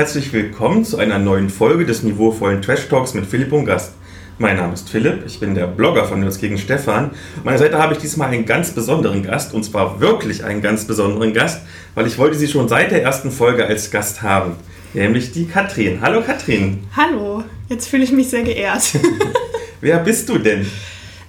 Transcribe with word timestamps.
Herzlich 0.00 0.32
willkommen 0.32 0.82
zu 0.82 0.96
einer 0.96 1.18
neuen 1.18 1.50
Folge 1.50 1.84
des 1.84 2.02
niveauvollen 2.02 2.62
Trash 2.62 2.88
Talks 2.88 3.12
mit 3.12 3.26
Philipp 3.26 3.52
und 3.52 3.66
Gast. 3.66 3.92
Mein 4.38 4.56
Name 4.56 4.72
ist 4.72 4.88
Philipp, 4.88 5.26
ich 5.26 5.40
bin 5.40 5.54
der 5.54 5.66
Blogger 5.66 6.06
von 6.06 6.20
Nerds 6.20 6.40
gegen 6.40 6.56
Stefan. 6.56 7.04
An 7.04 7.10
meiner 7.44 7.58
Seite 7.58 7.76
habe 7.76 7.92
ich 7.92 7.98
diesmal 7.98 8.30
einen 8.30 8.46
ganz 8.46 8.70
besonderen 8.70 9.22
Gast 9.22 9.52
und 9.52 9.62
zwar 9.62 10.00
wirklich 10.00 10.42
einen 10.42 10.62
ganz 10.62 10.86
besonderen 10.86 11.34
Gast, 11.34 11.60
weil 11.94 12.06
ich 12.06 12.16
wollte 12.16 12.38
sie 12.38 12.48
schon 12.48 12.66
seit 12.66 12.92
der 12.92 13.02
ersten 13.02 13.30
Folge 13.30 13.66
als 13.66 13.90
Gast 13.90 14.22
haben, 14.22 14.56
nämlich 14.94 15.32
die 15.32 15.44
Katrin. 15.44 16.00
Hallo 16.00 16.22
Katrin. 16.22 16.82
Hallo, 16.96 17.44
jetzt 17.68 17.86
fühle 17.86 18.04
ich 18.04 18.12
mich 18.12 18.30
sehr 18.30 18.44
geehrt. 18.44 18.92
Wer 19.82 19.98
bist 19.98 20.30
du 20.30 20.38
denn? 20.38 20.62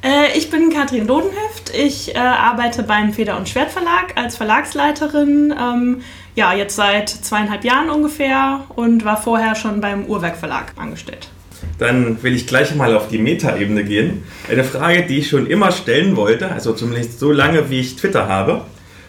Äh, 0.01 0.37
ich 0.37 0.49
bin 0.49 0.69
Katrin 0.69 1.07
Dodenheft. 1.51 1.71
Ich 1.75 2.15
äh, 2.15 2.17
arbeite 2.17 2.83
beim 2.83 3.13
Feder- 3.13 3.37
und 3.37 3.49
Schwert 3.49 3.71
Verlag 3.71 4.13
als 4.15 4.37
Verlagsleiterin. 4.37 5.53
Ähm, 5.57 6.01
ja, 6.35 6.53
jetzt 6.53 6.75
seit 6.75 7.09
zweieinhalb 7.09 7.63
Jahren 7.63 7.89
ungefähr 7.89 8.63
und 8.75 9.05
war 9.05 9.21
vorher 9.21 9.55
schon 9.55 9.81
beim 9.81 10.05
Uhrwerk 10.05 10.37
Verlag 10.37 10.73
angestellt. 10.77 11.29
Dann 11.77 12.21
will 12.23 12.35
ich 12.35 12.47
gleich 12.47 12.73
mal 12.75 12.95
auf 12.95 13.07
die 13.09 13.17
Metaebene 13.17 13.83
gehen. 13.83 14.23
Eine 14.49 14.63
Frage, 14.63 15.03
die 15.03 15.19
ich 15.19 15.29
schon 15.29 15.47
immer 15.47 15.71
stellen 15.71 16.15
wollte, 16.15 16.51
also 16.51 16.73
zumindest 16.73 17.19
so 17.19 17.31
lange, 17.31 17.69
wie 17.69 17.79
ich 17.79 17.95
Twitter 17.95 18.27
habe. 18.27 18.61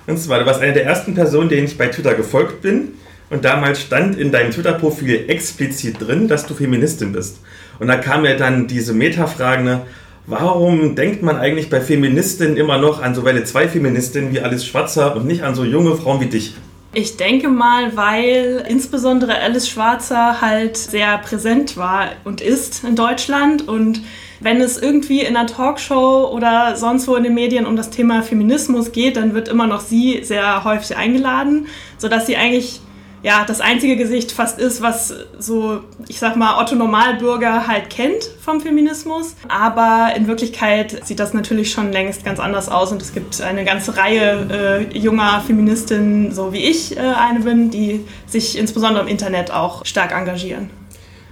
Und 0.07 0.19
zwar, 0.19 0.41
du 0.41 0.47
warst 0.47 0.61
eine 0.61 0.73
der 0.73 0.85
ersten 0.85 1.15
Personen, 1.15 1.49
denen 1.49 1.67
ich 1.67 1.79
bei 1.79 1.87
Twitter 1.89 2.15
gefolgt 2.15 2.61
bin. 2.63 2.95
Und 3.31 3.45
damals 3.45 3.81
stand 3.81 4.19
in 4.19 4.31
deinem 4.31 4.51
Twitter-Profil 4.51 5.25
explizit 5.29 6.01
drin, 6.01 6.29
dass 6.29 6.47
du 6.47 6.55
Feministin 6.55 7.13
bist. 7.13 7.39
Und 7.79 7.87
da 7.87 7.97
kam 7.97 8.23
mir 8.23 8.37
dann 8.37 8.67
diese 8.67 8.93
Metafrage, 8.93 9.63
ne, 9.63 9.83
warum 10.27 10.95
denkt 10.95 11.23
man 11.23 11.37
eigentlich 11.37 11.71
bei 11.71 11.81
Feministinnen 11.81 12.57
immer 12.57 12.79
noch 12.79 13.03
an 13.03 13.15
so 13.15 13.25
Welle 13.25 13.45
2 13.45 13.69
Feministinnen 13.69 14.33
wie 14.33 14.41
Alice 14.41 14.67
Schwarzer 14.67 15.17
und 15.17 15.27
nicht 15.27 15.43
an 15.43 15.55
so 15.55 15.65
junge 15.65 15.97
Frauen 15.97 16.21
wie 16.21 16.27
dich? 16.27 16.55
Ich 16.95 17.17
denke 17.17 17.49
mal, 17.49 17.97
weil 17.97 18.65
insbesondere 18.69 19.41
Alice 19.41 19.69
Schwarzer 19.69 20.43
halt 20.43 20.77
sehr 20.77 21.17
präsent 21.19 21.79
war 21.79 22.11
und 22.25 22.43
ist 22.43 22.85
in 22.85 22.97
Deutschland 22.97 23.67
und 23.67 24.03
wenn 24.41 24.61
es 24.61 24.77
irgendwie 24.77 25.21
in 25.21 25.37
einer 25.37 25.47
Talkshow 25.47 26.29
oder 26.35 26.77
sonst 26.77 27.09
wo 27.09 27.15
in 27.15 27.23
den 27.23 27.35
Medien 27.35 27.65
um 27.65 27.77
das 27.77 27.91
Thema 27.91 28.23
Feminismus 28.23 28.93
geht, 28.93 29.17
dann 29.17 29.35
wird 29.35 29.49
immer 29.49 29.67
noch 29.67 29.81
sie 29.81 30.23
sehr 30.25 30.65
häufig 30.65 30.97
eingeladen, 30.97 31.69
sodass 31.97 32.27
sie 32.27 32.37
eigentlich 32.37 32.81
ja, 33.23 33.45
das 33.47 33.61
einzige 33.61 33.97
Gesicht 33.97 34.33
fast 34.33 34.59
ist, 34.59 34.83
was 34.83 35.15
so, 35.39 35.81
ich 36.09 36.19
sag 36.19 36.37
mal, 36.37 36.61
Otto 36.61 36.75
Normalbürger 36.75 37.69
halt 37.69 37.89
kennt 37.89 38.25
vom 38.41 38.61
Feminismus. 38.61 39.37
Aber 39.49 40.13
in 40.17 40.27
Wirklichkeit 40.27 41.07
sieht 41.07 41.21
das 41.21 41.33
natürlich 41.33 41.71
schon 41.71 41.93
längst 41.93 42.25
ganz 42.25 42.41
anders 42.41 42.69
aus 42.69 42.91
und 42.91 43.01
es 43.01 43.13
gibt 43.13 43.41
eine 43.41 43.65
ganze 43.65 43.97
Reihe 43.97 44.89
äh, 44.93 44.99
junger 44.99 45.41
Feministinnen, 45.47 46.33
so 46.33 46.53
wie 46.53 46.65
ich 46.65 46.97
äh, 46.97 47.01
eine 47.01 47.41
bin, 47.41 47.71
die 47.71 48.05
sich 48.27 48.59
insbesondere 48.59 49.05
im 49.05 49.09
Internet 49.09 49.53
auch 49.53 49.85
stark 49.85 50.13
engagieren. 50.13 50.71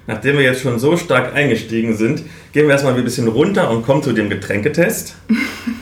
Nachdem 0.06 0.36
wir 0.38 0.44
jetzt 0.44 0.62
schon 0.62 0.78
so 0.78 0.96
stark 0.96 1.34
eingestiegen 1.34 1.96
sind, 1.96 2.22
gehen 2.52 2.66
wir 2.66 2.72
erstmal 2.72 2.94
ein 2.94 3.04
bisschen 3.04 3.28
runter 3.28 3.70
und 3.70 3.84
kommen 3.84 4.02
zu 4.02 4.12
dem 4.12 4.28
Getränketest. 4.28 5.16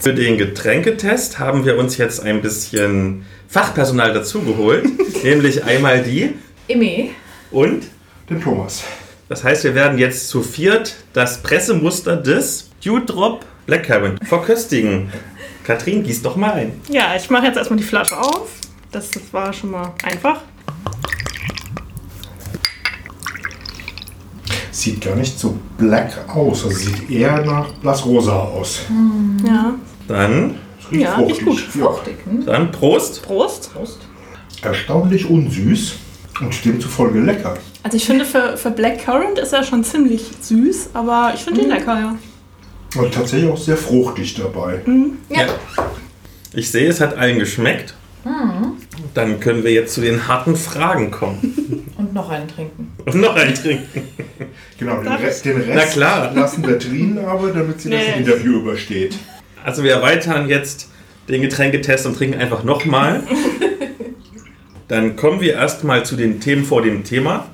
Für 0.00 0.14
den 0.14 0.38
Getränketest 0.38 1.40
haben 1.40 1.64
wir 1.64 1.76
uns 1.76 1.96
jetzt 1.96 2.20
ein 2.20 2.40
bisschen 2.40 3.26
Fachpersonal 3.48 4.12
dazugeholt, 4.12 4.86
nämlich 5.24 5.64
einmal 5.64 6.02
die 6.02 6.34
Emme 6.68 7.10
und 7.50 7.84
den 8.30 8.40
Thomas. 8.40 8.84
Das 9.28 9.42
heißt, 9.42 9.64
wir 9.64 9.74
werden 9.74 9.98
jetzt 9.98 10.28
zu 10.28 10.42
viert 10.42 10.96
das 11.12 11.42
Pressemuster 11.42 12.16
des 12.16 12.70
Dewdrop 12.84 13.44
Black 13.66 13.88
Heron 13.88 14.18
verköstigen. 14.22 15.12
Katrin, 15.64 16.04
gieß 16.04 16.22
doch 16.22 16.36
mal 16.36 16.52
ein. 16.52 16.80
Ja, 16.88 17.14
ich 17.16 17.28
mache 17.28 17.46
jetzt 17.46 17.56
erstmal 17.56 17.78
die 17.78 17.84
Flasche 17.84 18.16
auf. 18.16 18.48
Das, 18.92 19.10
das 19.10 19.22
war 19.32 19.52
schon 19.52 19.72
mal 19.72 19.92
einfach. 20.04 20.42
Sieht 24.78 25.00
gar 25.00 25.16
nicht 25.16 25.36
so 25.36 25.56
black 25.76 26.12
aus. 26.32 26.64
Also 26.64 26.76
sieht 26.76 27.10
eher 27.10 27.44
nach 27.44 27.72
blassrosa 27.82 28.32
aus. 28.38 28.82
Ja. 29.44 29.74
Dann, 30.06 30.54
riecht 30.92 31.02
Ja, 31.02 31.14
fruchtig. 31.16 31.44
gut. 31.44 31.64
Ja. 31.74 31.82
fruchtig. 31.88 32.14
Hm? 32.24 32.46
dann 32.46 32.70
Prost. 32.70 33.22
Prost. 33.22 33.74
Prost. 33.74 33.98
Erstaunlich 34.62 35.28
unsüß 35.28 35.94
und 36.40 36.64
demzufolge 36.64 37.18
lecker. 37.18 37.56
Also 37.82 37.96
ich 37.96 38.06
finde, 38.06 38.24
für, 38.24 38.56
für 38.56 38.70
Blackcurrant 38.70 39.40
ist 39.40 39.52
er 39.52 39.64
schon 39.64 39.82
ziemlich 39.82 40.30
süß, 40.42 40.90
aber 40.94 41.32
ich 41.34 41.40
finde 41.42 41.62
ihn 41.62 41.70
lecker, 41.70 41.98
ja. 41.98 42.16
Und 43.00 43.12
tatsächlich 43.12 43.50
auch 43.50 43.58
sehr 43.58 43.76
fruchtig 43.76 44.34
dabei. 44.34 44.80
Ja. 45.28 45.46
Ich 46.54 46.70
sehe, 46.70 46.88
es 46.88 47.00
hat 47.00 47.16
allen 47.16 47.40
geschmeckt. 47.40 47.94
Dann 49.14 49.40
können 49.40 49.64
wir 49.64 49.72
jetzt 49.72 49.94
zu 49.94 50.00
den 50.00 50.28
harten 50.28 50.54
Fragen 50.56 51.10
kommen. 51.10 51.86
Und 51.96 52.14
noch 52.14 52.28
einen 52.28 52.46
trinken. 52.48 52.92
Und 53.04 53.16
noch 53.20 53.34
ein 53.34 53.54
trinken. 53.54 54.02
Genau, 54.78 55.02
den 55.02 55.12
Rest, 55.12 55.44
den 55.44 55.62
Na 55.66 55.74
Rest 55.74 55.92
klar. 55.94 56.32
lassen 56.34 56.66
wir 56.66 56.78
drin, 56.78 57.18
aber 57.18 57.50
damit 57.50 57.80
sie 57.80 57.88
Nee. 57.88 57.96
das 58.06 58.16
Interview 58.18 58.60
übersteht. 58.60 59.16
Also 59.64 59.82
wir 59.82 59.92
erweitern 59.92 60.48
jetzt 60.48 60.88
den 61.28 61.42
Getränketest 61.42 62.06
und 62.06 62.16
trinken 62.16 62.38
einfach 62.40 62.62
nochmal. 62.62 63.22
Dann 64.88 65.16
kommen 65.16 65.40
wir 65.40 65.54
erstmal 65.54 66.04
zu 66.06 66.16
den 66.16 66.40
Themen 66.40 66.64
vor 66.64 66.82
dem 66.82 67.04
Thema. 67.04 67.46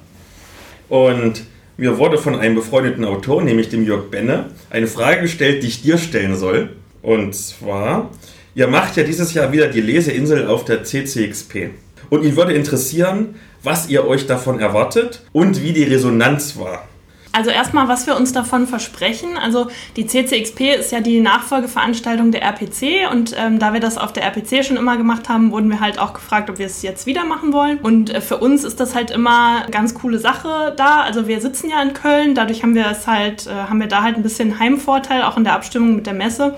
Und 0.88 1.44
mir 1.76 1.98
wurde 1.98 2.18
von 2.18 2.36
einem 2.38 2.54
befreundeten 2.54 3.04
Autor, 3.04 3.42
nämlich 3.42 3.68
dem 3.70 3.84
Jörg 3.84 4.10
Benne, 4.10 4.50
eine 4.70 4.86
Frage 4.86 5.22
gestellt, 5.22 5.62
die 5.62 5.68
ich 5.68 5.82
dir 5.82 5.98
stellen 5.98 6.36
soll. 6.36 6.70
Und 7.02 7.34
zwar, 7.34 8.10
ihr 8.54 8.68
macht 8.68 8.96
ja 8.96 9.02
dieses 9.02 9.34
Jahr 9.34 9.52
wieder 9.52 9.68
die 9.68 9.80
Leseinsel 9.80 10.46
auf 10.46 10.64
der 10.64 10.84
CCXP. 10.84 11.70
Und 12.10 12.24
ihn 12.24 12.36
würde 12.36 12.52
interessieren, 12.52 13.36
was 13.62 13.88
ihr 13.88 14.06
euch 14.06 14.26
davon 14.26 14.60
erwartet 14.60 15.22
und 15.32 15.62
wie 15.62 15.72
die 15.72 15.84
Resonanz 15.84 16.58
war. 16.58 16.86
Also 17.34 17.50
erstmal, 17.50 17.88
was 17.88 18.06
wir 18.06 18.14
uns 18.14 18.32
davon 18.32 18.68
versprechen. 18.68 19.36
Also 19.36 19.66
die 19.96 20.06
CCXP 20.06 20.76
ist 20.78 20.92
ja 20.92 21.00
die 21.00 21.20
Nachfolgeveranstaltung 21.20 22.30
der 22.30 22.42
RPC 22.42 23.10
und 23.10 23.34
ähm, 23.36 23.58
da 23.58 23.72
wir 23.72 23.80
das 23.80 23.98
auf 23.98 24.12
der 24.12 24.22
RPC 24.22 24.64
schon 24.64 24.76
immer 24.76 24.96
gemacht 24.96 25.28
haben, 25.28 25.50
wurden 25.50 25.68
wir 25.68 25.80
halt 25.80 25.98
auch 25.98 26.14
gefragt, 26.14 26.48
ob 26.48 26.60
wir 26.60 26.66
es 26.66 26.82
jetzt 26.82 27.06
wieder 27.06 27.24
machen 27.24 27.52
wollen. 27.52 27.78
Und 27.78 28.14
äh, 28.14 28.20
für 28.20 28.36
uns 28.36 28.62
ist 28.62 28.78
das 28.78 28.94
halt 28.94 29.10
immer 29.10 29.62
eine 29.62 29.70
ganz 29.72 29.94
coole 29.94 30.20
Sache 30.20 30.74
da. 30.76 31.00
Also 31.00 31.26
wir 31.26 31.40
sitzen 31.40 31.70
ja 31.70 31.82
in 31.82 31.92
Köln, 31.92 32.36
dadurch 32.36 32.62
haben 32.62 32.76
wir 32.76 32.86
es 32.86 33.08
halt, 33.08 33.48
äh, 33.48 33.50
haben 33.50 33.80
wir 33.80 33.88
da 33.88 34.02
halt 34.04 34.14
ein 34.14 34.22
bisschen 34.22 34.60
Heimvorteil, 34.60 35.22
auch 35.22 35.36
in 35.36 35.42
der 35.42 35.54
Abstimmung 35.54 35.96
mit 35.96 36.06
der 36.06 36.14
Messe. 36.14 36.56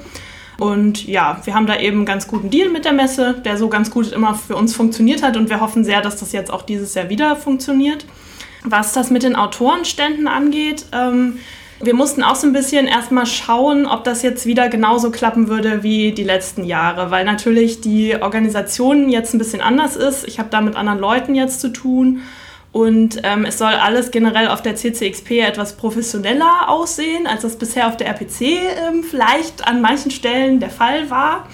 Und 0.59 1.07
ja, 1.07 1.41
wir 1.45 1.55
haben 1.55 1.67
da 1.67 1.79
eben 1.79 1.99
einen 1.99 2.07
ganz 2.07 2.29
guten 2.29 2.51
Deal 2.51 2.71
mit 2.71 2.85
der 2.85 2.93
Messe, 2.93 3.35
der 3.45 3.59
so 3.59 3.69
ganz 3.69 3.91
gut 3.91 4.13
immer 4.13 4.35
für 4.35 4.57
uns 4.57 4.75
funktioniert 4.75 5.23
hat 5.23 5.37
und 5.37 5.51
wir 5.51 5.61
hoffen 5.61 5.85
sehr, 5.85 6.01
dass 6.01 6.17
das 6.17 6.33
jetzt 6.33 6.51
auch 6.51 6.63
dieses 6.63 6.95
Jahr 6.95 7.11
wieder 7.11 7.37
funktioniert. 7.37 8.07
Was 8.65 8.93
das 8.93 9.11
mit 9.11 9.23
den 9.23 9.37
Autorenständen 9.37 10.29
angeht, 10.29 10.87
ähm, 10.93 11.39
wir 11.81 11.95
mussten 11.95 12.23
auch 12.23 12.37
so 12.37 12.47
ein 12.47 12.55
bisschen 12.55 12.87
erstmal 12.87 13.27
schauen, 13.27 13.87
ob 13.87 14.03
das 14.05 14.23
jetzt 14.23 14.47
wieder 14.47 14.71
genauso 14.71 15.11
klappen 15.11 15.49
würde 15.49 15.83
wie 15.83 16.13
die 16.13 16.25
letzten 16.25 16.65
Jahre, 16.65 17.11
weil 17.11 17.27
natürlich 17.27 17.83
die 17.83 18.17
Organisation 18.21 19.11
jetzt 19.11 19.35
ein 19.35 19.39
bisschen 19.39 19.61
anders 19.61 19.95
ist. 19.95 20.27
Ich 20.27 20.39
habe 20.39 20.49
da 20.51 20.63
mit 20.63 20.75
anderen 20.75 20.99
Leuten 20.99 21.35
jetzt 21.35 21.61
zu 21.61 21.69
tun 21.69 22.23
und 22.77 23.23
ähm, 23.23 23.47
es 23.47 23.57
soll 23.57 23.73
alles 23.73 24.11
generell 24.11 24.49
auf 24.49 24.61
der 24.61 24.77
CCXP 24.77 25.41
etwas 25.41 25.79
professioneller 25.79 26.69
aussehen, 26.69 27.27
als 27.27 27.41
das 27.41 27.57
bisher 27.57 27.89
auf 27.89 27.97
der 27.97 28.09
RPC 28.09 28.43
ähm, 28.43 29.03
vielleicht 29.03 29.67
an 29.67 29.81
manchen 29.81 30.11
Stellen 30.11 30.61
der 30.61 30.69
Fall 30.69 31.09
war. 31.09 31.49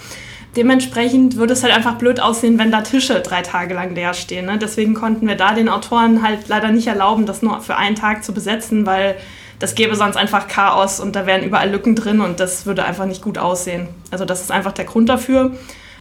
Dementsprechend 0.56 1.36
würde 1.36 1.52
es 1.52 1.62
halt 1.62 1.72
einfach 1.72 1.94
blöd 1.94 2.18
aussehen, 2.18 2.58
wenn 2.58 2.72
da 2.72 2.80
Tische 2.80 3.20
drei 3.20 3.42
Tage 3.42 3.72
lang 3.72 3.94
leer 3.94 4.14
stehen. 4.14 4.46
Ne? 4.46 4.58
Deswegen 4.58 4.94
konnten 4.94 5.28
wir 5.28 5.36
da 5.36 5.54
den 5.54 5.68
Autoren 5.68 6.24
halt 6.24 6.48
leider 6.48 6.72
nicht 6.72 6.88
erlauben, 6.88 7.24
das 7.24 7.40
nur 7.40 7.60
für 7.60 7.76
einen 7.76 7.94
Tag 7.94 8.24
zu 8.24 8.34
besetzen, 8.34 8.84
weil 8.84 9.14
das 9.60 9.76
gäbe 9.76 9.94
sonst 9.94 10.16
einfach 10.16 10.48
Chaos 10.48 10.98
und 10.98 11.14
da 11.14 11.24
wären 11.24 11.44
überall 11.44 11.70
Lücken 11.70 11.94
drin 11.94 12.20
und 12.20 12.40
das 12.40 12.66
würde 12.66 12.84
einfach 12.84 13.06
nicht 13.06 13.22
gut 13.22 13.38
aussehen. 13.38 13.86
Also 14.10 14.24
das 14.24 14.40
ist 14.40 14.50
einfach 14.50 14.72
der 14.72 14.86
Grund 14.86 15.08
dafür. 15.08 15.52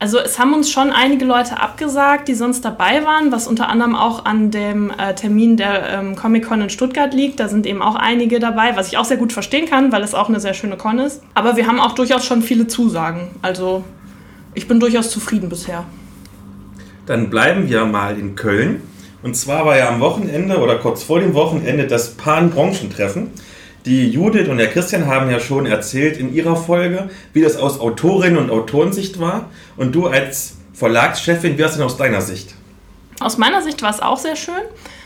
Also 0.02 0.18
es 0.18 0.40
haben 0.40 0.56
uns 0.56 0.72
schon 0.72 0.90
einige 0.90 1.26
Leute 1.26 1.60
abgesagt, 1.60 2.28
die 2.28 2.34
sonst 2.34 2.66
dabei 2.66 3.06
waren, 3.06 3.32
was 3.32 3.46
unter 3.46 3.70
anderem 3.70 3.96
auch 3.96 4.26
an 4.26 4.50
dem 4.50 4.90
äh, 4.90 5.14
Termin 5.14 5.58
der 5.58 5.90
ähm, 5.90 6.16
Comic-Con 6.16 6.60
in 6.60 6.70
Stuttgart 6.72 7.14
liegt. 7.14 7.40
Da 7.40 7.48
sind 7.48 7.68
eben 7.68 7.84
auch 7.84 7.94
einige 7.94 8.40
dabei, 8.40 8.76
was 8.76 8.88
ich 8.88 8.98
auch 8.98 9.06
sehr 9.06 9.18
gut 9.18 9.32
verstehen 9.32 9.70
kann, 9.70 9.92
weil 9.92 10.02
es 10.02 10.16
auch 10.16 10.28
eine 10.28 10.40
sehr 10.40 10.56
schöne 10.56 10.76
Con 10.76 10.98
ist. 10.98 11.22
Aber 11.36 11.56
wir 11.56 11.68
haben 11.68 11.80
auch 11.80 11.92
durchaus 11.92 12.26
schon 12.26 12.42
viele 12.42 12.66
Zusagen. 12.66 13.28
Also 13.44 13.84
ich 14.56 14.68
bin 14.68 14.80
durchaus 14.80 15.12
zufrieden 15.12 15.50
bisher. 15.50 15.86
Dann 17.06 17.30
bleiben 17.30 17.70
wir 17.70 17.86
mal 17.86 18.18
in 18.18 18.36
Köln. 18.36 18.82
Und 19.22 19.38
zwar 19.38 19.68
war 19.68 19.78
ja 19.78 19.88
am 19.88 20.00
Wochenende 20.00 20.58
oder 20.58 20.80
kurz 20.80 21.04
vor 21.04 21.20
dem 21.20 21.36
Wochenende 21.36 21.86
das 21.86 22.16
Pan-Branchentreffen. 22.16 23.30
Die 23.86 24.10
Judith 24.10 24.48
und 24.48 24.58
der 24.58 24.68
Christian 24.68 25.08
haben 25.08 25.32
ja 25.32 25.40
schon 25.40 25.66
erzählt 25.66 26.18
in 26.18 26.34
ihrer 26.34 26.56
Folge, 26.56 27.10
wie 27.34 27.42
das 27.42 27.56
aus 27.56 27.80
Autorinnen 27.80 28.38
und 28.38 28.52
Autorensicht 28.52 29.20
war. 29.20 29.50
Und 29.76 29.96
du 29.96 30.08
als 30.08 30.58
Verlagschefin, 30.74 31.58
wie 31.58 31.62
war 31.62 31.70
es 31.70 31.76
denn 31.76 31.86
aus 31.86 31.98
deiner 31.98 32.22
Sicht? 32.22 32.54
Aus 33.20 33.38
meiner 33.38 33.62
Sicht 33.62 33.82
war 33.82 33.90
es 33.90 34.00
auch 34.00 34.18
sehr 34.18 34.36
schön. 34.36 34.62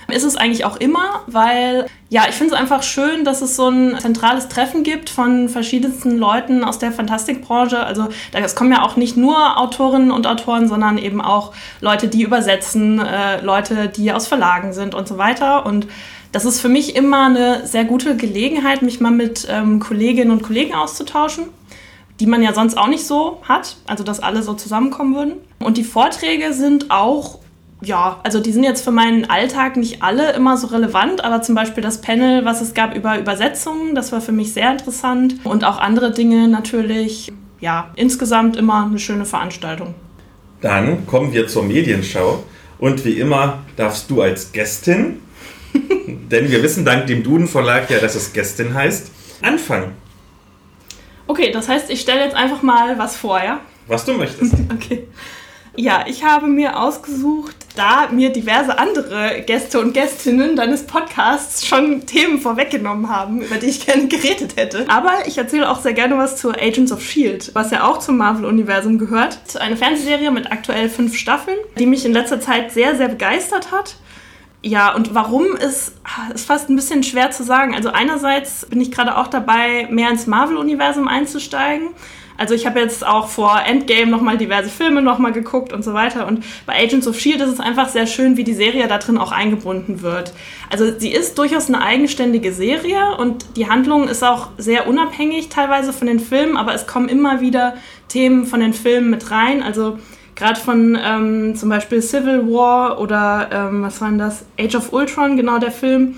Ist 0.07 0.24
es 0.24 0.38
eigentlich 0.38 0.66
auch 0.66 0.77
immer, 0.77 1.24
weil 1.25 1.88
ja, 2.10 2.25
ich 2.30 2.36
finde 2.36 2.54
es 2.54 2.60
einfach 2.60 2.83
schön, 2.83 3.25
dass 3.25 3.42
es 3.42 3.56
so 3.56 3.69
ein 3.69 3.98
zentrales 4.00 4.50
Treffen 4.50 4.83
gibt 4.83 5.10
von 5.10 5.50
verschiedensten 5.50 6.18
Leuten 6.18 6.63
aus 6.63 6.77
der 6.77 6.92
Fantastikbranche. 6.92 7.80
Also 7.80 8.10
es 8.31 8.56
kommen 8.56 8.72
ja 8.72 8.83
auch 8.83 8.98
nicht 8.98 9.18
nur 9.18 9.60
Autorinnen 9.60 10.12
und 10.12 10.27
Autoren, 10.27 10.68
sondern 10.68 11.00
eben 11.00 11.22
auch 11.22 11.54
Leute, 11.81 12.07
die 12.07 12.22
übersetzen, 12.22 13.00
äh, 13.00 13.42
Leute, 13.42 13.89
die 13.89 14.12
aus 14.13 14.27
Verlagen 14.27 14.74
sind 14.74 14.94
und 14.94 15.07
so 15.07 15.18
weiter. 15.18 15.66
Und 15.66 15.88
das 16.36 16.46
ist 16.46 16.60
für 16.60 16.70
mich 16.70 16.96
immer 16.96 17.28
eine 17.28 17.66
sehr 17.66 17.86
gute 17.86 18.18
Gelegenheit, 18.18 18.82
mich 18.82 19.00
mal 19.00 19.12
mit 19.12 19.48
ähm, 19.50 19.80
Kolleginnen 19.80 20.32
und 20.32 20.44
Kollegen 20.44 20.76
auszutauschen 20.76 21.46
die 22.20 22.28
man 22.28 22.42
ja 22.42 22.54
sonst 22.54 22.78
auch 22.78 22.88
nicht 22.88 23.06
so 23.06 23.42
hat, 23.44 23.78
also 23.88 24.04
dass 24.04 24.22
alle 24.22 24.42
so 24.42 24.54
zusammenkommen 24.54 25.16
würden. 25.16 25.34
Und 25.60 25.78
die 25.78 25.84
Vorträge 25.84 26.54
sind 26.54 26.90
auch, 26.90 27.40
ja, 27.82 28.20
also 28.24 28.40
die 28.40 28.52
sind 28.52 28.64
jetzt 28.64 28.84
für 28.84 28.92
meinen 28.92 29.30
Alltag 29.30 29.76
nicht 29.76 30.02
alle 30.02 30.32
immer 30.32 30.58
so 30.58 30.68
relevant, 30.68 31.24
aber 31.24 31.42
zum 31.42 31.56
Beispiel 31.56 31.84
das 31.84 32.02
Panel, 32.02 32.46
was 32.46 32.62
es 32.62 32.74
gab 32.74 32.96
über 32.96 33.20
Übersetzungen, 33.20 33.96
das 33.96 34.12
war 34.12 34.22
für 34.22 34.32
mich 34.32 34.54
sehr 34.54 34.72
interessant. 34.72 35.36
Und 35.44 35.66
auch 35.66 35.78
andere 35.78 36.12
Dinge 36.12 36.48
natürlich, 36.48 37.34
ja, 37.60 37.92
insgesamt 37.96 38.56
immer 38.56 38.86
eine 38.86 39.00
schöne 39.00 39.26
Veranstaltung. 39.26 39.94
Dann 40.62 41.06
kommen 41.06 41.34
wir 41.34 41.48
zur 41.48 41.64
Medienschau. 41.64 42.44
Und 42.78 43.06
wie 43.06 43.20
immer 43.20 43.60
darfst 43.78 44.10
du 44.10 44.22
als 44.22 44.52
Gästin, 44.52 45.20
denn 46.31 46.50
wir 46.50 46.63
wissen 46.63 46.86
dank 46.86 47.07
dem 47.07 47.24
Duden 47.24 47.48
Verlag 47.48 47.89
ja, 47.89 48.00
dass 48.00 48.16
es 48.16 48.33
Gästin 48.33 48.74
heißt, 48.74 49.12
anfangen. 49.42 49.94
Okay, 51.27 51.51
das 51.51 51.68
heißt, 51.68 51.89
ich 51.89 52.01
stelle 52.01 52.24
jetzt 52.24 52.36
einfach 52.36 52.62
mal 52.62 52.98
was 52.98 53.18
vor, 53.18 53.44
ja? 53.44 53.62
Was 53.88 54.06
du 54.06 54.13
möchtest. 54.13 54.54
okay. 54.74 55.07
Ja, 55.77 56.06
ich 56.07 56.24
habe 56.24 56.48
mir 56.48 56.80
ausgesucht, 56.80 57.56
da 57.75 58.07
mir 58.10 58.30
diverse 58.31 58.80
andere 58.80 59.44
Gäste 59.45 59.81
und 59.81 59.94
Gästinnen 59.94 60.56
deines 60.56 60.86
Podcasts 60.86 61.68
schon 61.68 62.06
Themen 62.06 62.39
vorweggenommen 62.39 63.10
haben, 63.10 63.42
über 63.42 63.57
die 63.57 63.66
ich 63.66 63.86
gerne 63.86 64.07
geredet 64.07 64.56
hätte. 64.56 64.86
Aber 64.88 65.27
ich 65.27 65.38
erzähle 65.38 65.69
auch 65.69 65.81
sehr 65.81 65.92
gerne 65.92 66.18
was 66.18 66.38
zu 66.38 66.51
Agents 66.51 66.94
of 66.94 67.01
Shield, 67.01 67.51
was 67.54 67.72
ja 67.72 67.83
auch 67.83 68.00
zum 68.00 68.18
Marvel-Universum 68.18 68.98
gehört. 68.98 69.39
Eine 69.60 69.75
Fernsehserie 69.75 70.31
mit 70.31 70.50
aktuell 70.50 70.88
fünf 70.88 71.18
Staffeln, 71.18 71.57
die 71.77 71.86
mich 71.86 72.06
in 72.06 72.13
letzter 72.13 72.39
Zeit 72.39 72.72
sehr, 72.72 72.95
sehr 72.95 73.10
begeistert 73.10 73.72
hat. 73.72 73.95
Ja, 74.66 74.96
und 74.96 75.14
warum 75.14 75.56
ist, 75.56 75.94
ist 76.34 76.48
fast 76.48 76.72
ein 76.72 76.76
bisschen 76.76 77.04
schwer 77.04 77.30
zu 77.30 77.44
sagen. 77.44 77.76
Also 77.76 77.90
einerseits 77.90 78.66
bin 78.66 78.82
ich 78.82 78.92
gerade 78.92 79.16
auch 79.16 79.28
dabei, 79.28 79.88
mehr 79.92 80.10
ins 80.10 80.26
Marvel-Universum 80.26 81.08
einzusteigen. 81.08 81.90
Also 82.36 82.56
ich 82.56 82.66
habe 82.66 82.80
jetzt 82.80 83.06
auch 83.06 83.28
vor 83.28 83.62
Endgame 83.64 84.10
nochmal 84.10 84.40
diverse 84.40 84.72
Filme 84.72 85.04
nochmal 85.04 85.34
geguckt 85.34 85.72
und 85.72 85.84
so 85.84 85.94
weiter. 85.94 86.26
Und 86.26 86.44
bei 86.66 86.82
Agents 86.82 87.08
of 87.08 87.20
Shield 87.20 87.42
ist 87.42 87.52
es 87.52 87.60
einfach 87.60 87.90
sehr 87.90 88.08
schön, 88.08 88.38
wie 88.38 88.44
die 88.44 88.56
Serie 88.56 88.88
da 88.88 88.98
drin 88.98 89.20
auch 89.20 89.32
eingebunden 89.32 90.02
wird. 90.02 90.34
Also 90.72 90.98
sie 90.98 91.12
ist 91.12 91.38
durchaus 91.38 91.68
eine 91.68 91.84
eigenständige 91.84 92.52
Serie 92.52 93.18
und 93.18 93.46
die 93.58 93.70
Handlung 93.70 94.08
ist 94.08 94.24
auch 94.24 94.48
sehr 94.58 94.88
unabhängig 94.88 95.50
teilweise 95.50 95.94
von 95.94 96.08
den 96.08 96.20
Filmen, 96.20 96.58
aber 96.58 96.74
es 96.74 96.88
kommen 96.88 97.08
immer 97.08 97.40
wieder 97.40 97.76
Themen 98.08 98.48
von 98.48 98.62
den 98.62 98.74
Filmen 98.74 99.12
mit 99.12 99.30
rein. 99.30 99.62
Also 99.62 100.00
Gerade 100.36 100.60
von 100.60 100.98
ähm, 101.02 101.56
zum 101.56 101.70
Beispiel 101.70 102.02
Civil 102.02 102.46
War 102.48 103.00
oder 103.00 103.50
ähm, 103.52 103.84
was 103.84 104.02
war 104.02 104.10
denn 104.10 104.20
das? 104.20 104.44
Age 104.60 104.76
of 104.76 104.92
Ultron, 104.92 105.38
genau 105.38 105.60
der 105.60 105.72
Film, 105.72 106.16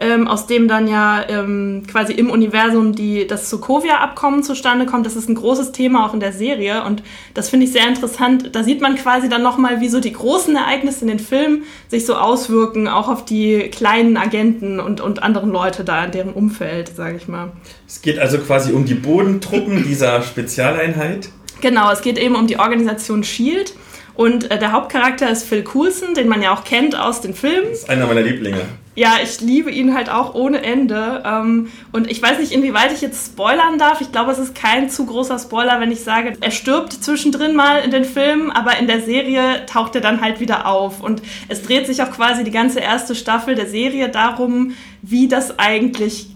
ähm, 0.00 0.26
aus 0.26 0.48
dem 0.48 0.66
dann 0.66 0.88
ja 0.88 1.22
ähm, 1.28 1.84
quasi 1.86 2.12
im 2.14 2.30
Universum 2.30 2.96
die, 2.96 3.28
das 3.28 3.48
Sokovia-Abkommen 3.48 4.42
zustande 4.42 4.86
kommt. 4.86 5.06
Das 5.06 5.14
ist 5.14 5.28
ein 5.28 5.36
großes 5.36 5.70
Thema 5.70 6.04
auch 6.04 6.14
in 6.14 6.20
der 6.20 6.32
Serie 6.32 6.82
und 6.82 7.04
das 7.34 7.48
finde 7.48 7.66
ich 7.66 7.72
sehr 7.72 7.86
interessant. 7.86 8.56
Da 8.56 8.64
sieht 8.64 8.80
man 8.80 8.96
quasi 8.96 9.28
dann 9.28 9.42
nochmal, 9.42 9.80
wie 9.80 9.88
so 9.88 10.00
die 10.00 10.14
großen 10.14 10.56
Ereignisse 10.56 11.02
in 11.02 11.08
den 11.08 11.18
Filmen 11.20 11.62
sich 11.86 12.06
so 12.06 12.16
auswirken, 12.16 12.88
auch 12.88 13.08
auf 13.08 13.24
die 13.24 13.68
kleinen 13.70 14.16
Agenten 14.16 14.80
und, 14.80 15.00
und 15.00 15.22
anderen 15.22 15.50
Leute 15.50 15.84
da 15.84 16.04
in 16.06 16.10
deren 16.10 16.32
Umfeld, 16.32 16.88
sage 16.96 17.18
ich 17.18 17.28
mal. 17.28 17.52
Es 17.86 18.02
geht 18.02 18.18
also 18.18 18.38
quasi 18.38 18.72
um 18.72 18.84
die 18.84 18.94
Bodentruppen 18.94 19.84
dieser 19.84 20.22
Spezialeinheit. 20.22 21.28
Genau, 21.60 21.90
es 21.90 22.02
geht 22.02 22.18
eben 22.18 22.34
um 22.34 22.46
die 22.46 22.58
Organisation 22.58 23.24
Shield. 23.24 23.74
Und 24.14 24.50
äh, 24.50 24.58
der 24.58 24.72
Hauptcharakter 24.72 25.30
ist 25.30 25.44
Phil 25.44 25.62
Coulson, 25.62 26.14
den 26.14 26.28
man 26.28 26.42
ja 26.42 26.52
auch 26.52 26.64
kennt 26.64 26.98
aus 26.98 27.20
den 27.20 27.32
Filmen. 27.32 27.68
Das 27.70 27.80
ist 27.80 27.90
einer 27.90 28.06
meiner 28.06 28.22
Lieblinge. 28.22 28.60
Ja, 28.96 29.14
ich 29.22 29.40
liebe 29.40 29.70
ihn 29.70 29.94
halt 29.94 30.10
auch 30.10 30.34
ohne 30.34 30.62
Ende. 30.62 31.22
Ähm, 31.24 31.70
und 31.92 32.10
ich 32.10 32.20
weiß 32.20 32.38
nicht, 32.38 32.52
inwieweit 32.52 32.92
ich 32.92 33.00
jetzt 33.00 33.32
spoilern 33.32 33.78
darf. 33.78 34.00
Ich 34.00 34.12
glaube, 34.12 34.32
es 34.32 34.38
ist 34.38 34.54
kein 34.54 34.90
zu 34.90 35.06
großer 35.06 35.38
Spoiler, 35.38 35.80
wenn 35.80 35.90
ich 35.90 36.00
sage, 36.00 36.34
er 36.38 36.50
stirbt 36.50 36.92
zwischendrin 36.92 37.54
mal 37.54 37.78
in 37.78 37.92
den 37.92 38.04
Filmen, 38.04 38.50
aber 38.50 38.78
in 38.78 38.88
der 38.88 39.00
Serie 39.00 39.64
taucht 39.64 39.94
er 39.94 40.00
dann 40.00 40.20
halt 40.20 40.40
wieder 40.40 40.66
auf. 40.66 41.00
Und 41.00 41.22
es 41.48 41.62
dreht 41.62 41.86
sich 41.86 42.02
auch 42.02 42.10
quasi 42.10 42.44
die 42.44 42.50
ganze 42.50 42.80
erste 42.80 43.14
Staffel 43.14 43.54
der 43.54 43.68
Serie 43.68 44.10
darum, 44.10 44.74
wie 45.00 45.28
das 45.28 45.58
eigentlich 45.58 46.26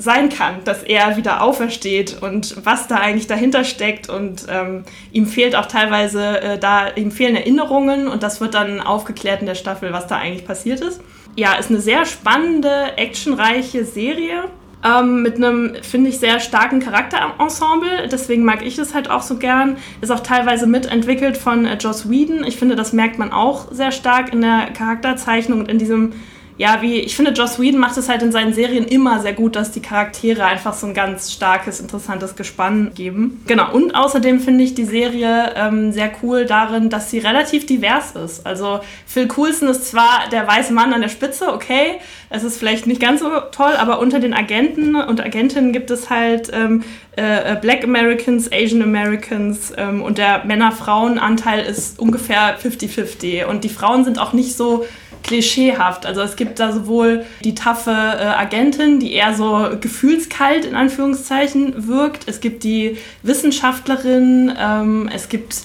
sein 0.00 0.30
kann, 0.30 0.64
dass 0.64 0.82
er 0.82 1.16
wieder 1.16 1.42
aufersteht 1.42 2.22
und 2.22 2.56
was 2.64 2.88
da 2.88 2.96
eigentlich 2.96 3.26
dahinter 3.26 3.64
steckt. 3.64 4.08
Und 4.08 4.46
ähm, 4.48 4.84
ihm 5.12 5.26
fehlt 5.26 5.54
auch 5.54 5.66
teilweise 5.66 6.40
äh, 6.40 6.58
da, 6.58 6.88
ihm 6.96 7.10
fehlen 7.10 7.36
Erinnerungen 7.36 8.08
und 8.08 8.22
das 8.22 8.40
wird 8.40 8.54
dann 8.54 8.80
aufgeklärt 8.80 9.40
in 9.40 9.46
der 9.46 9.54
Staffel, 9.54 9.92
was 9.92 10.06
da 10.06 10.16
eigentlich 10.16 10.46
passiert 10.46 10.80
ist. 10.80 11.00
Ja, 11.36 11.54
ist 11.54 11.70
eine 11.70 11.80
sehr 11.80 12.06
spannende, 12.06 12.96
actionreiche 12.96 13.84
Serie. 13.84 14.44
Ähm, 14.82 15.20
mit 15.20 15.36
einem, 15.36 15.74
finde 15.82 16.08
ich, 16.08 16.18
sehr 16.18 16.40
starken 16.40 16.80
Charakterensemble. 16.80 18.08
Deswegen 18.10 18.44
mag 18.44 18.64
ich 18.64 18.78
es 18.78 18.94
halt 18.94 19.10
auch 19.10 19.20
so 19.20 19.36
gern. 19.36 19.76
Ist 20.00 20.10
auch 20.10 20.20
teilweise 20.20 20.66
mitentwickelt 20.66 21.36
von 21.36 21.66
äh, 21.66 21.76
Joss 21.76 22.08
Whedon. 22.08 22.44
Ich 22.44 22.56
finde, 22.56 22.76
das 22.76 22.94
merkt 22.94 23.18
man 23.18 23.30
auch 23.30 23.70
sehr 23.70 23.92
stark 23.92 24.32
in 24.32 24.40
der 24.40 24.70
Charakterzeichnung 24.72 25.60
und 25.60 25.70
in 25.70 25.78
diesem 25.78 26.14
ja, 26.60 26.82
wie 26.82 26.98
ich 26.98 27.16
finde, 27.16 27.30
Joss 27.30 27.58
Whedon 27.58 27.80
macht 27.80 27.96
es 27.96 28.10
halt 28.10 28.20
in 28.20 28.32
seinen 28.32 28.52
Serien 28.52 28.84
immer 28.84 29.20
sehr 29.20 29.32
gut, 29.32 29.56
dass 29.56 29.70
die 29.70 29.80
Charaktere 29.80 30.44
einfach 30.44 30.74
so 30.74 30.86
ein 30.86 30.92
ganz 30.92 31.32
starkes, 31.32 31.80
interessantes 31.80 32.36
Gespann 32.36 32.92
geben. 32.94 33.42
Genau, 33.46 33.72
und 33.72 33.94
außerdem 33.94 34.40
finde 34.40 34.64
ich 34.64 34.74
die 34.74 34.84
Serie 34.84 35.54
ähm, 35.56 35.90
sehr 35.90 36.12
cool 36.22 36.44
darin, 36.44 36.90
dass 36.90 37.10
sie 37.10 37.18
relativ 37.18 37.64
divers 37.64 38.10
ist. 38.12 38.46
Also 38.46 38.80
Phil 39.06 39.26
Coulson 39.26 39.68
ist 39.68 39.86
zwar 39.86 40.28
der 40.30 40.46
weiße 40.46 40.74
Mann 40.74 40.92
an 40.92 41.00
der 41.00 41.08
Spitze, 41.08 41.50
okay, 41.50 41.98
es 42.28 42.44
ist 42.44 42.58
vielleicht 42.58 42.86
nicht 42.86 43.00
ganz 43.00 43.20
so 43.20 43.30
toll, 43.52 43.72
aber 43.78 43.98
unter 43.98 44.20
den 44.20 44.34
Agenten 44.34 44.96
und 44.96 45.18
Agentinnen 45.24 45.72
gibt 45.72 45.90
es 45.90 46.10
halt 46.10 46.50
ähm, 46.52 46.84
äh, 47.16 47.56
Black 47.56 47.84
Americans, 47.84 48.52
Asian 48.52 48.82
Americans 48.82 49.72
ähm, 49.78 50.02
und 50.02 50.18
der 50.18 50.44
Männer-Frauen-Anteil 50.44 51.64
ist 51.64 51.98
ungefähr 51.98 52.58
50-50. 52.58 53.46
Und 53.46 53.64
die 53.64 53.70
Frauen 53.70 54.04
sind 54.04 54.18
auch 54.18 54.34
nicht 54.34 54.56
so 54.56 54.84
klischeehaft. 55.22 56.06
Also 56.06 56.20
es 56.22 56.36
gibt 56.36 56.58
da 56.58 56.72
sowohl 56.72 57.24
die 57.44 57.54
taffe 57.54 57.90
äh, 57.90 57.94
Agentin, 57.94 59.00
die 59.00 59.12
eher 59.12 59.34
so 59.34 59.68
gefühlskalt 59.80 60.64
in 60.64 60.74
Anführungszeichen 60.74 61.86
wirkt. 61.88 62.28
Es 62.28 62.40
gibt 62.40 62.64
die 62.64 62.96
Wissenschaftlerin, 63.22 64.52
ähm, 64.58 65.10
es 65.14 65.28
gibt 65.28 65.62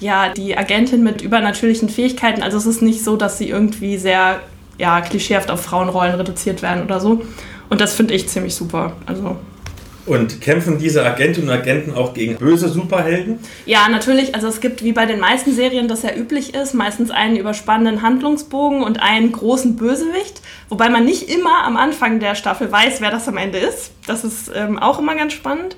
ja 0.00 0.30
die 0.30 0.56
Agentin 0.56 1.02
mit 1.02 1.22
übernatürlichen 1.22 1.88
Fähigkeiten. 1.88 2.42
Also 2.42 2.58
es 2.58 2.66
ist 2.66 2.82
nicht 2.82 3.04
so, 3.04 3.16
dass 3.16 3.38
sie 3.38 3.48
irgendwie 3.48 3.98
sehr 3.98 4.40
ja, 4.78 5.00
klischeehaft 5.00 5.50
auf 5.50 5.62
Frauenrollen 5.62 6.14
reduziert 6.14 6.62
werden 6.62 6.82
oder 6.82 7.00
so. 7.00 7.22
Und 7.68 7.80
das 7.80 7.94
finde 7.94 8.14
ich 8.14 8.28
ziemlich 8.28 8.54
super. 8.54 8.92
Also 9.06 9.36
und 10.06 10.40
kämpfen 10.40 10.78
diese 10.78 11.04
Agentinnen 11.04 11.50
und 11.50 11.54
Agenten 11.54 11.94
auch 11.94 12.14
gegen 12.14 12.36
böse 12.36 12.68
Superhelden? 12.68 13.38
Ja, 13.66 13.88
natürlich. 13.88 14.34
Also 14.34 14.48
es 14.48 14.60
gibt 14.60 14.82
wie 14.82 14.92
bei 14.92 15.06
den 15.06 15.20
meisten 15.20 15.52
Serien, 15.52 15.88
das 15.88 16.02
ja 16.02 16.14
üblich 16.14 16.54
ist, 16.54 16.74
meistens 16.74 17.10
einen 17.10 17.36
überspannenden 17.36 18.02
Handlungsbogen 18.02 18.82
und 18.82 19.02
einen 19.02 19.32
großen 19.32 19.76
Bösewicht. 19.76 20.40
Wobei 20.68 20.88
man 20.88 21.04
nicht 21.04 21.28
immer 21.28 21.64
am 21.64 21.76
Anfang 21.76 22.20
der 22.20 22.34
Staffel 22.34 22.70
weiß, 22.70 23.00
wer 23.00 23.10
das 23.10 23.28
am 23.28 23.36
Ende 23.36 23.58
ist. 23.58 23.92
Das 24.06 24.24
ist 24.24 24.50
ähm, 24.54 24.78
auch 24.78 24.98
immer 24.98 25.14
ganz 25.14 25.32
spannend. 25.32 25.76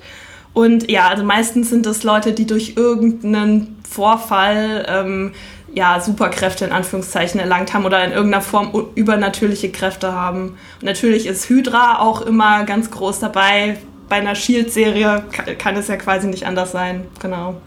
Und 0.53 0.89
ja, 0.89 1.07
also 1.07 1.23
meistens 1.23 1.69
sind 1.69 1.85
es 1.85 2.03
Leute, 2.03 2.31
die 2.33 2.45
durch 2.45 2.73
irgendeinen 2.75 3.77
Vorfall 3.89 4.85
ähm, 4.87 5.33
ja, 5.73 5.99
Superkräfte 5.99 6.65
in 6.65 6.71
Anführungszeichen 6.71 7.39
erlangt 7.39 7.73
haben 7.73 7.85
oder 7.85 8.03
in 8.03 8.11
irgendeiner 8.11 8.43
Form 8.43 8.89
übernatürliche 8.95 9.71
Kräfte 9.71 10.13
haben. 10.13 10.57
Und 10.79 10.83
natürlich 10.83 11.25
ist 11.25 11.49
Hydra 11.49 11.99
auch 11.99 12.21
immer 12.21 12.63
ganz 12.65 12.91
groß 12.91 13.19
dabei, 13.19 13.77
bei 14.13 14.19
einer 14.19 14.35
Shield-Serie 14.35 15.23
kann, 15.31 15.57
kann, 15.57 15.75
es 15.75 15.87
ja 15.87 15.95
quasi 15.95 16.27
nicht 16.27 16.45
anders 16.45 16.71
sein. 16.71 17.05
Genau. 17.19 17.59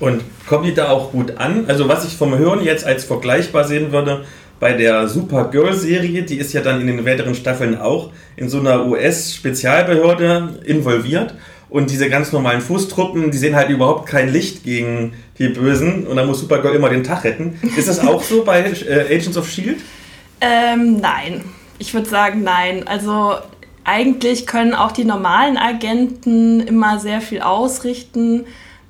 Und 0.00 0.22
kommen 0.46 0.64
die 0.64 0.74
da 0.74 0.90
auch 0.90 1.12
gut 1.12 1.38
an? 1.38 1.64
Also, 1.66 1.88
was 1.88 2.04
ich 2.04 2.14
vom 2.14 2.36
Hören 2.36 2.62
jetzt 2.62 2.84
als 2.84 3.04
vergleichbar 3.04 3.64
sehen 3.64 3.90
würde, 3.90 4.26
bei 4.60 4.74
der 4.74 5.08
Supergirl-Serie, 5.08 6.24
die 6.24 6.36
ist 6.36 6.52
ja 6.52 6.60
dann 6.60 6.82
in 6.82 6.88
den 6.88 7.06
weiteren 7.06 7.34
Staffeln 7.34 7.80
auch 7.80 8.10
in 8.36 8.50
so 8.50 8.60
einer 8.60 8.84
US-Spezialbehörde 8.84 10.60
involviert. 10.66 11.36
Und 11.70 11.90
diese 11.90 12.10
ganz 12.10 12.32
normalen 12.32 12.60
Fußtruppen, 12.60 13.30
die 13.30 13.38
sehen 13.38 13.56
halt 13.56 13.70
überhaupt 13.70 14.06
kein 14.06 14.30
Licht 14.30 14.62
gegen 14.62 15.14
die 15.38 15.48
Bösen. 15.48 16.06
Und 16.06 16.16
dann 16.16 16.26
muss 16.26 16.40
Supergirl 16.40 16.74
immer 16.74 16.90
den 16.90 17.02
Tag 17.02 17.24
retten. 17.24 17.58
Ist 17.78 17.88
das 17.88 18.00
auch 18.00 18.22
so 18.22 18.44
bei 18.44 18.60
äh, 18.60 19.06
Agents 19.06 19.38
of 19.38 19.48
Shield? 19.48 19.78
Ähm, 20.42 20.98
nein. 21.00 21.44
Ich 21.78 21.94
würde 21.94 22.10
sagen, 22.10 22.42
nein. 22.42 22.86
Also 22.86 23.36
eigentlich 23.84 24.46
können 24.46 24.74
auch 24.74 24.92
die 24.92 25.04
normalen 25.04 25.56
Agenten 25.56 26.60
immer 26.60 26.98
sehr 26.98 27.20
viel 27.20 27.42
ausrichten. 27.42 28.46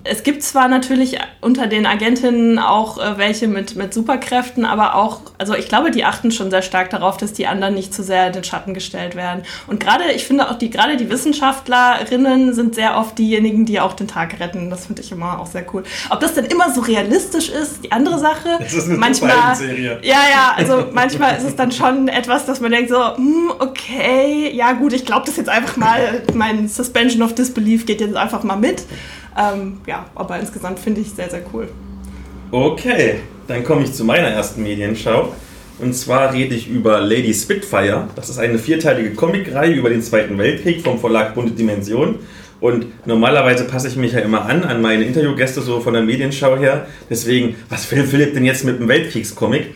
Es 0.06 0.22
gibt 0.22 0.42
zwar 0.42 0.68
natürlich 0.68 1.18
unter 1.40 1.66
den 1.66 1.86
Agentinnen 1.86 2.58
auch 2.58 2.98
äh, 2.98 3.16
welche 3.16 3.48
mit, 3.48 3.74
mit 3.74 3.94
Superkräften, 3.94 4.66
aber 4.66 4.96
auch, 4.96 5.22
also 5.38 5.54
ich 5.54 5.66
glaube, 5.66 5.90
die 5.90 6.04
achten 6.04 6.30
schon 6.30 6.50
sehr 6.50 6.60
stark 6.60 6.90
darauf, 6.90 7.16
dass 7.16 7.32
die 7.32 7.46
anderen 7.46 7.74
nicht 7.74 7.94
zu 7.94 8.02
sehr 8.02 8.26
in 8.26 8.34
den 8.34 8.44
Schatten 8.44 8.74
gestellt 8.74 9.16
werden. 9.16 9.44
Und 9.66 9.80
gerade, 9.80 10.12
ich 10.14 10.26
finde 10.26 10.50
auch 10.50 10.58
die, 10.58 10.68
gerade 10.68 10.98
die 10.98 11.08
Wissenschaftlerinnen 11.08 12.52
sind 12.52 12.74
sehr 12.74 12.98
oft 12.98 13.16
diejenigen, 13.18 13.64
die 13.64 13.80
auch 13.80 13.94
den 13.94 14.06
Tag 14.06 14.38
retten. 14.40 14.68
Das 14.68 14.86
finde 14.86 15.00
ich 15.00 15.10
immer 15.10 15.40
auch 15.40 15.46
sehr 15.46 15.64
cool. 15.72 15.84
Ob 16.10 16.20
das 16.20 16.34
denn 16.34 16.44
immer 16.44 16.70
so 16.70 16.82
realistisch 16.82 17.48
ist, 17.48 17.82
die 17.82 17.90
andere 17.90 18.18
Sache. 18.18 18.58
Das 18.60 18.74
ist 18.74 18.84
eine 18.84 18.98
manchmal, 18.98 19.56
Serie. 19.56 20.00
ja, 20.02 20.20
ja, 20.30 20.54
also 20.54 20.84
manchmal 20.92 21.38
ist 21.38 21.44
es 21.44 21.56
dann 21.56 21.72
schon 21.72 22.08
etwas, 22.08 22.44
dass 22.44 22.60
man 22.60 22.70
denkt 22.70 22.90
so, 22.90 23.16
hm, 23.16 23.52
okay, 23.58 24.52
ja 24.54 24.72
gut, 24.72 24.92
ich 24.92 25.06
glaube 25.06 25.24
das 25.24 25.38
jetzt 25.38 25.48
einfach 25.48 25.78
mal, 25.78 26.22
mein 26.34 26.68
Suspension 26.68 27.22
of 27.22 27.34
Disbelief 27.34 27.86
geht 27.86 28.02
jetzt 28.02 28.16
einfach 28.16 28.42
mal 28.42 28.56
mit. 28.56 28.82
Ähm, 29.36 29.78
ja, 29.86 30.06
aber 30.14 30.38
insgesamt 30.38 30.78
finde 30.78 31.00
ich 31.00 31.10
sehr, 31.10 31.28
sehr 31.28 31.42
cool. 31.52 31.68
Okay, 32.50 33.20
dann 33.48 33.64
komme 33.64 33.82
ich 33.84 33.92
zu 33.92 34.04
meiner 34.04 34.28
ersten 34.28 34.62
Medienschau. 34.62 35.34
Und 35.80 35.92
zwar 35.94 36.32
rede 36.32 36.54
ich 36.54 36.68
über 36.68 37.00
Lady 37.00 37.34
Spitfire. 37.34 38.08
Das 38.14 38.30
ist 38.30 38.38
eine 38.38 38.58
vierteilige 38.58 39.10
Comicreihe 39.14 39.72
über 39.72 39.90
den 39.90 40.02
Zweiten 40.02 40.38
Weltkrieg 40.38 40.82
vom 40.82 41.00
Verlag 41.00 41.34
Bunte 41.34 41.52
Dimension. 41.52 42.20
Und 42.60 43.06
normalerweise 43.06 43.64
passe 43.64 43.88
ich 43.88 43.96
mich 43.96 44.12
ja 44.12 44.20
immer 44.20 44.46
an, 44.46 44.62
an 44.62 44.80
meine 44.80 45.04
Interviewgäste 45.04 45.60
so 45.60 45.80
von 45.80 45.94
der 45.94 46.02
Medienschau 46.02 46.56
her. 46.56 46.86
Deswegen, 47.10 47.56
was 47.68 47.90
will 47.90 48.04
Philipp 48.04 48.34
denn 48.34 48.44
jetzt 48.44 48.64
mit 48.64 48.76
einem 48.76 48.88
Weltkriegscomic? 48.88 49.74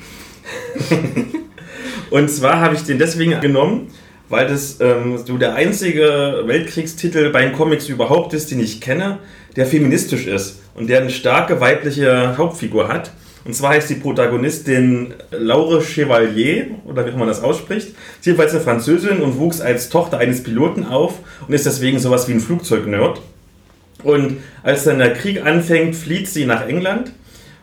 und 2.11 2.31
zwar 2.31 2.61
habe 2.61 2.77
ich 2.77 2.83
den 2.83 2.99
deswegen 2.99 3.41
genommen, 3.41 3.89
weil 4.29 4.47
das 4.47 4.81
ähm, 4.81 5.19
so 5.19 5.37
der 5.37 5.55
einzige 5.55 6.45
Weltkriegstitel 6.47 7.31
bei 7.31 7.49
Comics 7.51 7.89
überhaupt 7.89 8.33
ist, 8.35 8.51
den 8.53 8.61
ich 8.61 8.81
kenne, 8.81 9.19
der 9.59 9.67
feministisch 9.67 10.27
ist 10.27 10.61
und 10.77 10.89
der 10.89 11.01
eine 11.01 11.11
starke 11.11 11.61
weibliche 11.61 12.39
Hauptfigur 12.39 12.87
hat. 12.87 13.11
Und 13.45 13.55
zwar 13.55 13.71
heißt 13.71 13.91
die 13.91 13.97
Protagonistin 13.97 15.15
Laure 15.33 15.83
Chevalier, 15.83 16.67
oder 16.85 17.05
wie 17.05 17.11
auch 17.11 17.17
man 17.17 17.27
das 17.27 17.43
ausspricht. 17.43 17.89
Sie 17.89 17.93
ist 18.21 18.27
jedenfalls 18.27 18.53
eine 18.53 18.61
Französin 18.61 19.21
und 19.21 19.39
wuchs 19.39 19.61
als 19.61 19.89
Tochter 19.89 20.19
eines 20.19 20.45
Piloten 20.45 20.85
auf 20.85 21.15
und 21.47 21.53
ist 21.53 21.67
deswegen 21.67 21.99
sowas 21.99 22.29
wie 22.29 22.35
ein 22.35 22.41
Flugzeugnerd. 22.41 23.21
Und 24.05 24.37
als 24.63 24.85
dann 24.85 24.99
der 24.99 25.15
Krieg 25.15 25.45
anfängt, 25.45 25.97
flieht 25.97 26.29
sie 26.29 26.45
nach 26.45 26.65
England 26.69 27.13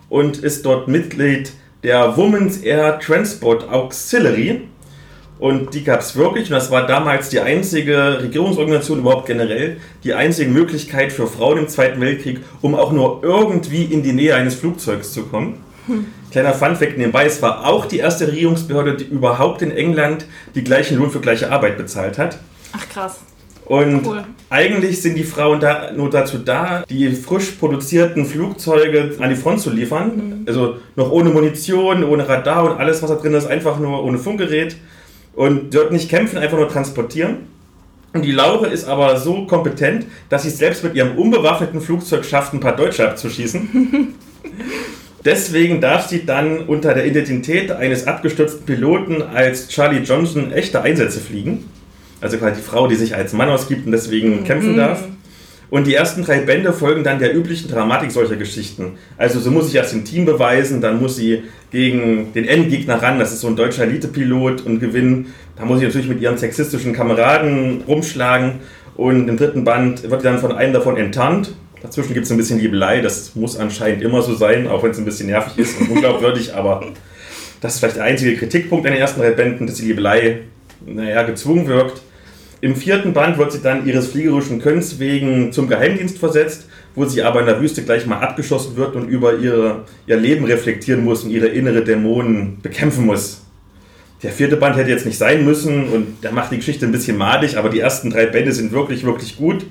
und 0.10 0.40
ist 0.40 0.66
dort 0.66 0.90
Mitglied 0.90 1.54
der 1.84 2.18
Women's 2.18 2.58
Air 2.58 3.00
Transport 3.00 3.70
Auxiliary. 3.70 4.64
Und 5.38 5.74
die 5.74 5.84
gab 5.84 6.00
es 6.00 6.16
wirklich, 6.16 6.46
und 6.46 6.56
das 6.56 6.72
war 6.72 6.88
damals 6.88 7.30
die 7.30 7.42
einzige 7.42 8.22
Regierungsorganisation 8.22 9.00
überhaupt 9.00 9.26
generell, 9.26 9.78
die 10.04 10.14
einzige 10.14 10.50
Möglichkeit 10.50 11.12
für 11.12 11.28
Frauen 11.28 11.58
im 11.58 11.68
Zweiten 11.68 12.00
Weltkrieg, 12.00 12.40
um 12.62 12.74
auch 12.74 12.94
nur 12.94 13.20
irgendwie 13.22 13.84
in 13.84 14.02
die 14.02 14.14
Nähe 14.14 14.36
eines 14.36 14.56
Flugzeugs 14.56 15.12
zu 15.12 15.24
kommen. 15.24 15.60
Hm. 15.88 16.06
Kleiner 16.32 16.54
Funfact 16.54 16.98
nebenbei, 16.98 17.26
es 17.26 17.42
war 17.42 17.66
auch 17.66 17.86
die 17.86 17.98
erste 17.98 18.28
Regierungsbehörde, 18.28 18.96
die 18.96 19.06
überhaupt 19.06 19.62
in 19.62 19.72
England 19.72 20.26
die 20.56 20.64
gleichen 20.64 20.98
Lohn 20.98 21.12
für 21.12 21.20
gleiche 21.20 21.52
Arbeit 21.52 21.78
bezahlt 21.78 22.18
hat. 22.18 22.40
Ach 22.74 22.90
krass. 22.90 23.20
Und 23.66 24.06
cool. 24.06 24.24
eigentlich 24.50 25.02
sind 25.02 25.16
die 25.16 25.24
Frauen 25.24 25.60
da 25.60 25.92
nur 25.92 26.10
dazu 26.10 26.38
da, 26.38 26.84
die 26.90 27.10
frisch 27.12 27.52
produzierten 27.52 28.26
Flugzeuge 28.26 29.16
an 29.20 29.30
die 29.30 29.36
Front 29.36 29.62
zu 29.62 29.72
liefern. 29.72 30.16
Mhm. 30.16 30.46
Also 30.48 30.78
noch 30.96 31.12
ohne 31.12 31.30
Munition, 31.32 32.04
ohne 32.04 32.28
Radar 32.28 32.64
und 32.64 32.78
alles, 32.80 33.02
was 33.02 33.10
da 33.10 33.16
drin 33.16 33.34
ist, 33.34 33.48
einfach 33.48 33.80
nur 33.80 34.04
ohne 34.04 34.20
Funkgerät 34.20 34.76
und 35.36 35.74
dort 35.74 35.92
nicht 35.92 36.10
kämpfen, 36.10 36.38
einfach 36.38 36.58
nur 36.58 36.70
transportieren. 36.70 37.48
Und 38.14 38.24
die 38.24 38.32
Laure 38.32 38.68
ist 38.68 38.88
aber 38.88 39.20
so 39.20 39.46
kompetent, 39.46 40.06
dass 40.30 40.44
sie 40.44 40.48
es 40.48 40.58
selbst 40.58 40.84
mit 40.84 40.96
ihrem 40.96 41.18
unbewaffneten 41.18 41.82
Flugzeug 41.82 42.24
schafft, 42.24 42.54
ein 42.54 42.62
paar 42.62 42.76
Deutsche 42.76 43.08
abzuschießen. 43.08 44.14
Deswegen 45.26 45.82
darf 45.82 46.08
sie 46.08 46.26
dann 46.26 46.60
unter 46.60 46.94
der 46.94 47.08
Identität 47.08 47.72
eines 47.72 48.08
abgestürzten 48.08 48.66
Piloten 48.66 49.22
als 49.22 49.68
Charlie 49.68 50.04
Johnson 50.04 50.54
echte 50.54 50.82
Einsätze 50.82 51.20
fliegen. 51.20 51.66
Also 52.22 52.38
quasi 52.38 52.62
die 52.62 52.66
Frau, 52.66 52.88
die 52.88 52.96
sich 52.96 53.16
als 53.16 53.34
Mann 53.34 53.50
ausgibt 53.50 53.86
und 53.86 53.92
deswegen 53.92 54.40
mhm. 54.40 54.44
kämpfen 54.46 54.78
darf. 54.78 55.04
Und 55.70 55.88
die 55.88 55.96
ersten 55.96 56.24
drei 56.24 56.40
Bände 56.40 56.74
folgen 56.74 57.04
dann 57.04 57.20
der 57.20 57.36
üblichen 57.36 57.70
Dramatik 57.70 58.12
solcher 58.12 58.36
Geschichten. 58.36 58.98
Also 59.18 59.40
so 59.40 59.52
muss 59.52 59.66
sich 59.66 59.76
erst 59.76 59.94
im 59.94 60.06
Team 60.06 60.26
beweisen, 60.26 60.82
dann 60.82 61.00
muss 61.02 61.16
sie 61.16 61.44
gegen 61.72 62.34
den 62.34 62.46
Endgegner 62.46 63.02
ran, 63.02 63.20
das 63.20 63.34
ist 63.34 63.42
so 63.42 63.48
ein 63.48 63.56
deutscher 63.56 63.84
Elite-Pilot 63.84 64.66
und 64.66 64.80
gewinnen. 64.80 65.34
Da 65.58 65.66
muss 65.66 65.80
sie 65.80 65.86
natürlich 65.86 66.08
mit 66.08 66.22
ihren 66.22 66.38
sexistischen 66.38 66.94
Kameraden 66.94 67.84
rumschlagen. 67.88 68.60
Und 68.96 69.28
im 69.28 69.38
dritten 69.38 69.64
Band 69.64 70.10
wird 70.10 70.24
dann 70.24 70.40
von 70.40 70.54
einem 70.54 70.74
davon 70.74 70.96
enttarnt. 70.98 71.54
Dazwischen 71.82 72.14
gibt 72.14 72.26
es 72.26 72.32
ein 72.32 72.38
bisschen 72.38 72.60
Liebelei, 72.60 73.02
das 73.02 73.36
muss 73.36 73.58
anscheinend 73.58 74.02
immer 74.02 74.22
so 74.22 74.34
sein, 74.34 74.68
auch 74.68 74.82
wenn 74.82 74.92
es 74.92 74.98
ein 74.98 75.06
bisschen 75.06 75.28
nervig 75.28 75.58
ist 75.58 75.80
und 75.80 75.90
unglaubwürdig, 75.90 76.56
aber 76.56 76.84
das 77.62 77.74
ist 77.74 77.80
vielleicht 77.80 77.98
der 77.98 78.06
einzige 78.06 78.36
Kritikpunkt 78.38 78.86
an 78.88 78.94
den 78.94 79.02
ersten 79.02 79.22
drei 79.22 79.32
Bänden, 79.32 79.68
dass 79.68 79.76
die 79.76 79.86
Liebelei, 79.86 80.40
naja, 80.86 81.24
gezwungen 81.24 81.68
wirkt. 81.68 82.02
Im 82.66 82.76
vierten 82.76 83.14
Band 83.14 83.38
wird 83.38 83.52
sie 83.52 83.62
dann 83.62 83.86
ihres 83.86 84.08
fliegerischen 84.08 84.60
Könns 84.60 84.98
wegen 84.98 85.52
zum 85.52 85.68
Geheimdienst 85.68 86.18
versetzt, 86.18 86.66
wo 86.96 87.06
sie 87.06 87.22
aber 87.22 87.42
in 87.42 87.46
der 87.46 87.62
Wüste 87.62 87.84
gleich 87.84 88.08
mal 88.08 88.18
abgeschossen 88.18 88.76
wird 88.76 88.96
und 88.96 89.08
über 89.08 89.38
ihre, 89.38 89.84
ihr 90.08 90.18
Leben 90.18 90.46
reflektieren 90.46 91.04
muss 91.04 91.24
und 91.24 91.30
ihre 91.30 91.46
innere 91.46 91.84
Dämonen 91.84 92.60
bekämpfen 92.64 93.06
muss. 93.06 93.44
Der 94.24 94.32
vierte 94.32 94.58
Band 94.58 94.78
hätte 94.78 94.90
jetzt 94.90 95.06
nicht 95.06 95.20
sein 95.20 95.46
müssen 95.46 95.90
und 95.90 96.24
der 96.24 96.32
macht 96.32 96.52
die 96.52 96.56
Geschichte 96.56 96.88
ein 96.88 96.92
bisschen 96.92 97.18
madig, 97.18 97.56
aber 97.56 97.70
die 97.70 97.82
ersten 97.82 98.10
drei 98.10 98.26
Bände 98.26 98.52
sind 98.52 98.72
wirklich, 98.72 99.06
wirklich 99.06 99.38
gut. 99.38 99.64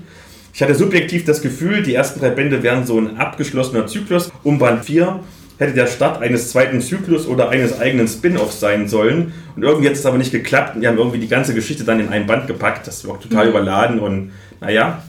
Ich 0.53 0.63
hatte 0.63 0.73
subjektiv 0.73 1.25
das 1.25 1.41
Gefühl, 1.41 1.83
die 1.83 1.95
ersten 1.95 2.21
drei 2.21 2.29
Bände 2.29 2.63
wären 2.63 2.85
so 2.85 2.97
ein 2.97 3.17
abgeschlossener 3.17 3.87
Zyklus. 3.87 4.31
Um 4.43 4.57
Band 4.57 4.85
4 4.85 5.19
hätte 5.57 5.73
der 5.73 5.87
Start 5.87 6.21
eines 6.21 6.51
zweiten 6.51 6.81
Zyklus 6.81 7.27
oder 7.27 7.49
eines 7.49 7.79
eigenen 7.79 8.07
Spin-offs 8.07 8.59
sein 8.59 8.87
sollen. 8.87 9.33
Und 9.55 9.63
irgendwie 9.63 9.87
hat 9.87 9.95
es 9.95 10.05
aber 10.05 10.17
nicht 10.17 10.31
geklappt 10.31 10.75
und 10.75 10.81
die 10.81 10.87
haben 10.87 10.97
irgendwie 10.97 11.19
die 11.19 11.27
ganze 11.27 11.53
Geschichte 11.53 11.83
dann 11.83 11.99
in 11.99 12.09
ein 12.09 12.27
Band 12.27 12.47
gepackt. 12.47 12.87
Das 12.87 13.07
war 13.07 13.15
auch 13.15 13.21
total 13.21 13.45
mhm. 13.45 13.51
überladen 13.51 13.99
und 13.99 14.31
naja. 14.61 15.01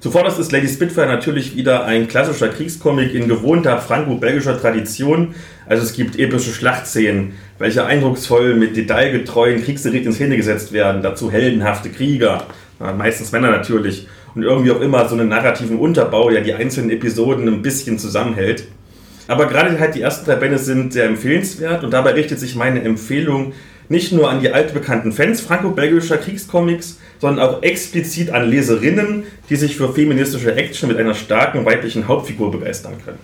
Zuvorderst 0.00 0.38
ist 0.38 0.52
Lady 0.52 0.68
Spitfire 0.68 1.06
natürlich 1.06 1.56
wieder 1.56 1.86
ein 1.86 2.08
klassischer 2.08 2.48
Kriegscomic 2.48 3.14
in 3.14 3.26
gewohnter 3.26 3.78
franco-belgischer 3.78 4.60
Tradition. 4.60 5.34
Also 5.66 5.82
es 5.82 5.94
gibt 5.94 6.18
epische 6.18 6.52
Schlachtszenen, 6.52 7.32
welche 7.58 7.86
eindrucksvoll 7.86 8.54
mit 8.54 8.76
detailgetreuen 8.76 9.64
Kriegsgerät 9.64 10.04
in 10.04 10.12
Szene 10.12 10.36
gesetzt 10.36 10.72
werden. 10.72 11.00
Dazu 11.00 11.30
heldenhafte 11.30 11.88
Krieger, 11.88 12.46
meistens 12.98 13.32
Männer 13.32 13.50
natürlich. 13.50 14.06
Und 14.34 14.42
irgendwie 14.42 14.72
auch 14.72 14.80
immer 14.82 15.08
so 15.08 15.14
einen 15.14 15.30
narrativen 15.30 15.78
Unterbau, 15.78 16.28
der 16.28 16.42
die 16.42 16.52
einzelnen 16.52 16.90
Episoden 16.90 17.48
ein 17.48 17.62
bisschen 17.62 17.98
zusammenhält. 17.98 18.66
Aber 19.26 19.46
gerade 19.46 19.78
halt 19.78 19.94
die 19.94 20.02
ersten 20.02 20.26
drei 20.26 20.36
Bände 20.36 20.58
sind 20.58 20.92
sehr 20.92 21.06
empfehlenswert 21.06 21.84
und 21.84 21.92
dabei 21.92 22.12
richtet 22.12 22.38
sich 22.38 22.54
meine 22.54 22.82
Empfehlung 22.82 23.52
nicht 23.88 24.12
nur 24.12 24.30
an 24.30 24.40
die 24.40 24.50
altbekannten 24.50 25.12
Fans 25.12 25.40
franco-belgischer 25.40 26.16
Kriegscomics, 26.16 26.98
sondern 27.20 27.46
auch 27.46 27.62
explizit 27.62 28.30
an 28.30 28.48
Leserinnen, 28.48 29.24
die 29.50 29.56
sich 29.56 29.76
für 29.76 29.92
feministische 29.92 30.54
Action 30.54 30.88
mit 30.88 30.98
einer 30.98 31.14
starken 31.14 31.64
weiblichen 31.64 32.08
Hauptfigur 32.08 32.50
begeistern 32.50 32.94
können. 33.04 33.18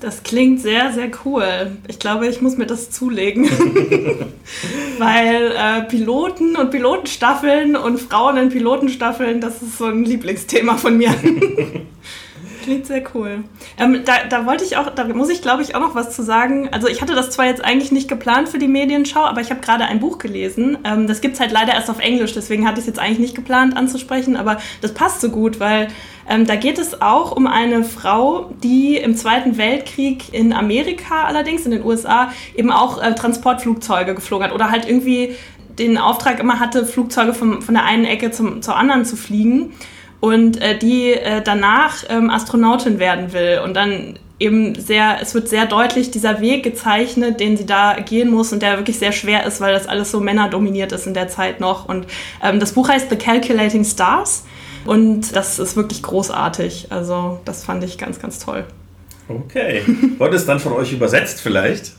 Das 0.00 0.22
klingt 0.22 0.60
sehr, 0.60 0.92
sehr 0.92 1.10
cool. 1.24 1.72
Ich 1.88 1.98
glaube, 1.98 2.28
ich 2.28 2.42
muss 2.42 2.58
mir 2.58 2.66
das 2.66 2.90
zulegen. 2.90 3.44
Weil 4.98 5.52
äh, 5.56 5.82
Piloten 5.88 6.54
und 6.54 6.70
Pilotenstaffeln 6.70 7.76
und 7.76 7.98
Frauen 7.98 8.36
in 8.36 8.50
Pilotenstaffeln, 8.50 9.40
das 9.40 9.62
ist 9.62 9.78
so 9.78 9.86
ein 9.86 10.04
Lieblingsthema 10.04 10.76
von 10.76 10.98
mir. 10.98 11.14
Klingt 12.66 12.86
sehr 12.86 13.04
cool. 13.14 13.44
Ähm, 13.78 14.00
da, 14.04 14.24
da 14.28 14.44
wollte 14.44 14.64
ich 14.64 14.76
auch, 14.76 14.90
da 14.90 15.04
muss 15.04 15.28
ich 15.28 15.40
glaube 15.40 15.62
ich 15.62 15.76
auch 15.76 15.80
noch 15.80 15.94
was 15.94 16.16
zu 16.16 16.24
sagen. 16.24 16.68
Also 16.72 16.88
ich 16.88 17.00
hatte 17.00 17.14
das 17.14 17.30
zwar 17.30 17.46
jetzt 17.46 17.64
eigentlich 17.64 17.92
nicht 17.92 18.08
geplant 18.08 18.48
für 18.48 18.58
die 18.58 18.66
Medienschau, 18.66 19.20
aber 19.20 19.40
ich 19.40 19.50
habe 19.50 19.60
gerade 19.60 19.84
ein 19.84 20.00
Buch 20.00 20.18
gelesen. 20.18 20.76
Ähm, 20.82 21.06
das 21.06 21.20
gibt 21.20 21.34
es 21.34 21.40
halt 21.40 21.52
leider 21.52 21.74
erst 21.74 21.88
auf 21.90 22.00
Englisch, 22.00 22.32
deswegen 22.32 22.66
hatte 22.66 22.80
ich 22.80 22.82
es 22.82 22.86
jetzt 22.86 22.98
eigentlich 22.98 23.20
nicht 23.20 23.36
geplant 23.36 23.76
anzusprechen, 23.76 24.34
aber 24.34 24.58
das 24.80 24.94
passt 24.94 25.20
so 25.20 25.28
gut, 25.30 25.60
weil 25.60 25.86
ähm, 26.28 26.44
da 26.44 26.56
geht 26.56 26.80
es 26.80 27.00
auch 27.00 27.30
um 27.30 27.46
eine 27.46 27.84
Frau, 27.84 28.50
die 28.64 28.96
im 28.96 29.14
Zweiten 29.14 29.58
Weltkrieg 29.58 30.34
in 30.34 30.52
Amerika 30.52 31.22
allerdings, 31.22 31.66
in 31.66 31.70
den 31.70 31.84
USA, 31.84 32.32
eben 32.56 32.72
auch 32.72 33.00
äh, 33.00 33.14
Transportflugzeuge 33.14 34.16
geflogen 34.16 34.44
hat 34.44 34.52
oder 34.52 34.72
halt 34.72 34.88
irgendwie 34.88 35.36
den 35.78 35.98
Auftrag 35.98 36.40
immer 36.40 36.58
hatte, 36.58 36.84
Flugzeuge 36.84 37.32
vom, 37.32 37.62
von 37.62 37.74
der 37.74 37.84
einen 37.84 38.06
Ecke 38.06 38.32
zum, 38.32 38.60
zur 38.60 38.76
anderen 38.76 39.04
zu 39.04 39.14
fliegen 39.14 39.72
und 40.20 40.60
äh, 40.60 40.78
die 40.78 41.12
äh, 41.12 41.42
danach 41.42 42.04
ähm, 42.08 42.30
Astronautin 42.30 42.98
werden 42.98 43.32
will 43.32 43.60
und 43.64 43.74
dann 43.74 44.18
eben 44.38 44.74
sehr, 44.74 45.18
es 45.20 45.34
wird 45.34 45.48
sehr 45.48 45.66
deutlich 45.66 46.10
dieser 46.10 46.40
Weg 46.40 46.62
gezeichnet, 46.62 47.40
den 47.40 47.56
sie 47.56 47.64
da 47.64 47.94
gehen 47.94 48.30
muss 48.30 48.52
und 48.52 48.60
der 48.60 48.76
wirklich 48.76 48.98
sehr 48.98 49.12
schwer 49.12 49.46
ist, 49.46 49.60
weil 49.60 49.72
das 49.72 49.86
alles 49.86 50.10
so 50.10 50.20
männerdominiert 50.20 50.92
ist 50.92 51.06
in 51.06 51.14
der 51.14 51.28
Zeit 51.28 51.60
noch. 51.60 51.88
Und 51.88 52.06
ähm, 52.42 52.60
das 52.60 52.72
Buch 52.72 52.88
heißt 52.88 53.08
The 53.08 53.16
Calculating 53.16 53.84
Stars 53.84 54.44
und 54.84 55.34
das 55.34 55.58
ist 55.58 55.76
wirklich 55.76 56.02
großartig. 56.02 56.88
Also 56.90 57.40
das 57.44 57.64
fand 57.64 57.82
ich 57.84 57.98
ganz, 57.98 58.20
ganz 58.20 58.38
toll. 58.38 58.64
Okay. 59.28 59.82
Wurde 60.18 60.36
es 60.36 60.46
dann 60.46 60.60
von 60.60 60.72
euch 60.72 60.92
übersetzt 60.92 61.40
vielleicht? 61.40 61.92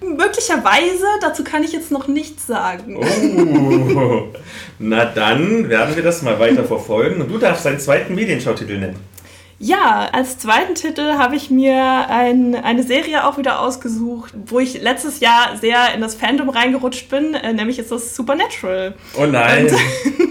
Möglicherweise, 0.00 1.06
dazu 1.20 1.42
kann 1.42 1.64
ich 1.64 1.72
jetzt 1.72 1.90
noch 1.90 2.06
nichts 2.08 2.46
sagen. 2.46 2.96
Oh. 2.96 4.28
Na 4.78 5.04
dann 5.06 5.68
werden 5.68 5.96
wir 5.96 6.02
das 6.02 6.22
mal 6.22 6.38
weiter 6.38 6.64
verfolgen 6.64 7.22
und 7.22 7.30
du 7.30 7.38
darfst 7.38 7.64
deinen 7.64 7.80
zweiten 7.80 8.14
Medienschautitel 8.14 8.78
nennen. 8.78 8.96
Ja, 9.58 10.10
als 10.12 10.38
zweiten 10.38 10.74
Titel 10.74 11.14
habe 11.14 11.34
ich 11.34 11.50
mir 11.50 12.10
ein, 12.10 12.54
eine 12.54 12.82
Serie 12.82 13.26
auch 13.26 13.38
wieder 13.38 13.60
ausgesucht, 13.60 14.34
wo 14.44 14.60
ich 14.60 14.82
letztes 14.82 15.20
Jahr 15.20 15.56
sehr 15.58 15.94
in 15.94 16.02
das 16.02 16.14
Fandom 16.14 16.50
reingerutscht 16.50 17.08
bin, 17.08 17.32
äh, 17.32 17.54
nämlich 17.54 17.78
ist 17.78 17.90
das 17.90 18.14
Supernatural. 18.14 18.94
Oh 19.18 19.24
nein! 19.24 19.74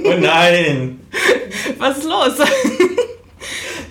oh 0.03 0.13
nein! 0.19 0.99
Was 1.79 1.97
ist 1.97 2.03
los? 2.03 2.33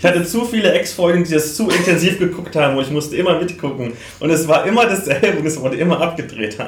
Ich 0.05 0.11
hatte 0.11 0.23
zu 0.23 0.45
viele 0.45 0.71
Ex-Freundinnen, 0.71 1.25
die 1.25 1.33
das 1.33 1.57
zu 1.57 1.71
intensiv 1.71 2.19
geguckt 2.19 2.55
haben 2.57 2.77
und 2.77 2.83
ich 2.85 2.91
musste 2.91 3.17
immer 3.17 3.39
mitgucken. 3.39 3.95
Und 4.21 4.29
es 4.29 4.47
war 4.47 4.67
immer 4.67 4.85
dasselbe 4.85 5.39
und 5.39 5.47
es 5.47 5.59
wurde 5.59 5.79
immer 5.79 5.99
abgedreht. 5.99 6.59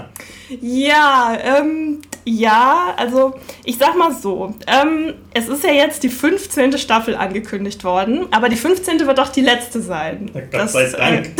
Ja, 0.62 1.36
ähm, 1.44 2.00
ja, 2.24 2.94
also 2.96 3.34
ich 3.66 3.76
sag 3.76 3.94
mal 3.94 4.14
so, 4.14 4.54
ähm, 4.66 5.12
es 5.34 5.48
ist 5.48 5.62
ja 5.64 5.70
jetzt 5.70 6.02
die 6.02 6.08
15. 6.08 6.78
Staffel 6.78 7.14
angekündigt 7.14 7.84
worden, 7.84 8.26
aber 8.30 8.48
die 8.48 8.56
15. 8.56 9.06
wird 9.06 9.20
auch 9.20 9.28
die 9.28 9.42
letzte 9.42 9.82
sein. 9.82 10.30
Gott 10.32 10.44
das, 10.52 10.72
sei 10.72 10.88
Dank. 10.88 11.26
Äh, 11.26 11.32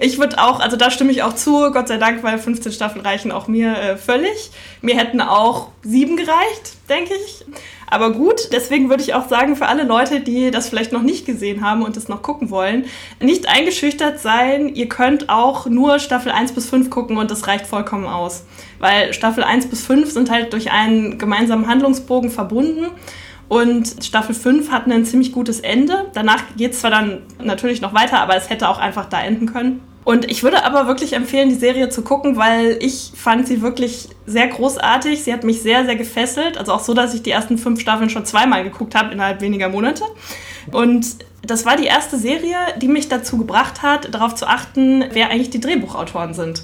ich 0.04 0.18
würde 0.18 0.38
auch, 0.38 0.60
also 0.60 0.76
da 0.76 0.90
stimme 0.90 1.10
ich 1.10 1.22
auch 1.22 1.34
zu, 1.34 1.70
Gott 1.72 1.88
sei 1.88 1.96
Dank, 1.96 2.22
weil 2.22 2.38
15 2.38 2.70
Staffeln 2.70 3.02
reichen 3.02 3.32
auch 3.32 3.48
mir 3.48 3.74
äh, 3.78 3.96
völlig. 3.96 4.50
Mir 4.82 4.98
hätten 4.98 5.22
auch 5.22 5.68
sieben 5.82 6.18
gereicht, 6.18 6.76
denke 6.90 7.14
ich. 7.14 7.46
Aber 7.90 8.12
gut, 8.12 8.52
deswegen 8.52 8.88
würde 8.88 9.02
ich 9.02 9.14
auch 9.14 9.28
sagen, 9.28 9.56
für 9.56 9.66
alle 9.66 9.84
Leute, 9.84 10.20
die 10.20 10.50
das 10.50 10.68
vielleicht 10.68 10.92
noch 10.92 11.02
nicht 11.02 11.26
gesehen 11.26 11.60
haben 11.60 11.82
und 11.82 11.96
es 11.96 12.08
noch 12.08 12.22
gucken 12.22 12.50
wollen, 12.50 12.86
nicht 13.20 13.48
eingeschüchtert 13.48 14.20
sein. 14.20 14.74
Ihr 14.74 14.88
könnt 14.88 15.28
auch 15.28 15.66
nur 15.66 15.98
Staffel 15.98 16.32
1 16.32 16.52
bis 16.52 16.68
5 16.68 16.90
gucken 16.90 17.16
und 17.16 17.30
das 17.30 17.46
reicht 17.46 17.66
vollkommen 17.66 18.06
aus. 18.06 18.44
Weil 18.78 19.12
Staffel 19.12 19.44
1 19.44 19.66
bis 19.66 19.84
5 19.86 20.10
sind 20.10 20.30
halt 20.30 20.52
durch 20.52 20.70
einen 20.70 21.18
gemeinsamen 21.18 21.68
Handlungsbogen 21.68 22.30
verbunden. 22.30 22.86
Und 23.48 24.02
Staffel 24.02 24.34
5 24.34 24.70
hat 24.70 24.86
ein 24.86 25.04
ziemlich 25.04 25.32
gutes 25.32 25.60
Ende. 25.60 26.06
Danach 26.14 26.42
geht 26.56 26.72
es 26.72 26.80
zwar 26.80 26.90
dann 26.90 27.22
natürlich 27.42 27.80
noch 27.80 27.94
weiter, 27.94 28.20
aber 28.20 28.36
es 28.36 28.48
hätte 28.50 28.68
auch 28.68 28.78
einfach 28.78 29.06
da 29.06 29.20
enden 29.20 29.46
können. 29.52 29.80
Und 30.04 30.30
ich 30.30 30.42
würde 30.42 30.64
aber 30.64 30.86
wirklich 30.86 31.14
empfehlen, 31.14 31.48
die 31.48 31.54
Serie 31.54 31.88
zu 31.88 32.02
gucken, 32.02 32.36
weil 32.36 32.76
ich 32.80 33.12
fand 33.16 33.48
sie 33.48 33.62
wirklich 33.62 34.08
sehr 34.26 34.48
großartig. 34.48 35.24
Sie 35.24 35.32
hat 35.32 35.44
mich 35.44 35.62
sehr, 35.62 35.86
sehr 35.86 35.96
gefesselt. 35.96 36.58
Also 36.58 36.72
auch 36.72 36.80
so, 36.80 36.92
dass 36.92 37.14
ich 37.14 37.22
die 37.22 37.30
ersten 37.30 37.56
fünf 37.56 37.80
Staffeln 37.80 38.10
schon 38.10 38.26
zweimal 38.26 38.64
geguckt 38.64 38.94
habe 38.94 39.12
innerhalb 39.12 39.40
weniger 39.40 39.70
Monate. 39.70 40.04
Und 40.70 41.06
das 41.42 41.64
war 41.64 41.76
die 41.76 41.86
erste 41.86 42.18
Serie, 42.18 42.56
die 42.80 42.88
mich 42.88 43.08
dazu 43.08 43.38
gebracht 43.38 43.82
hat, 43.82 44.14
darauf 44.14 44.34
zu 44.34 44.46
achten, 44.46 45.04
wer 45.12 45.30
eigentlich 45.30 45.50
die 45.50 45.60
Drehbuchautoren 45.60 46.34
sind. 46.34 46.62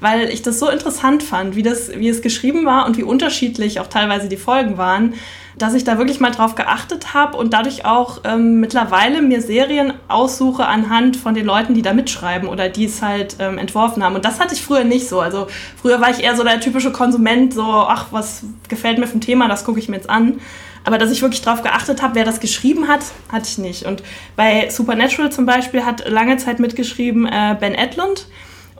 Weil 0.00 0.30
ich 0.30 0.42
das 0.42 0.58
so 0.58 0.68
interessant 0.68 1.22
fand, 1.22 1.54
wie, 1.56 1.62
das, 1.62 1.90
wie 1.96 2.08
es 2.08 2.22
geschrieben 2.22 2.64
war 2.64 2.86
und 2.86 2.96
wie 2.96 3.02
unterschiedlich 3.02 3.80
auch 3.80 3.86
teilweise 3.86 4.28
die 4.28 4.36
Folgen 4.36 4.78
waren 4.78 5.14
dass 5.56 5.74
ich 5.74 5.84
da 5.84 5.98
wirklich 5.98 6.20
mal 6.20 6.30
drauf 6.30 6.54
geachtet 6.54 7.14
habe 7.14 7.36
und 7.36 7.52
dadurch 7.52 7.84
auch 7.84 8.20
ähm, 8.24 8.60
mittlerweile 8.60 9.22
mir 9.22 9.40
Serien 9.42 9.92
aussuche 10.08 10.66
anhand 10.66 11.16
von 11.16 11.34
den 11.34 11.46
Leuten, 11.46 11.74
die 11.74 11.82
da 11.82 11.92
mitschreiben 11.92 12.48
oder 12.48 12.68
die 12.68 12.84
es 12.84 13.02
halt 13.02 13.36
ähm, 13.38 13.58
entworfen 13.58 14.02
haben. 14.02 14.14
Und 14.14 14.24
das 14.24 14.40
hatte 14.40 14.54
ich 14.54 14.62
früher 14.62 14.84
nicht 14.84 15.08
so. 15.08 15.20
Also 15.20 15.48
früher 15.80 16.00
war 16.00 16.10
ich 16.10 16.22
eher 16.22 16.36
so 16.36 16.44
der 16.44 16.60
typische 16.60 16.92
Konsument, 16.92 17.54
so, 17.54 17.64
ach, 17.64 18.06
was 18.10 18.44
gefällt 18.68 18.98
mir 18.98 19.06
vom 19.06 19.20
Thema, 19.20 19.48
das 19.48 19.64
gucke 19.64 19.78
ich 19.78 19.88
mir 19.88 19.96
jetzt 19.96 20.10
an. 20.10 20.40
Aber 20.84 20.98
dass 20.98 21.10
ich 21.10 21.20
wirklich 21.22 21.42
darauf 21.42 21.62
geachtet 21.62 22.00
habe, 22.00 22.14
wer 22.14 22.24
das 22.24 22.40
geschrieben 22.40 22.88
hat, 22.88 23.00
hatte 23.30 23.46
ich 23.46 23.58
nicht. 23.58 23.84
Und 23.84 24.02
bei 24.36 24.70
Supernatural 24.70 25.30
zum 25.30 25.44
Beispiel 25.44 25.84
hat 25.84 26.08
lange 26.08 26.38
Zeit 26.38 26.58
mitgeschrieben 26.58 27.26
äh, 27.26 27.56
Ben 27.58 27.74
Edlund. 27.74 28.26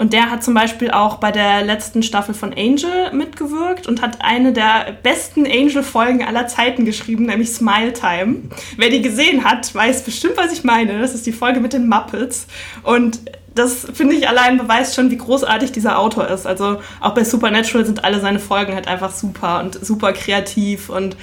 Und 0.00 0.14
der 0.14 0.30
hat 0.30 0.42
zum 0.42 0.54
Beispiel 0.54 0.92
auch 0.92 1.18
bei 1.18 1.30
der 1.30 1.62
letzten 1.62 2.02
Staffel 2.02 2.32
von 2.32 2.54
Angel 2.54 3.12
mitgewirkt 3.12 3.86
und 3.86 4.00
hat 4.00 4.22
eine 4.22 4.54
der 4.54 4.96
besten 5.02 5.44
Angel-Folgen 5.44 6.24
aller 6.24 6.46
Zeiten 6.46 6.86
geschrieben, 6.86 7.26
nämlich 7.26 7.52
Smile 7.52 7.92
Time. 7.92 8.36
Wer 8.78 8.88
die 8.88 9.02
gesehen 9.02 9.44
hat, 9.44 9.74
weiß 9.74 10.04
bestimmt, 10.04 10.38
was 10.38 10.54
ich 10.54 10.64
meine. 10.64 10.98
Das 10.98 11.14
ist 11.14 11.26
die 11.26 11.32
Folge 11.32 11.60
mit 11.60 11.74
den 11.74 11.86
Muppets. 11.86 12.46
Und 12.82 13.20
das 13.54 13.86
finde 13.92 14.14
ich 14.14 14.26
allein 14.26 14.56
beweist 14.56 14.94
schon, 14.94 15.10
wie 15.10 15.18
großartig 15.18 15.70
dieser 15.70 15.98
Autor 15.98 16.28
ist. 16.28 16.46
Also 16.46 16.80
auch 17.00 17.12
bei 17.12 17.22
Supernatural 17.22 17.84
sind 17.84 18.02
alle 18.02 18.20
seine 18.20 18.38
Folgen 18.38 18.72
halt 18.72 18.88
einfach 18.88 19.12
super 19.12 19.60
und 19.60 19.84
super 19.84 20.14
kreativ 20.14 20.88
und 20.88 21.14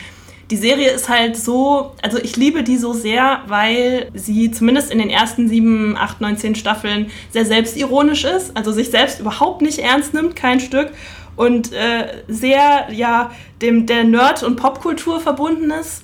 die 0.49 0.55
Serie 0.55 0.91
ist 0.91 1.09
halt 1.09 1.35
so, 1.35 1.93
also 2.01 2.17
ich 2.17 2.37
liebe 2.37 2.63
die 2.63 2.77
so 2.77 2.93
sehr, 2.93 3.41
weil 3.47 4.09
sie 4.13 4.51
zumindest 4.51 4.91
in 4.91 4.99
den 4.99 5.09
ersten 5.09 5.49
sieben, 5.49 5.97
acht, 5.97 6.21
neun, 6.21 6.37
zehn 6.37 6.55
Staffeln 6.55 7.11
sehr 7.31 7.45
selbstironisch 7.45 8.23
ist, 8.23 8.55
also 8.55 8.71
sich 8.71 8.89
selbst 8.89 9.19
überhaupt 9.19 9.61
nicht 9.61 9.79
ernst 9.79 10.13
nimmt, 10.13 10.35
kein 10.35 10.59
Stück 10.59 10.91
und 11.35 11.73
äh, 11.73 12.23
sehr 12.27 12.87
ja 12.91 13.31
dem 13.61 13.85
der 13.85 14.05
Nerd 14.05 14.43
und 14.43 14.55
Popkultur 14.55 15.19
verbunden 15.19 15.69
ist, 15.71 16.03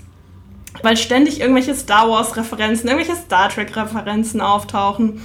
weil 0.82 0.98
ständig 0.98 1.40
irgendwelche 1.40 1.76
Star 1.76 2.10
Wars 2.10 2.36
Referenzen, 2.36 2.90
irgendwelche 2.90 3.20
Star 3.20 3.50
Trek 3.50 3.76
Referenzen 3.76 4.42
auftauchen. 4.42 5.22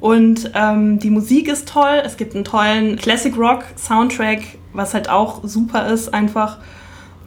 Und 0.00 0.52
ähm, 0.54 1.00
die 1.00 1.10
Musik 1.10 1.48
ist 1.48 1.68
toll. 1.68 2.02
Es 2.04 2.16
gibt 2.16 2.34
einen 2.34 2.44
tollen 2.44 2.96
Classic 2.96 3.36
Rock 3.36 3.64
Soundtrack, 3.76 4.42
was 4.72 4.94
halt 4.94 5.08
auch 5.08 5.40
super 5.42 5.88
ist 5.88 6.14
einfach 6.14 6.58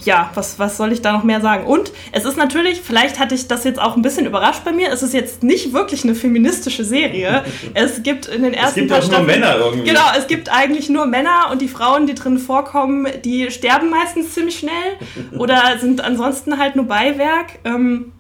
ja, 0.04 0.32
was, 0.34 0.60
was 0.60 0.78
soll 0.78 0.92
ich 0.92 1.02
da 1.02 1.14
noch 1.14 1.24
mehr 1.24 1.42
sagen? 1.42 1.66
Und 1.66 1.92
es 2.12 2.26
ist 2.26 2.38
natürlich, 2.38 2.82
vielleicht 2.82 3.20
hatte 3.20 3.36
ich 3.36 3.48
das 3.48 3.64
jetzt 3.64 3.80
auch 3.80 3.96
ein 3.96 4.02
bisschen 4.02 4.26
überrascht 4.26 4.64
bei 4.64 4.72
mir, 4.72 4.92
es 4.92 5.04
ist 5.04 5.14
jetzt 5.14 5.44
nicht 5.44 5.74
wirklich 5.74 6.04
eine 6.04 6.16
feministische 6.16 6.84
Serie. 6.84 7.44
Es 7.74 8.04
gibt 8.04 8.28
in 8.28 8.44
den 8.44 8.54
ersten 8.54 8.82
es 8.82 8.88
gibt 8.88 8.94
auch 8.94 9.12
nur 9.12 9.22
Männer 9.22 9.56
irgendwie. 9.58 9.88
Genau, 9.90 10.02
es 10.18 10.28
gibt 10.28 10.52
eigentlich 10.52 10.90
nur 10.90 11.06
Männer 11.06 11.50
und 11.52 11.62
die 11.62 11.68
Frauen, 11.68 12.06
die 12.06 12.16
drin 12.16 12.38
vorkommen, 12.38 13.08
die 13.24 13.50
sterben 13.50 13.90
meistens 13.90 14.34
ziemlich 14.34 14.60
schnell 14.60 14.72
oder 15.38 15.78
sind 15.80 16.02
ansonsten 16.02 16.58
halt 16.58 16.76
nur 16.76 16.86
Beiwerk. 16.86 17.60
Ähm, 17.64 18.12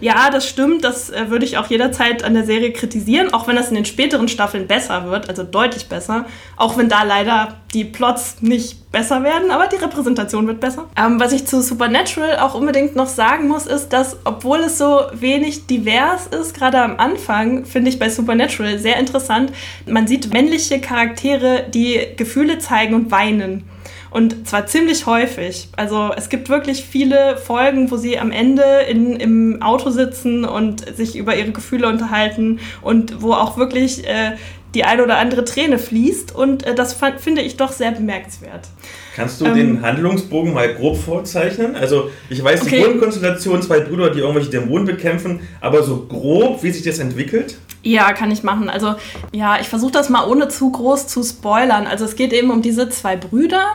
ja, 0.00 0.30
das 0.30 0.48
stimmt. 0.48 0.84
Das 0.84 1.10
äh, 1.10 1.30
würde 1.30 1.44
ich 1.44 1.58
auch 1.58 1.66
jederzeit 1.66 2.24
an 2.24 2.34
der 2.34 2.44
Serie 2.44 2.72
kritisieren, 2.72 3.32
auch 3.32 3.46
wenn 3.46 3.56
das 3.56 3.68
in 3.68 3.74
den 3.74 3.84
späteren 3.84 4.28
Staffeln 4.28 4.66
besser 4.66 5.10
wird, 5.10 5.28
also 5.28 5.42
deutlich 5.42 5.88
besser. 5.88 6.26
Auch 6.56 6.78
wenn 6.78 6.88
da 6.88 7.02
leider 7.02 7.60
die 7.74 7.84
Plots 7.84 8.36
nicht 8.40 8.81
besser 8.92 9.24
werden, 9.24 9.50
aber 9.50 9.66
die 9.66 9.76
Repräsentation 9.76 10.46
wird 10.46 10.60
besser. 10.60 10.88
Ähm, 10.96 11.18
was 11.18 11.32
ich 11.32 11.46
zu 11.46 11.62
Supernatural 11.62 12.38
auch 12.38 12.54
unbedingt 12.54 12.94
noch 12.94 13.06
sagen 13.06 13.48
muss, 13.48 13.66
ist, 13.66 13.88
dass 13.88 14.18
obwohl 14.24 14.60
es 14.60 14.78
so 14.78 15.00
wenig 15.14 15.66
divers 15.66 16.26
ist, 16.26 16.54
gerade 16.54 16.80
am 16.80 16.98
Anfang, 16.98 17.64
finde 17.64 17.88
ich 17.88 17.98
bei 17.98 18.10
Supernatural 18.10 18.78
sehr 18.78 18.98
interessant. 18.98 19.52
Man 19.86 20.06
sieht 20.06 20.32
männliche 20.32 20.80
Charaktere, 20.80 21.64
die 21.72 22.00
Gefühle 22.16 22.58
zeigen 22.58 22.94
und 22.94 23.10
weinen. 23.10 23.64
Und 24.12 24.46
zwar 24.46 24.66
ziemlich 24.66 25.06
häufig. 25.06 25.68
Also 25.74 26.10
es 26.14 26.28
gibt 26.28 26.50
wirklich 26.50 26.84
viele 26.84 27.38
Folgen, 27.38 27.90
wo 27.90 27.96
sie 27.96 28.18
am 28.18 28.30
Ende 28.30 28.62
in, 28.86 29.16
im 29.16 29.62
Auto 29.62 29.88
sitzen 29.88 30.44
und 30.44 30.86
sich 30.94 31.16
über 31.16 31.34
ihre 31.34 31.52
Gefühle 31.52 31.88
unterhalten 31.88 32.60
und 32.82 33.22
wo 33.22 33.32
auch 33.32 33.56
wirklich 33.56 34.06
äh, 34.06 34.32
die 34.74 34.84
eine 34.84 35.02
oder 35.02 35.18
andere 35.18 35.44
Träne 35.44 35.78
fließt. 35.78 36.34
Und 36.34 36.64
äh, 36.64 36.74
das 36.74 36.92
fand, 36.92 37.20
finde 37.20 37.42
ich 37.42 37.56
doch 37.56 37.72
sehr 37.72 37.92
bemerkenswert. 37.92 38.68
Kannst 39.14 39.40
du 39.40 39.46
ähm, 39.46 39.54
den 39.54 39.82
Handlungsbogen 39.82 40.54
mal 40.54 40.74
grob 40.74 40.96
vorzeichnen? 40.96 41.76
Also 41.76 42.10
ich 42.30 42.42
weiß 42.42 42.62
okay. 42.62 42.78
die 42.78 42.82
Grundkonstellation, 42.84 43.62
zwei 43.62 43.80
Brüder, 43.80 44.10
die 44.10 44.20
irgendwelche 44.20 44.50
Dämonen 44.50 44.86
bekämpfen, 44.86 45.40
aber 45.60 45.82
so 45.82 46.06
grob, 46.08 46.62
wie 46.62 46.70
sich 46.70 46.82
das 46.82 46.98
entwickelt? 46.98 47.56
Ja, 47.82 48.12
kann 48.12 48.30
ich 48.30 48.42
machen. 48.42 48.70
Also 48.70 48.94
ja, 49.32 49.60
ich 49.60 49.68
versuche 49.68 49.92
das 49.92 50.08
mal 50.08 50.26
ohne 50.26 50.48
zu 50.48 50.70
groß 50.70 51.08
zu 51.08 51.22
spoilern. 51.22 51.86
Also 51.86 52.04
es 52.04 52.16
geht 52.16 52.32
eben 52.32 52.50
um 52.50 52.62
diese 52.62 52.88
zwei 52.88 53.16
Brüder, 53.16 53.74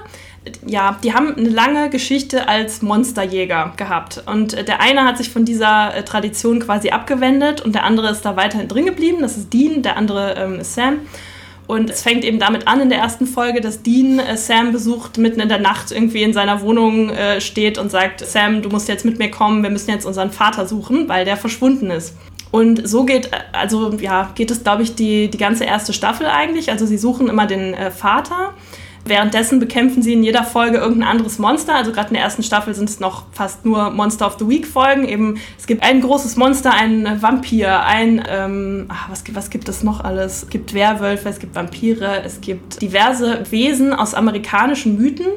ja, 0.65 0.97
die 1.03 1.13
haben 1.13 1.35
eine 1.35 1.49
lange 1.49 1.89
Geschichte 1.89 2.47
als 2.47 2.81
Monsterjäger 2.81 3.73
gehabt. 3.77 4.23
Und 4.25 4.67
der 4.67 4.81
eine 4.81 5.03
hat 5.03 5.17
sich 5.17 5.29
von 5.29 5.45
dieser 5.45 5.95
äh, 5.95 6.03
Tradition 6.03 6.59
quasi 6.59 6.89
abgewendet 6.89 7.61
und 7.61 7.75
der 7.75 7.83
andere 7.83 8.09
ist 8.09 8.21
da 8.21 8.35
weiterhin 8.35 8.67
drin 8.67 8.85
geblieben. 8.85 9.17
Das 9.21 9.37
ist 9.37 9.53
Dean, 9.53 9.81
der 9.83 9.97
andere 9.97 10.35
ähm, 10.35 10.59
ist 10.59 10.75
Sam. 10.75 10.99
Und 11.67 11.89
es 11.89 12.01
fängt 12.01 12.23
eben 12.23 12.39
damit 12.39 12.65
an 12.67 12.79
in 12.79 12.89
der 12.89 12.99
ersten 12.99 13.27
Folge, 13.27 13.59
dass 13.59 13.83
Dean 13.83 14.19
äh, 14.19 14.37
Sam 14.37 14.71
besucht, 14.71 15.17
mitten 15.17 15.41
in 15.41 15.49
der 15.49 15.59
Nacht 15.59 15.91
irgendwie 15.91 16.23
in 16.23 16.31
seiner 16.33 16.61
Wohnung 16.61 17.09
äh, 17.09 17.41
steht 17.41 17.77
und 17.77 17.91
sagt, 17.91 18.25
Sam, 18.25 18.61
du 18.61 18.69
musst 18.69 18.87
jetzt 18.87 19.03
mit 19.03 19.19
mir 19.19 19.29
kommen, 19.29 19.63
wir 19.63 19.69
müssen 19.69 19.91
jetzt 19.91 20.05
unseren 20.05 20.31
Vater 20.31 20.65
suchen, 20.65 21.09
weil 21.09 21.25
der 21.25 21.35
verschwunden 21.35 21.91
ist. 21.91 22.15
Und 22.51 22.87
so 22.87 23.03
geht, 23.03 23.27
äh, 23.27 23.39
also 23.51 23.91
ja, 23.99 24.31
geht 24.33 24.49
es, 24.49 24.63
glaube 24.63 24.83
ich, 24.83 24.95
die, 24.95 25.29
die 25.29 25.37
ganze 25.37 25.65
erste 25.65 25.91
Staffel 25.91 26.27
eigentlich. 26.27 26.71
Also 26.71 26.85
sie 26.85 26.97
suchen 26.97 27.27
immer 27.27 27.45
den 27.45 27.73
äh, 27.73 27.91
Vater 27.91 28.53
Währenddessen 29.07 29.59
bekämpfen 29.59 30.01
sie 30.01 30.13
in 30.13 30.23
jeder 30.23 30.43
Folge 30.43 30.77
irgendein 30.77 31.09
anderes 31.09 31.39
Monster. 31.39 31.75
Also 31.75 31.91
gerade 31.91 32.09
in 32.09 32.15
der 32.15 32.23
ersten 32.23 32.43
Staffel 32.43 32.73
sind 32.73 32.89
es 32.89 32.99
noch 32.99 33.25
fast 33.31 33.65
nur 33.65 33.89
Monster 33.91 34.27
of 34.27 34.37
the 34.39 34.47
Week 34.47 34.67
Folgen. 34.67 35.07
Eben 35.07 35.39
es 35.57 35.65
gibt 35.65 35.83
ein 35.83 36.01
großes 36.01 36.35
Monster, 36.35 36.73
ein 36.73 37.21
Vampir, 37.21 37.83
ein 37.83 38.23
ähm, 38.29 38.85
ach, 38.89 39.09
was, 39.09 39.23
was 39.33 39.49
gibt 39.49 39.69
es 39.69 39.83
noch 39.83 40.03
alles? 40.03 40.43
Es 40.43 40.49
gibt 40.49 40.73
Werwölfe, 40.73 41.29
es 41.29 41.39
gibt 41.39 41.55
Vampire, 41.55 42.21
es 42.25 42.41
gibt 42.41 42.81
diverse 42.81 43.43
Wesen 43.49 43.93
aus 43.93 44.13
amerikanischen 44.13 44.97
Mythen. 44.97 45.27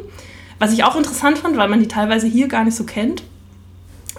Was 0.58 0.72
ich 0.72 0.84
auch 0.84 0.96
interessant 0.96 1.38
fand, 1.38 1.56
weil 1.56 1.68
man 1.68 1.80
die 1.80 1.88
teilweise 1.88 2.26
hier 2.26 2.48
gar 2.48 2.64
nicht 2.64 2.76
so 2.76 2.84
kennt. 2.84 3.22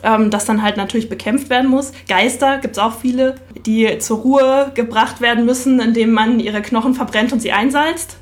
Ähm, 0.03 0.31
das 0.31 0.45
dann 0.45 0.63
halt 0.63 0.77
natürlich 0.77 1.09
bekämpft 1.09 1.49
werden 1.49 1.69
muss. 1.69 1.91
Geister 2.07 2.57
gibt 2.57 2.77
es 2.77 2.79
auch 2.81 2.97
viele, 2.99 3.35
die 3.65 3.99
zur 3.99 4.19
Ruhe 4.19 4.71
gebracht 4.73 5.21
werden 5.21 5.45
müssen, 5.45 5.79
indem 5.79 6.11
man 6.11 6.39
ihre 6.39 6.61
Knochen 6.61 6.95
verbrennt 6.95 7.33
und 7.33 7.41
sie 7.41 7.51
einsalzt. 7.51 8.17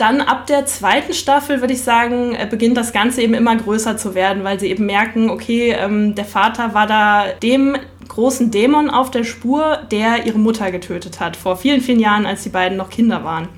Dann 0.00 0.22
ab 0.22 0.46
der 0.46 0.64
zweiten 0.64 1.12
Staffel, 1.12 1.60
würde 1.60 1.74
ich 1.74 1.82
sagen, 1.82 2.34
äh, 2.34 2.46
beginnt 2.50 2.78
das 2.78 2.94
Ganze 2.94 3.20
eben 3.20 3.34
immer 3.34 3.54
größer 3.54 3.98
zu 3.98 4.14
werden, 4.14 4.44
weil 4.44 4.58
sie 4.58 4.68
eben 4.68 4.86
merken, 4.86 5.28
okay, 5.28 5.76
ähm, 5.78 6.14
der 6.14 6.24
Vater 6.24 6.72
war 6.72 6.86
da 6.86 7.26
dem 7.42 7.76
großen 8.08 8.50
Dämon 8.50 8.88
auf 8.88 9.10
der 9.10 9.24
Spur, 9.24 9.78
der 9.90 10.24
ihre 10.24 10.38
Mutter 10.38 10.70
getötet 10.70 11.20
hat, 11.20 11.36
vor 11.36 11.58
vielen, 11.58 11.82
vielen 11.82 12.00
Jahren, 12.00 12.24
als 12.24 12.42
die 12.42 12.48
beiden 12.48 12.78
noch 12.78 12.88
Kinder 12.88 13.24
waren. 13.24 13.48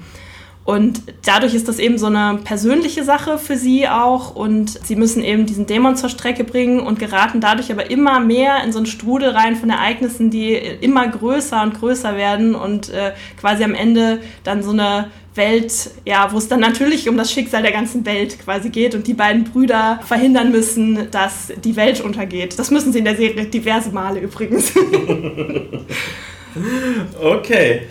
Und 0.65 1.03
dadurch 1.25 1.55
ist 1.55 1.67
das 1.67 1.81
eben 1.81 1.99
so 1.99 2.07
eine 2.07 2.39
persönliche 2.45 3.03
Sache 3.03 3.39
für 3.39 3.57
sie 3.57 3.89
auch. 3.89 4.37
Und 4.37 4.71
sie 4.71 4.95
müssen 4.95 5.23
eben 5.25 5.45
diesen 5.45 5.67
Dämon 5.67 5.97
zur 5.97 6.09
Strecke 6.09 6.45
bringen 6.45 6.81
und 6.81 7.01
geraten 7.01 7.41
dadurch 7.41 7.73
aber 7.73 7.91
immer 7.91 8.21
mehr 8.21 8.63
in 8.65 8.73
so 8.73 8.79
einen 8.79 8.87
Strudel 8.87 9.31
rein 9.31 9.57
von 9.57 9.71
Ereignissen, 9.71 10.31
die 10.31 10.55
immer 10.55 11.07
größer 11.09 11.63
und 11.63 11.79
größer 11.79 12.17
werden 12.17 12.55
und 12.55 12.91
äh, 12.91 13.13
quasi 13.41 13.65
am 13.65 13.75
Ende 13.75 14.21
dann 14.45 14.63
so 14.63 14.71
eine 14.71 15.11
Welt, 15.35 15.91
ja, 16.05 16.29
wo 16.31 16.39
es 16.39 16.49
dann 16.49 16.61
natürlich 16.61 17.09
um 17.09 17.17
das 17.17 17.33
Schicksal 17.33 17.63
der 17.63 17.73
ganzen 17.73 18.05
Welt 18.05 18.39
quasi 18.45 18.69
geht 18.69 18.95
und 18.95 19.07
die 19.07 19.15
beiden 19.15 19.45
Brüder 19.45 20.01
verhindern 20.07 20.53
müssen, 20.53 21.11
dass 21.11 21.53
die 21.65 21.77
Welt 21.77 22.01
untergeht. 22.01 22.59
Das 22.59 22.71
müssen 22.71 22.93
sie 22.93 22.99
in 22.99 23.05
der 23.05 23.17
Serie 23.17 23.47
diverse 23.47 23.91
Male 23.91 24.21
übrigens. 24.21 24.73
okay. 27.21 27.83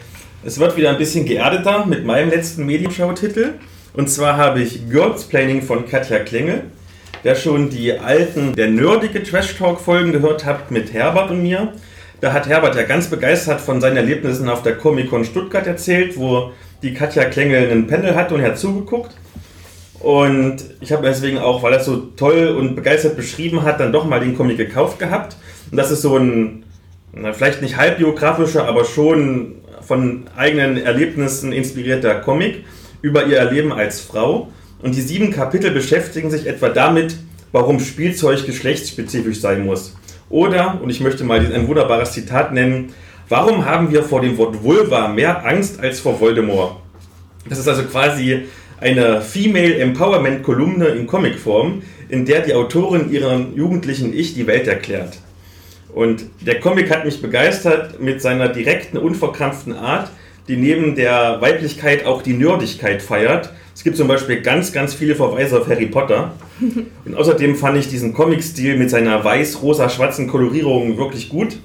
Es 0.44 0.60
wird 0.60 0.76
wieder 0.76 0.90
ein 0.90 0.98
bisschen 0.98 1.26
geerdeter 1.26 1.86
mit 1.86 2.04
meinem 2.04 2.30
letzten 2.30 2.66
Medienschau-Titel. 2.66 3.54
Und 3.94 4.10
zwar 4.10 4.38
habe 4.38 4.62
ich 4.62 4.90
Girls 4.90 5.26
Planning 5.26 5.62
von 5.62 5.88
Katja 5.88 6.20
Klengel. 6.20 6.64
Wer 7.24 7.36
schon 7.36 7.70
die 7.70 7.94
alten, 7.94 8.56
der 8.56 8.70
nerdige 8.70 9.22
Trash-Talk-Folgen 9.22 10.12
gehört 10.12 10.46
hat 10.46 10.72
mit 10.72 10.94
Herbert 10.94 11.30
und 11.30 11.44
mir, 11.44 11.74
da 12.20 12.34
hat 12.34 12.48
Herbert 12.48 12.76
ja 12.76 12.84
ganz 12.84 13.08
begeistert 13.08 13.62
von 13.62 13.82
seinen 13.82 13.98
Erlebnissen 13.98 14.50
auf 14.50 14.64
der 14.64 14.78
Comic-Con 14.78 15.26
Stuttgart 15.26 15.68
erzählt, 15.68 16.18
wo 16.18 16.52
die 16.82 16.94
Katja 16.94 17.26
Klengel 17.26 17.70
einen 17.70 17.88
Panel 17.88 18.16
hat 18.16 18.32
und 18.32 18.42
hat 18.42 18.58
zugeguckt. 18.58 19.16
Und 20.00 20.58
ich 20.80 20.92
habe 20.92 21.08
deswegen 21.08 21.38
auch, 21.38 21.62
weil 21.62 21.74
er 21.74 21.80
es 21.80 21.86
so 21.86 21.98
toll 21.98 22.56
und 22.58 22.76
begeistert 22.76 23.16
beschrieben 23.16 23.64
hat, 23.64 23.80
dann 23.80 23.92
doch 23.92 24.06
mal 24.06 24.20
den 24.20 24.36
Comic 24.36 24.58
gekauft 24.58 24.98
gehabt. 24.98 25.38
Und 25.70 25.78
das 25.78 25.92
ist 25.92 26.02
so 26.02 26.18
ein, 26.18 26.64
vielleicht 27.34 27.62
nicht 27.62 27.78
halbbiografischer, 27.78 28.68
aber 28.68 28.86
schon 28.86 29.56
von 29.82 30.24
eigenen 30.36 30.78
Erlebnissen 30.78 31.52
inspirierter 31.52 32.16
Comic 32.16 32.64
über 33.02 33.26
ihr 33.26 33.38
Erleben 33.38 33.72
als 33.72 34.02
Frau. 34.02 34.50
Und 34.82 34.96
die 34.96 35.02
sieben 35.02 35.32
Kapitel 35.32 35.70
beschäftigen 35.72 36.32
sich 36.32 36.48
etwa 36.48 36.70
damit, 36.70 37.16
warum 37.52 37.80
Spielzeug 37.80 38.46
geschlechtsspezifisch 38.46 39.40
sein 39.40 39.66
muss. 39.66 39.96
Oder, 40.30 40.80
und 40.82 40.90
ich 40.90 41.02
möchte 41.02 41.24
mal 41.24 41.40
ein 41.40 41.68
wunderbares 41.68 42.14
Zitat 42.14 42.54
nennen, 42.54 42.94
warum 43.32 43.66
haben 43.66 43.92
wir 43.92 44.04
vor 44.04 44.22
dem 44.22 44.38
Wort 44.38 44.62
Vulva 44.62 45.08
mehr 45.08 45.46
Angst 45.46 45.80
als 45.80 46.02
vor 46.02 46.20
Voldemort? 46.20 46.76
Das 47.48 47.58
ist 47.58 47.68
also 47.68 47.84
quasi 47.84 48.42
eine 48.80 49.22
Female 49.22 49.76
Empowerment 49.78 50.44
Kolumne 50.44 50.88
in 50.88 51.08
Comicform, 51.08 51.82
in 52.10 52.26
der 52.26 52.42
die 52.42 52.54
Autorin 52.54 53.10
ihrem 53.10 53.56
jugendlichen 53.56 54.14
Ich 54.14 54.34
die 54.34 54.48
Welt 54.48 54.68
erklärt. 54.68 55.18
Und 55.94 56.26
der 56.42 56.60
Comic 56.60 56.92
hat 56.92 57.06
mich 57.06 57.22
begeistert 57.22 58.02
mit 58.02 58.22
seiner 58.22 58.50
direkten, 58.50 58.98
unverkrampften 58.98 59.74
Art, 59.74 60.12
die 60.50 60.58
neben 60.58 60.96
der 60.96 61.40
Weiblichkeit 61.40 62.06
auch 62.06 62.22
die 62.22 62.34
Nerdigkeit 62.34 63.02
feiert. 63.02 63.54
Es 63.74 63.84
gibt 63.84 63.96
zum 63.96 64.10
Beispiel 64.10 64.42
ganz, 64.42 64.74
ganz 64.74 64.94
viele 64.94 65.16
Verweise 65.16 65.60
auf 65.60 65.70
Harry 65.70 65.86
Potter. 65.86 66.34
Und 67.06 67.16
außerdem 67.16 67.56
fand 67.56 67.78
ich 67.78 67.88
diesen 67.88 68.14
Comic-Stil 68.14 68.78
mit 68.78 68.90
seiner 68.90 69.24
weiß-rosa-schwarzen 69.24 70.28
Kolorierung 70.28 70.98
wirklich 70.98 71.30
gut. 71.30 71.58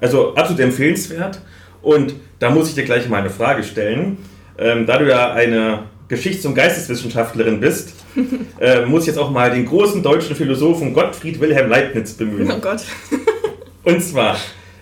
Also 0.00 0.34
absolut 0.34 0.60
empfehlenswert. 0.60 1.40
Und 1.82 2.14
da 2.38 2.50
muss 2.50 2.68
ich 2.68 2.74
dir 2.74 2.84
gleich 2.84 3.08
mal 3.08 3.20
eine 3.20 3.30
Frage 3.30 3.62
stellen. 3.62 4.18
Ähm, 4.58 4.86
da 4.86 4.98
du 4.98 5.08
ja 5.08 5.32
eine 5.32 5.84
Geschichts- 6.08 6.44
und 6.46 6.54
Geisteswissenschaftlerin 6.54 7.60
bist, 7.60 7.94
äh, 8.60 8.84
muss 8.84 9.02
ich 9.02 9.08
jetzt 9.08 9.18
auch 9.18 9.30
mal 9.30 9.50
den 9.50 9.66
großen 9.66 10.02
deutschen 10.02 10.34
Philosophen 10.34 10.94
Gottfried 10.94 11.40
Wilhelm 11.40 11.68
Leibniz 11.68 12.14
bemühen. 12.14 12.50
Oh 12.50 12.58
Gott. 12.58 12.82
Und 13.84 14.02
zwar, 14.02 14.36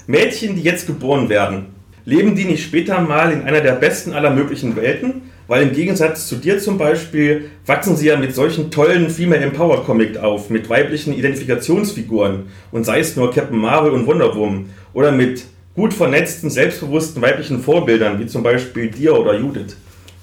Mädchen, 0.07 0.57
die 0.57 0.63
jetzt 0.63 0.87
geboren 0.87 1.29
werden, 1.29 1.67
leben 2.05 2.35
die 2.35 2.45
nicht 2.45 2.65
später 2.65 3.01
mal 3.01 3.33
in 3.33 3.43
einer 3.43 3.61
der 3.61 3.73
besten 3.73 4.13
aller 4.13 4.31
möglichen 4.31 4.77
Welten? 4.77 5.31
Weil 5.49 5.63
im 5.63 5.73
Gegensatz 5.73 6.27
zu 6.27 6.37
dir 6.37 6.59
zum 6.59 6.77
Beispiel 6.77 7.51
wachsen 7.67 7.97
sie 7.97 8.09
ja 8.09 8.17
mit 8.17 8.35
solchen 8.35 8.71
tollen 8.71 9.11
Female 9.11 9.43
Empower 9.43 9.85
Comic 9.85 10.17
auf, 10.17 10.51
mit 10.51 10.69
weiblichen 10.69 11.15
Identifikationsfiguren 11.15 12.49
und 12.73 12.85
sei 12.85 12.99
es 12.99 13.15
nur 13.17 13.33
Captain 13.33 13.59
Marvel 13.59 13.93
und 13.93 14.07
Wonder 14.07 14.35
Woman 14.35 14.71
oder 14.93 15.13
mit 15.13 15.45
gut 15.75 15.95
vernetzten, 15.95 16.51
selbstbewussten 16.51 17.23
weiblichen 17.23 17.61
Vorbildern, 17.61 18.19
wie 18.19 18.27
zum 18.27 18.43
Beispiel 18.43 18.91
dir 18.91 19.17
oder 19.17 19.39
Judith. 19.39 19.77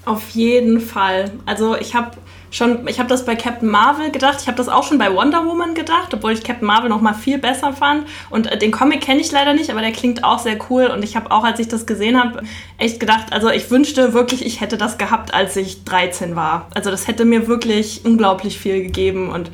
Auf 0.04 0.30
jeden 0.30 0.80
Fall. 0.80 1.30
Also 1.46 1.76
ich 1.76 1.94
habe 1.94 2.10
schon, 2.54 2.86
ich 2.86 2.98
habe 2.98 3.08
das 3.08 3.24
bei 3.24 3.34
Captain 3.34 3.68
Marvel 3.68 4.10
gedacht, 4.10 4.38
ich 4.40 4.46
habe 4.46 4.56
das 4.56 4.68
auch 4.68 4.84
schon 4.84 4.96
bei 4.96 5.12
Wonder 5.12 5.44
Woman 5.44 5.74
gedacht, 5.74 6.14
obwohl 6.14 6.32
ich 6.32 6.44
Captain 6.44 6.66
Marvel 6.66 6.88
noch 6.88 7.00
mal 7.00 7.14
viel 7.14 7.38
besser 7.38 7.72
fand. 7.72 8.06
Und 8.30 8.46
äh, 8.46 8.56
den 8.56 8.70
Comic 8.70 9.00
kenne 9.00 9.20
ich 9.20 9.32
leider 9.32 9.54
nicht, 9.54 9.70
aber 9.70 9.80
der 9.80 9.92
klingt 9.92 10.22
auch 10.22 10.38
sehr 10.38 10.56
cool. 10.70 10.86
Und 10.86 11.02
ich 11.02 11.16
habe 11.16 11.30
auch, 11.30 11.44
als 11.44 11.58
ich 11.58 11.68
das 11.68 11.84
gesehen 11.84 12.22
habe, 12.22 12.42
echt 12.78 13.00
gedacht, 13.00 13.32
also 13.32 13.50
ich 13.50 13.70
wünschte 13.70 14.14
wirklich, 14.14 14.46
ich 14.46 14.60
hätte 14.60 14.78
das 14.78 14.98
gehabt, 14.98 15.34
als 15.34 15.56
ich 15.56 15.84
13 15.84 16.36
war. 16.36 16.68
Also 16.74 16.90
das 16.90 17.08
hätte 17.08 17.24
mir 17.24 17.48
wirklich 17.48 18.02
unglaublich 18.04 18.58
viel 18.58 18.82
gegeben 18.82 19.30
und 19.30 19.50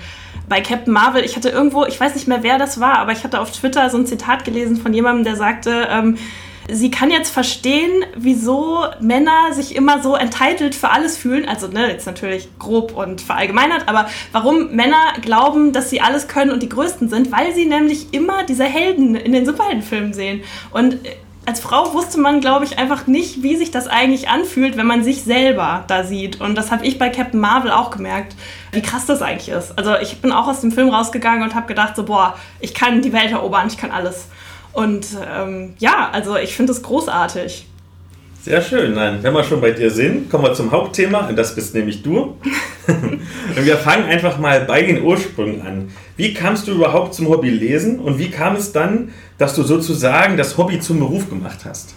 bei 0.48 0.60
Captain 0.60 0.92
Marvel, 0.92 1.24
ich 1.24 1.36
hatte 1.36 1.48
irgendwo, 1.48 1.86
ich 1.86 1.98
weiß 1.98 2.16
nicht 2.16 2.26
mehr, 2.26 2.42
wer 2.42 2.58
das 2.58 2.80
war, 2.80 2.98
aber 2.98 3.12
ich 3.12 3.22
hatte 3.22 3.40
auf 3.40 3.52
Twitter 3.52 3.88
so 3.88 3.96
ein 3.96 4.04
Zitat 4.06 4.44
gelesen 4.44 4.76
von 4.76 4.92
jemandem, 4.92 5.24
der 5.24 5.36
sagte, 5.36 5.86
ähm, 5.88 6.18
sie 6.68 6.90
kann 6.90 7.11
jetzt 7.11 7.31
verstehen, 7.31 8.05
wieso 8.16 8.85
Männer 9.01 9.53
sich 9.53 9.75
immer 9.75 10.03
so 10.03 10.14
entitled 10.14 10.75
für 10.75 10.90
alles 10.90 11.16
fühlen. 11.16 11.49
Also, 11.49 11.68
ne, 11.68 11.88
jetzt 11.88 12.07
natürlich 12.07 12.49
grob 12.59 12.96
und 12.96 13.20
verallgemeinert, 13.20 13.88
aber 13.88 14.09
warum 14.33 14.75
Männer 14.75 15.14
glauben, 15.20 15.73
dass 15.73 15.90
sie 15.90 16.01
alles 16.01 16.29
können 16.29 16.51
und 16.51 16.62
die 16.62 16.68
Größten 16.68 17.09
sind, 17.09 17.33
weil 17.33 17.55
sie 17.55 17.66
nämlich 17.66 18.12
immer 18.12 18.44
diese 18.44 18.64
Helden 18.64 19.14
in 19.14 19.33
den 19.33 19.46
Superheldenfilmen 19.46 20.12
sehen. 20.12 20.42
Und 20.70 20.99
als 21.46 21.61
Frau 21.61 21.94
wusste 21.94 22.20
man, 22.20 22.40
glaube 22.40 22.64
ich, 22.64 22.79
einfach 22.79 23.07
nicht, 23.07 23.42
wie 23.42 23.57
sich 23.57 23.70
das 23.70 23.88
eigentlich 23.88 24.29
anfühlt, 24.29 24.77
wenn 24.77 24.87
man 24.87 25.03
sich 25.03 25.25
selber 25.25 25.85
da 25.88 26.05
sieht. 26.05 26.40
Und 26.40 26.55
das 26.55 26.70
habe 26.70 26.87
ich 26.87 26.99
bei 26.99 27.09
Captain 27.09 27.40
Marvel 27.40 27.70
auch 27.70 27.90
gemerkt, 27.90 28.37
wie 28.73 28.83
krass 28.83 29.07
das 29.07 29.23
eigentlich 29.23 29.49
ist. 29.49 29.77
Also 29.79 29.96
ich 29.96 30.20
bin 30.20 30.33
auch 30.33 30.46
aus 30.46 30.61
dem 30.61 30.70
Film 30.70 30.90
rausgegangen 30.90 31.42
und 31.42 31.55
habe 31.55 31.66
gedacht, 31.66 31.96
so, 31.96 32.05
boah, 32.05 32.37
ich 32.61 32.75
kann 32.75 33.01
die 33.01 33.12
Welt 33.12 33.33
erobern, 33.33 33.66
ich 33.68 33.79
kann 33.79 33.90
alles. 33.90 34.29
Und 34.72 35.06
ähm, 35.28 35.74
ja, 35.78 36.11
also 36.12 36.37
ich 36.37 36.54
finde 36.54 36.72
es 36.72 36.83
großartig. 36.83 37.66
Sehr 38.42 38.62
schön. 38.62 38.94
Nein, 38.94 39.18
wenn 39.20 39.35
wir 39.35 39.44
schon 39.44 39.61
bei 39.61 39.70
dir 39.70 39.90
sind, 39.90 40.30
kommen 40.30 40.44
wir 40.44 40.54
zum 40.54 40.70
Hauptthema. 40.70 41.28
Und 41.28 41.37
das 41.37 41.54
bist 41.54 41.74
nämlich 41.74 42.02
du. 42.02 42.38
und 42.87 43.66
wir 43.66 43.76
fangen 43.76 44.04
einfach 44.04 44.38
mal 44.38 44.62
bei 44.62 44.83
den 44.83 45.02
Ursprüngen 45.02 45.61
an. 45.61 45.92
Wie 46.16 46.33
kamst 46.33 46.66
du 46.66 46.72
überhaupt 46.72 47.12
zum 47.14 47.28
Hobby 47.28 47.50
Lesen 47.50 47.98
und 47.98 48.18
wie 48.18 48.30
kam 48.30 48.56
es 48.56 48.72
dann, 48.72 49.12
dass 49.37 49.54
du 49.54 49.62
sozusagen 49.62 50.38
das 50.38 50.56
Hobby 50.56 50.80
zum 50.80 51.00
Beruf 51.00 51.28
gemacht 51.28 51.61
hast? 51.66 51.94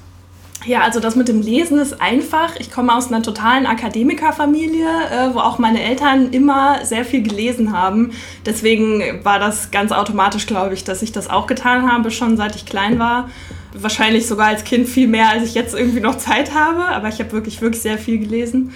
Ja, 0.65 0.81
also 0.81 1.01
das 1.01 1.15
mit 1.15 1.27
dem 1.27 1.41
Lesen 1.41 1.77
ist 1.77 2.01
einfach. 2.01 2.55
Ich 2.57 2.71
komme 2.71 2.95
aus 2.95 3.07
einer 3.07 3.21
totalen 3.21 3.65
Akademikerfamilie, 3.65 4.87
äh, 4.87 5.33
wo 5.33 5.39
auch 5.39 5.57
meine 5.57 5.83
Eltern 5.83 6.31
immer 6.31 6.85
sehr 6.85 7.03
viel 7.03 7.21
gelesen 7.21 7.77
haben. 7.77 8.11
Deswegen 8.45 9.23
war 9.23 9.39
das 9.39 9.71
ganz 9.71 9.91
automatisch, 9.91 10.45
glaube 10.45 10.73
ich, 10.73 10.85
dass 10.85 11.01
ich 11.01 11.11
das 11.11 11.29
auch 11.29 11.47
getan 11.47 11.91
habe, 11.91 12.11
schon 12.11 12.37
seit 12.37 12.55
ich 12.55 12.65
klein 12.65 12.97
war. 12.97 13.29
Wahrscheinlich 13.73 14.27
sogar 14.27 14.47
als 14.47 14.63
Kind 14.63 14.87
viel 14.87 15.07
mehr, 15.07 15.29
als 15.29 15.43
ich 15.43 15.53
jetzt 15.53 15.75
irgendwie 15.75 15.99
noch 15.99 16.17
Zeit 16.17 16.53
habe. 16.53 16.85
Aber 16.85 17.09
ich 17.09 17.19
habe 17.19 17.33
wirklich, 17.33 17.61
wirklich 17.61 17.81
sehr 17.81 17.97
viel 17.97 18.19
gelesen. 18.19 18.73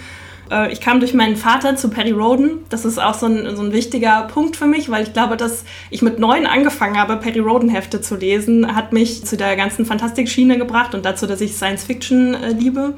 Äh, 0.52 0.72
ich 0.72 0.82
kam 0.82 1.00
durch 1.00 1.14
meinen 1.14 1.36
Vater 1.36 1.76
zu 1.76 1.90
Perry 1.90 2.12
Roden. 2.12 2.66
Das 2.70 2.86
ist 2.86 3.00
auch 3.00 3.14
so 3.14 3.26
ein, 3.26 3.56
so 3.56 3.64
ein 3.64 3.74
wichtiger 3.74 4.28
Punkt 4.34 4.56
für 4.56 4.66
mich, 4.66 4.90
weil 4.90 5.04
ich 5.04 5.14
glaube, 5.14 5.38
dass 5.38 5.64
ich 5.90 6.02
mit 6.02 6.20
neun 6.20 6.46
angefangen 6.46 6.98
habe, 6.98 7.18
Perry 7.18 7.40
Roden 7.40 7.70
Hefte 7.70 8.02
zu 8.02 8.16
lesen, 8.16 8.76
hat 8.76 8.94
mich 8.94 9.26
zu 9.26 9.38
der 9.38 9.56
ganzen 9.56 9.86
Fantastikschiene 9.86 10.58
gebracht 10.58 10.96
und 10.96 11.06
dazu, 11.06 11.28
dass 11.28 11.42
ich 11.42 11.56
Science 11.56 11.84
Fiction 11.84 12.34
äh, 12.34 12.52
liebe. 12.52 12.94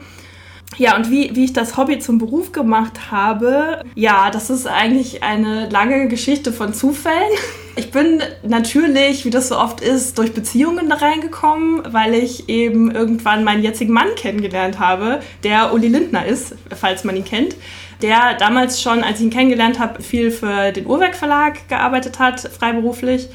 Ja, 0.77 0.95
und 0.95 1.10
wie, 1.10 1.36
wie 1.36 1.45
ich 1.45 1.53
das 1.53 1.77
Hobby 1.77 1.99
zum 1.99 2.19
Beruf 2.19 2.51
gemacht 2.51 3.12
habe, 3.12 3.84
ja, 3.95 4.29
das 4.29 4.49
ist 4.49 4.67
eigentlich 4.67 5.23
eine 5.23 5.67
lange 5.69 6.08
Geschichte 6.08 6.53
von 6.53 6.73
Zufällen. 6.73 7.32
Ich 7.75 7.91
bin 7.91 8.21
natürlich, 8.43 9.25
wie 9.25 9.29
das 9.29 9.49
so 9.49 9.58
oft 9.58 9.82
ist, 9.82 10.17
durch 10.17 10.34
Beziehungen 10.34 10.89
da 10.89 10.95
reingekommen, 10.95 11.82
weil 11.91 12.13
ich 12.13 12.49
eben 12.49 12.91
irgendwann 12.91 13.43
meinen 13.43 13.63
jetzigen 13.63 13.93
Mann 13.93 14.10
kennengelernt 14.15 14.79
habe, 14.79 15.21
der 15.43 15.73
Uli 15.73 15.88
Lindner 15.88 16.25
ist, 16.25 16.55
falls 16.75 17.03
man 17.03 17.15
ihn 17.15 17.25
kennt 17.25 17.55
der 18.01 18.36
damals 18.36 18.82
schon, 18.82 19.03
als 19.03 19.19
ich 19.19 19.25
ihn 19.25 19.29
kennengelernt 19.29 19.79
habe, 19.79 20.01
viel 20.01 20.32
für 20.32 20.71
den 20.71 20.86
Uhrwerk 20.86 21.15
Verlag 21.15 21.67
gearbeitet 21.67 22.19
hat, 22.19 22.39
freiberuflich. 22.39 23.27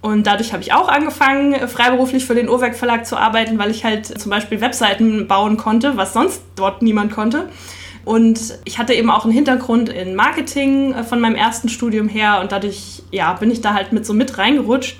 Und 0.00 0.26
dadurch 0.26 0.52
habe 0.52 0.62
ich 0.62 0.72
auch 0.72 0.88
angefangen, 0.88 1.68
freiberuflich 1.68 2.24
für 2.24 2.34
den 2.34 2.48
Uhrwerk 2.48 2.76
Verlag 2.76 3.04
zu 3.04 3.16
arbeiten, 3.16 3.58
weil 3.58 3.70
ich 3.70 3.84
halt 3.84 4.06
zum 4.06 4.30
Beispiel 4.30 4.60
Webseiten 4.60 5.26
bauen 5.26 5.56
konnte, 5.56 5.96
was 5.96 6.12
sonst 6.12 6.42
dort 6.54 6.82
niemand 6.82 7.12
konnte. 7.12 7.48
Und 8.04 8.58
ich 8.64 8.78
hatte 8.78 8.94
eben 8.94 9.10
auch 9.10 9.24
einen 9.24 9.34
Hintergrund 9.34 9.90
in 9.90 10.14
Marketing 10.14 10.94
äh, 10.94 11.04
von 11.04 11.20
meinem 11.20 11.34
ersten 11.34 11.68
Studium 11.68 12.08
her 12.08 12.38
und 12.40 12.52
dadurch 12.52 13.02
ja, 13.10 13.32
bin 13.34 13.50
ich 13.50 13.60
da 13.60 13.74
halt 13.74 13.92
mit 13.92 14.06
so 14.06 14.14
mit 14.14 14.38
reingerutscht. 14.38 14.96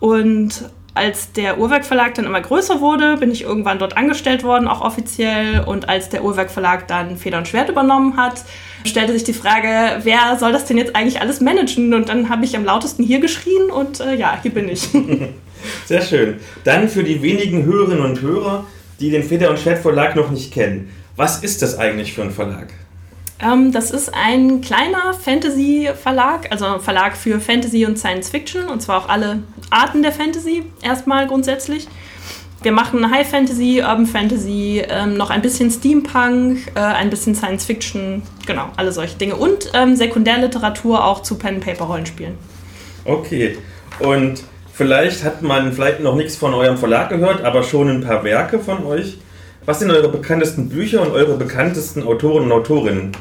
Und 0.00 0.68
als 0.94 1.30
der 1.32 1.60
Uhrwerk 1.60 1.84
Verlag 1.84 2.14
dann 2.14 2.24
immer 2.24 2.40
größer 2.40 2.80
wurde, 2.80 3.16
bin 3.18 3.30
ich 3.30 3.42
irgendwann 3.42 3.78
dort 3.78 3.96
angestellt 3.96 4.42
worden, 4.42 4.66
auch 4.66 4.80
offiziell. 4.80 5.60
Und 5.60 5.88
als 5.88 6.08
der 6.08 6.24
Uhrwerk 6.24 6.50
Verlag 6.50 6.88
dann 6.88 7.16
Feder 7.16 7.38
und 7.38 7.46
Schwert 7.46 7.68
übernommen 7.68 8.16
hat, 8.16 8.44
stellte 8.88 9.12
sich 9.12 9.24
die 9.24 9.32
Frage, 9.32 10.00
wer 10.02 10.36
soll 10.38 10.52
das 10.52 10.64
denn 10.64 10.78
jetzt 10.78 10.96
eigentlich 10.96 11.20
alles 11.20 11.40
managen? 11.40 11.94
Und 11.94 12.08
dann 12.08 12.28
habe 12.28 12.44
ich 12.44 12.56
am 12.56 12.64
lautesten 12.64 13.04
hier 13.04 13.20
geschrien 13.20 13.70
und 13.70 14.00
äh, 14.00 14.14
ja, 14.14 14.38
hier 14.42 14.52
bin 14.52 14.68
ich. 14.68 14.88
Sehr 15.86 16.02
schön. 16.02 16.36
Dann 16.64 16.88
für 16.88 17.04
die 17.04 17.22
wenigen 17.22 17.64
Hörerinnen 17.64 18.04
und 18.04 18.20
Hörer, 18.20 18.66
die 19.00 19.10
den 19.10 19.22
Feder 19.22 19.50
und 19.50 19.58
Schwert 19.58 19.78
Verlag 19.78 20.16
noch 20.16 20.30
nicht 20.30 20.52
kennen. 20.52 20.90
Was 21.16 21.42
ist 21.42 21.62
das 21.62 21.78
eigentlich 21.78 22.14
für 22.14 22.22
ein 22.22 22.30
Verlag? 22.30 22.68
Ähm, 23.40 23.72
das 23.72 23.90
ist 23.90 24.12
ein 24.14 24.60
kleiner 24.60 25.14
Fantasy-Verlag, 25.14 26.50
also 26.50 26.64
ein 26.64 26.80
Verlag 26.80 27.16
für 27.16 27.40
Fantasy 27.40 27.86
und 27.86 27.98
Science 27.98 28.30
Fiction, 28.30 28.68
und 28.68 28.82
zwar 28.82 29.04
auch 29.04 29.08
alle 29.08 29.42
Arten 29.70 30.02
der 30.02 30.12
Fantasy 30.12 30.64
erstmal 30.82 31.26
grundsätzlich. 31.26 31.86
Wir 32.60 32.72
machen 32.72 33.08
High 33.08 33.28
Fantasy, 33.28 33.80
Urban 33.80 34.06
Fantasy, 34.06 34.82
ähm, 34.88 35.16
noch 35.16 35.30
ein 35.30 35.42
bisschen 35.42 35.70
Steampunk, 35.70 36.58
äh, 36.74 36.80
ein 36.80 37.08
bisschen 37.08 37.36
Science 37.36 37.64
Fiction, 37.64 38.22
genau, 38.46 38.70
alle 38.76 38.90
solche 38.90 39.16
Dinge. 39.16 39.36
Und 39.36 39.70
ähm, 39.74 39.94
Sekundärliteratur 39.94 41.04
auch 41.04 41.22
zu 41.22 41.38
Pen-Paper-Rollenspielen. 41.38 42.34
Okay, 43.04 43.56
und 44.00 44.42
vielleicht 44.72 45.22
hat 45.22 45.42
man 45.42 45.72
vielleicht 45.72 46.00
noch 46.00 46.16
nichts 46.16 46.34
von 46.34 46.52
eurem 46.52 46.76
Verlag 46.76 47.10
gehört, 47.10 47.44
aber 47.44 47.62
schon 47.62 47.88
ein 47.88 48.00
paar 48.00 48.24
Werke 48.24 48.58
von 48.58 48.84
euch. 48.84 49.18
Was 49.64 49.78
sind 49.78 49.92
eure 49.92 50.08
bekanntesten 50.08 50.68
Bücher 50.68 51.02
und 51.02 51.12
eure 51.12 51.36
bekanntesten 51.36 52.02
Autoren 52.02 52.44
und 52.44 52.52
Autorinnen? 52.52 53.12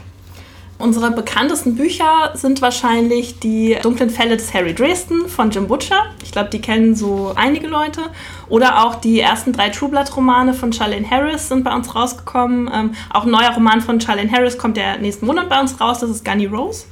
Unsere 0.79 1.09
bekanntesten 1.09 1.75
Bücher 1.75 2.31
sind 2.35 2.61
wahrscheinlich 2.61 3.39
die 3.39 3.75
Dunklen 3.81 4.11
Fälle 4.11 4.37
des 4.37 4.53
Harry 4.53 4.75
Dresden 4.75 5.27
von 5.27 5.49
Jim 5.49 5.67
Butcher. 5.67 6.05
Ich 6.23 6.31
glaube, 6.31 6.49
die 6.51 6.61
kennen 6.61 6.93
so 6.93 7.33
einige 7.35 7.65
Leute. 7.65 8.01
Oder 8.47 8.85
auch 8.85 8.93
die 8.95 9.19
ersten 9.19 9.53
drei 9.53 9.69
True 9.69 9.89
Blood 9.89 10.15
Romane 10.15 10.53
von 10.53 10.71
Charlene 10.71 11.09
Harris 11.09 11.49
sind 11.49 11.63
bei 11.63 11.73
uns 11.73 11.95
rausgekommen. 11.95 12.69
Ähm, 12.71 12.91
auch 13.11 13.23
ein 13.23 13.31
neuer 13.31 13.55
Roman 13.55 13.81
von 13.81 13.99
Charlene 13.99 14.31
Harris 14.31 14.59
kommt 14.59 14.77
der 14.77 14.99
nächsten 14.99 15.25
Monat 15.25 15.49
bei 15.49 15.59
uns 15.59 15.81
raus. 15.81 15.99
Das 15.99 16.11
ist 16.11 16.23
Gunny 16.23 16.45
Rose. 16.45 16.85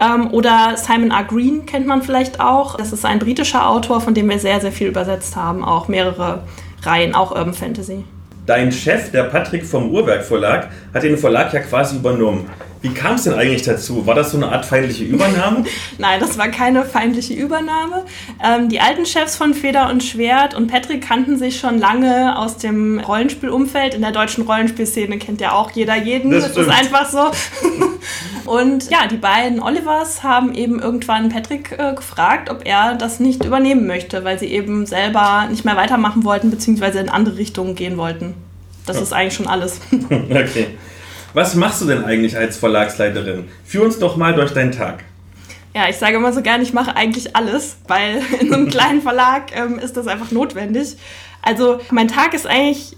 Ähm, 0.00 0.32
oder 0.32 0.76
Simon 0.76 1.12
R. 1.12 1.22
Green 1.22 1.64
kennt 1.64 1.86
man 1.86 2.02
vielleicht 2.02 2.40
auch. 2.40 2.76
Das 2.76 2.92
ist 2.92 3.04
ein 3.04 3.20
britischer 3.20 3.68
Autor, 3.68 4.00
von 4.00 4.14
dem 4.14 4.28
wir 4.28 4.40
sehr, 4.40 4.60
sehr 4.60 4.72
viel 4.72 4.88
übersetzt 4.88 5.36
haben. 5.36 5.62
Auch 5.62 5.86
mehrere 5.86 6.42
Reihen, 6.82 7.14
auch 7.14 7.30
Urban 7.30 7.54
Fantasy. 7.54 8.04
Dein 8.46 8.72
Chef, 8.72 9.12
der 9.12 9.24
Patrick 9.24 9.64
vom 9.64 9.90
Uhrwerk 9.92 10.24
Verlag, 10.24 10.70
hat 10.92 11.04
den 11.04 11.16
Verlag 11.16 11.52
ja 11.52 11.60
quasi 11.60 11.94
übernommen. 11.94 12.50
Wie 12.82 12.92
kam 12.92 13.14
es 13.14 13.22
denn 13.22 13.34
eigentlich 13.34 13.62
dazu? 13.62 14.06
War 14.06 14.16
das 14.16 14.32
so 14.32 14.36
eine 14.36 14.50
Art 14.50 14.66
feindliche 14.66 15.04
Übernahme? 15.04 15.64
Nein, 15.98 16.18
das 16.18 16.36
war 16.36 16.48
keine 16.48 16.84
feindliche 16.84 17.32
Übernahme. 17.32 18.04
Ähm, 18.44 18.68
die 18.68 18.80
alten 18.80 19.06
Chefs 19.06 19.36
von 19.36 19.54
Feder 19.54 19.88
und 19.88 20.02
Schwert 20.02 20.54
und 20.54 20.66
Patrick 20.66 21.06
kannten 21.06 21.38
sich 21.38 21.60
schon 21.60 21.78
lange 21.78 22.36
aus 22.36 22.56
dem 22.56 22.98
Rollenspielumfeld. 22.98 23.94
In 23.94 24.02
der 24.02 24.10
deutschen 24.10 24.44
Rollenspielszene 24.44 25.18
kennt 25.18 25.40
ja 25.40 25.52
auch 25.52 25.70
jeder 25.70 25.96
jeden. 25.96 26.32
Das, 26.32 26.52
das 26.52 26.66
ist 26.66 26.68
einfach 26.68 27.08
so. 27.08 27.30
und 28.50 28.90
ja, 28.90 29.06
die 29.06 29.16
beiden 29.16 29.60
Olivers 29.60 30.24
haben 30.24 30.52
eben 30.52 30.80
irgendwann 30.80 31.28
Patrick 31.28 31.76
äh, 31.78 31.94
gefragt, 31.94 32.50
ob 32.50 32.66
er 32.66 32.96
das 32.96 33.20
nicht 33.20 33.44
übernehmen 33.44 33.86
möchte, 33.86 34.24
weil 34.24 34.40
sie 34.40 34.46
eben 34.46 34.86
selber 34.86 35.46
nicht 35.48 35.64
mehr 35.64 35.76
weitermachen 35.76 36.24
wollten, 36.24 36.50
beziehungsweise 36.50 36.98
in 36.98 37.08
andere 37.08 37.36
Richtungen 37.38 37.76
gehen 37.76 37.96
wollten. 37.96 38.34
Das 38.86 38.96
ja. 38.96 39.02
ist 39.02 39.12
eigentlich 39.12 39.34
schon 39.34 39.46
alles. 39.46 39.80
okay. 40.10 40.66
Was 41.34 41.54
machst 41.54 41.80
du 41.80 41.86
denn 41.86 42.04
eigentlich 42.04 42.36
als 42.36 42.56
Verlagsleiterin? 42.58 43.48
Führ 43.64 43.84
uns 43.84 43.98
doch 43.98 44.16
mal 44.16 44.34
durch 44.34 44.52
deinen 44.52 44.72
Tag. 44.72 45.04
Ja, 45.74 45.88
ich 45.88 45.96
sage 45.96 46.16
immer 46.16 46.32
so 46.32 46.42
gern, 46.42 46.60
ich 46.60 46.74
mache 46.74 46.94
eigentlich 46.96 47.34
alles, 47.34 47.78
weil 47.88 48.22
in 48.40 48.48
so 48.48 48.54
einem 48.54 48.68
kleinen 48.68 49.00
Verlag 49.00 49.56
ähm, 49.56 49.78
ist 49.78 49.96
das 49.96 50.06
einfach 50.06 50.30
notwendig. 50.30 50.96
Also 51.40 51.80
mein 51.90 52.06
Tag 52.06 52.34
ist 52.34 52.46
eigentlich, 52.46 52.96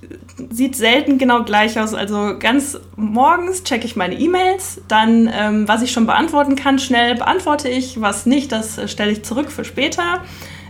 sieht 0.50 0.76
selten 0.76 1.16
genau 1.16 1.44
gleich 1.44 1.78
aus. 1.78 1.94
Also 1.94 2.36
ganz 2.38 2.78
morgens 2.96 3.62
checke 3.62 3.86
ich 3.86 3.96
meine 3.96 4.16
E-Mails, 4.16 4.82
dann 4.88 5.30
ähm, 5.32 5.68
was 5.68 5.82
ich 5.82 5.92
schon 5.92 6.06
beantworten 6.06 6.56
kann, 6.56 6.78
schnell 6.78 7.14
beantworte 7.14 7.68
ich, 7.68 8.00
was 8.00 8.26
nicht, 8.26 8.52
das 8.52 8.76
äh, 8.76 8.88
stelle 8.88 9.12
ich 9.12 9.24
zurück 9.24 9.50
für 9.50 9.64
später. 9.64 10.20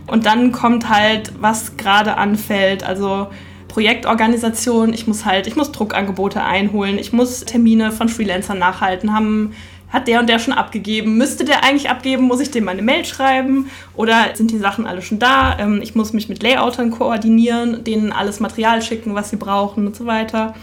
Und 0.07 0.27
dann 0.27 0.51
kommt 0.51 0.87
halt, 0.87 1.33
was 1.39 1.77
gerade 1.77 2.17
anfällt. 2.17 2.83
Also 2.83 3.27
Projektorganisation. 3.75 4.93
Ich 4.93 5.05
muss 5.05 5.25
halt, 5.25 5.47
ich 5.47 5.57
muss 5.57 5.73
Druckangebote 5.73 6.41
einholen, 6.41 6.97
ich 6.97 7.11
muss 7.11 7.41
Termine 7.43 7.91
von 7.91 8.07
Freelancern 8.07 8.57
nachhalten, 8.57 9.13
haben 9.13 9.53
hat 9.89 10.07
der 10.07 10.21
und 10.21 10.29
der 10.29 10.39
schon 10.39 10.53
abgegeben? 10.53 11.17
Müsste 11.17 11.43
der 11.43 11.65
eigentlich 11.65 11.89
abgeben? 11.89 12.23
Muss 12.23 12.39
ich 12.39 12.51
dem 12.51 12.63
mal 12.63 12.71
eine 12.71 12.81
Mail 12.81 13.03
schreiben? 13.03 13.69
Oder 13.95 14.33
sind 14.33 14.51
die 14.51 14.57
Sachen 14.57 14.87
alle 14.87 15.01
schon 15.01 15.19
da? 15.19 15.59
Ähm, 15.59 15.81
ich 15.81 15.93
muss 15.93 16.13
mich 16.13 16.29
mit 16.29 16.41
Layoutern 16.41 16.89
koordinieren, 16.89 17.83
denen 17.83 18.13
alles 18.13 18.39
Material 18.39 18.81
schicken, 18.81 19.13
was 19.13 19.29
sie 19.29 19.35
brauchen 19.35 19.85
und 19.87 19.95
so 19.95 20.05
weiter. 20.05 20.55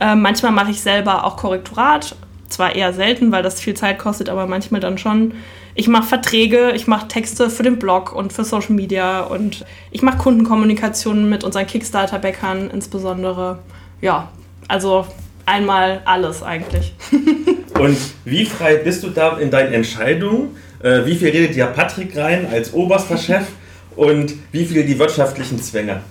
Ähm, 0.00 0.22
manchmal 0.22 0.52
mache 0.52 0.70
ich 0.70 0.80
selber 0.80 1.24
auch 1.24 1.36
Korrektorat. 1.36 2.14
Zwar 2.48 2.76
eher 2.76 2.92
selten, 2.92 3.32
weil 3.32 3.42
das 3.42 3.60
viel 3.60 3.74
Zeit 3.74 3.98
kostet, 3.98 4.28
aber 4.28 4.46
manchmal 4.46 4.80
dann 4.80 4.98
schon. 4.98 5.34
Ich 5.74 5.88
mache 5.88 6.06
Verträge, 6.06 6.72
ich 6.72 6.86
mache 6.86 7.08
Texte 7.08 7.48
für 7.48 7.62
den 7.62 7.78
Blog 7.78 8.12
und 8.12 8.32
für 8.32 8.44
Social 8.44 8.72
Media 8.72 9.20
und 9.22 9.64
ich 9.90 10.02
mache 10.02 10.18
Kundenkommunikationen 10.18 11.28
mit 11.30 11.44
unseren 11.44 11.66
Kickstarter-Bäckern 11.66 12.70
insbesondere. 12.70 13.58
Ja, 14.02 14.30
also 14.68 15.06
einmal 15.46 16.02
alles 16.04 16.42
eigentlich. 16.42 16.94
und 17.78 17.96
wie 18.24 18.44
frei 18.44 18.76
bist 18.76 19.02
du 19.02 19.08
da 19.08 19.38
in 19.38 19.50
deinen 19.50 19.72
Entscheidungen? 19.72 20.56
Äh, 20.82 21.06
wie 21.06 21.14
viel 21.14 21.30
redet 21.30 21.54
dir 21.54 21.66
Patrick 21.66 22.16
rein 22.16 22.46
als 22.50 22.74
oberster 22.74 23.16
Chef 23.16 23.46
und 23.96 24.34
wie 24.52 24.66
viel 24.66 24.84
die 24.84 24.98
wirtschaftlichen 24.98 25.60
Zwänge? 25.62 26.02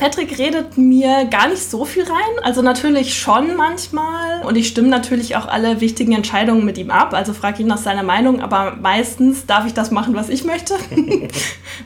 Patrick 0.00 0.38
redet 0.38 0.78
mir 0.78 1.26
gar 1.26 1.48
nicht 1.48 1.62
so 1.62 1.84
viel 1.84 2.04
rein. 2.04 2.42
Also 2.42 2.62
natürlich 2.62 3.18
schon 3.18 3.54
manchmal. 3.54 4.40
Und 4.46 4.56
ich 4.56 4.66
stimme 4.68 4.88
natürlich 4.88 5.36
auch 5.36 5.46
alle 5.46 5.82
wichtigen 5.82 6.12
Entscheidungen 6.12 6.64
mit 6.64 6.78
ihm 6.78 6.90
ab. 6.90 7.12
Also 7.12 7.34
frage 7.34 7.60
ihn 7.60 7.68
nach 7.68 7.76
seiner 7.76 8.02
Meinung. 8.02 8.40
Aber 8.40 8.78
meistens 8.80 9.44
darf 9.44 9.66
ich 9.66 9.74
das 9.74 9.90
machen, 9.90 10.14
was 10.14 10.30
ich 10.30 10.44
möchte. 10.44 10.72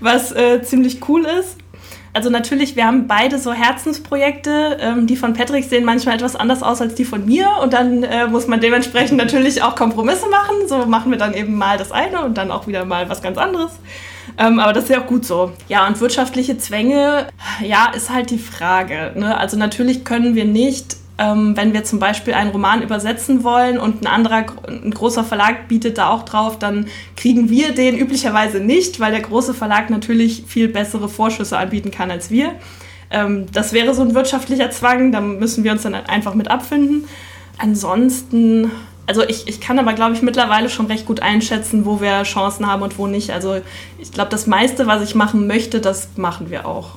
was 0.00 0.30
äh, 0.30 0.62
ziemlich 0.62 1.08
cool 1.08 1.26
ist. 1.40 1.56
Also 2.12 2.30
natürlich, 2.30 2.76
wir 2.76 2.86
haben 2.86 3.08
beide 3.08 3.40
so 3.40 3.52
Herzensprojekte. 3.52 4.78
Ähm, 4.80 5.08
die 5.08 5.16
von 5.16 5.34
Patrick 5.34 5.64
sehen 5.64 5.84
manchmal 5.84 6.14
etwas 6.14 6.36
anders 6.36 6.62
aus 6.62 6.80
als 6.80 6.94
die 6.94 7.04
von 7.04 7.26
mir. 7.26 7.48
Und 7.64 7.72
dann 7.72 8.04
äh, 8.04 8.28
muss 8.28 8.46
man 8.46 8.60
dementsprechend 8.60 9.18
natürlich 9.18 9.60
auch 9.64 9.74
Kompromisse 9.74 10.28
machen. 10.28 10.68
So 10.68 10.86
machen 10.86 11.10
wir 11.10 11.18
dann 11.18 11.34
eben 11.34 11.58
mal 11.58 11.78
das 11.78 11.90
eine 11.90 12.24
und 12.24 12.38
dann 12.38 12.52
auch 12.52 12.68
wieder 12.68 12.84
mal 12.84 13.08
was 13.08 13.22
ganz 13.22 13.38
anderes. 13.38 13.72
Ähm, 14.38 14.58
aber 14.58 14.72
das 14.72 14.84
ist 14.84 14.90
ja 14.90 15.02
auch 15.02 15.06
gut 15.06 15.24
so. 15.24 15.52
Ja, 15.68 15.86
und 15.86 16.00
wirtschaftliche 16.00 16.58
Zwänge, 16.58 17.28
ja, 17.62 17.90
ist 17.94 18.10
halt 18.10 18.30
die 18.30 18.38
Frage. 18.38 19.12
Ne? 19.14 19.36
Also 19.36 19.56
natürlich 19.56 20.04
können 20.04 20.34
wir 20.34 20.44
nicht 20.44 20.96
ähm, 21.16 21.56
wenn 21.56 21.72
wir 21.72 21.84
zum 21.84 22.00
Beispiel 22.00 22.34
einen 22.34 22.50
Roman 22.50 22.82
übersetzen 22.82 23.44
wollen 23.44 23.78
und 23.78 24.02
ein 24.02 24.06
anderer, 24.06 24.46
ein 24.66 24.90
großer 24.90 25.22
Verlag 25.22 25.68
bietet 25.68 25.96
da 25.98 26.10
auch 26.10 26.24
drauf, 26.24 26.58
dann 26.58 26.88
kriegen 27.16 27.50
wir 27.50 27.72
den 27.72 27.96
üblicherweise 27.96 28.58
nicht, 28.58 28.98
weil 28.98 29.12
der 29.12 29.20
große 29.20 29.54
Verlag 29.54 29.90
natürlich 29.90 30.44
viel 30.46 30.68
bessere 30.68 31.08
Vorschüsse 31.08 31.56
anbieten 31.56 31.92
kann 31.92 32.10
als 32.10 32.30
wir. 32.30 32.52
Ähm, 33.10 33.46
das 33.52 33.72
wäre 33.72 33.94
so 33.94 34.02
ein 34.02 34.14
wirtschaftlicher 34.14 34.70
Zwang, 34.72 35.12
da 35.12 35.20
müssen 35.20 35.62
wir 35.62 35.70
uns 35.70 35.82
dann 35.82 35.94
einfach 35.94 36.34
mit 36.34 36.50
abfinden. 36.50 37.04
Ansonsten 37.58 38.72
also 39.06 39.22
ich, 39.22 39.46
ich 39.48 39.60
kann 39.60 39.78
aber, 39.78 39.92
glaube 39.92 40.14
ich, 40.14 40.22
mittlerweile 40.22 40.68
schon 40.68 40.86
recht 40.86 41.06
gut 41.06 41.20
einschätzen, 41.20 41.84
wo 41.84 42.00
wir 42.00 42.22
Chancen 42.22 42.66
haben 42.66 42.82
und 42.82 42.98
wo 42.98 43.06
nicht. 43.06 43.30
Also 43.30 43.60
ich 43.98 44.12
glaube, 44.12 44.30
das 44.30 44.46
meiste, 44.46 44.86
was 44.86 45.02
ich 45.02 45.14
machen 45.14 45.46
möchte, 45.46 45.80
das 45.80 46.08
machen 46.16 46.50
wir 46.50 46.66
auch. 46.66 46.92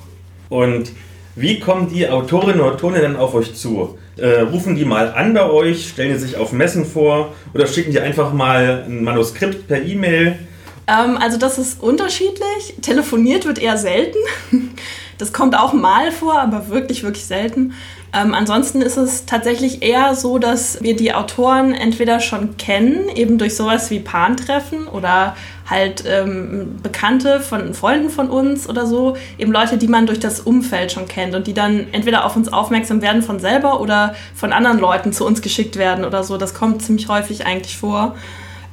Und 0.49 0.91
wie 1.35 1.59
kommen 1.59 1.89
die 1.89 2.07
Autorinnen 2.09 2.61
und 2.61 2.73
Autoren 2.73 2.95
denn 2.95 3.15
auf 3.15 3.33
euch 3.33 3.55
zu? 3.55 3.97
Äh, 4.17 4.41
rufen 4.41 4.75
die 4.75 4.85
mal 4.85 5.11
an 5.13 5.33
bei 5.33 5.47
euch, 5.49 5.89
stellen 5.89 6.13
die 6.13 6.19
sich 6.19 6.37
auf 6.37 6.51
Messen 6.51 6.85
vor 6.85 7.35
oder 7.53 7.67
schicken 7.67 7.91
die 7.91 7.99
einfach 7.99 8.33
mal 8.33 8.85
ein 8.87 9.03
Manuskript 9.03 9.67
per 9.67 9.83
E-Mail? 9.83 10.39
Ähm, 10.87 11.17
also 11.17 11.37
das 11.37 11.59
ist 11.59 11.83
unterschiedlich. 11.83 12.75
Telefoniert 12.81 13.45
wird 13.45 13.59
eher 13.59 13.77
selten. 13.77 14.17
Das 15.17 15.33
kommt 15.33 15.57
auch 15.57 15.73
mal 15.73 16.11
vor, 16.11 16.39
aber 16.39 16.69
wirklich, 16.69 17.03
wirklich 17.03 17.25
selten. 17.25 17.73
Ähm, 18.13 18.33
ansonsten 18.33 18.81
ist 18.81 18.97
es 18.97 19.25
tatsächlich 19.25 19.81
eher 19.81 20.15
so, 20.15 20.37
dass 20.37 20.81
wir 20.81 20.95
die 20.95 21.13
Autoren 21.13 21.73
entweder 21.73 22.19
schon 22.19 22.55
kennen, 22.57 23.09
eben 23.09 23.37
durch 23.37 23.55
sowas 23.55 23.89
wie 23.89 23.99
Pan-Treffen 23.99 24.87
oder 24.87 25.35
halt 25.69 26.03
ähm, 26.07 26.77
Bekannte 26.81 27.41
von 27.41 27.73
Freunden 27.73 28.09
von 28.09 28.29
uns 28.29 28.69
oder 28.69 28.85
so, 28.85 29.17
eben 29.37 29.51
Leute, 29.51 29.77
die 29.77 29.87
man 29.87 30.05
durch 30.05 30.19
das 30.19 30.39
Umfeld 30.39 30.93
schon 30.93 31.07
kennt 31.07 31.35
und 31.35 31.47
die 31.47 31.53
dann 31.53 31.87
entweder 31.91 32.25
auf 32.25 32.35
uns 32.35 32.51
aufmerksam 32.51 33.01
werden 33.01 33.21
von 33.21 33.39
selber 33.39 33.81
oder 33.81 34.15
von 34.33 34.53
anderen 34.53 34.79
Leuten 34.79 35.11
zu 35.11 35.25
uns 35.25 35.41
geschickt 35.41 35.75
werden 35.75 36.05
oder 36.05 36.23
so. 36.23 36.37
Das 36.37 36.53
kommt 36.53 36.81
ziemlich 36.83 37.09
häufig 37.09 37.45
eigentlich 37.45 37.77
vor. 37.77 38.15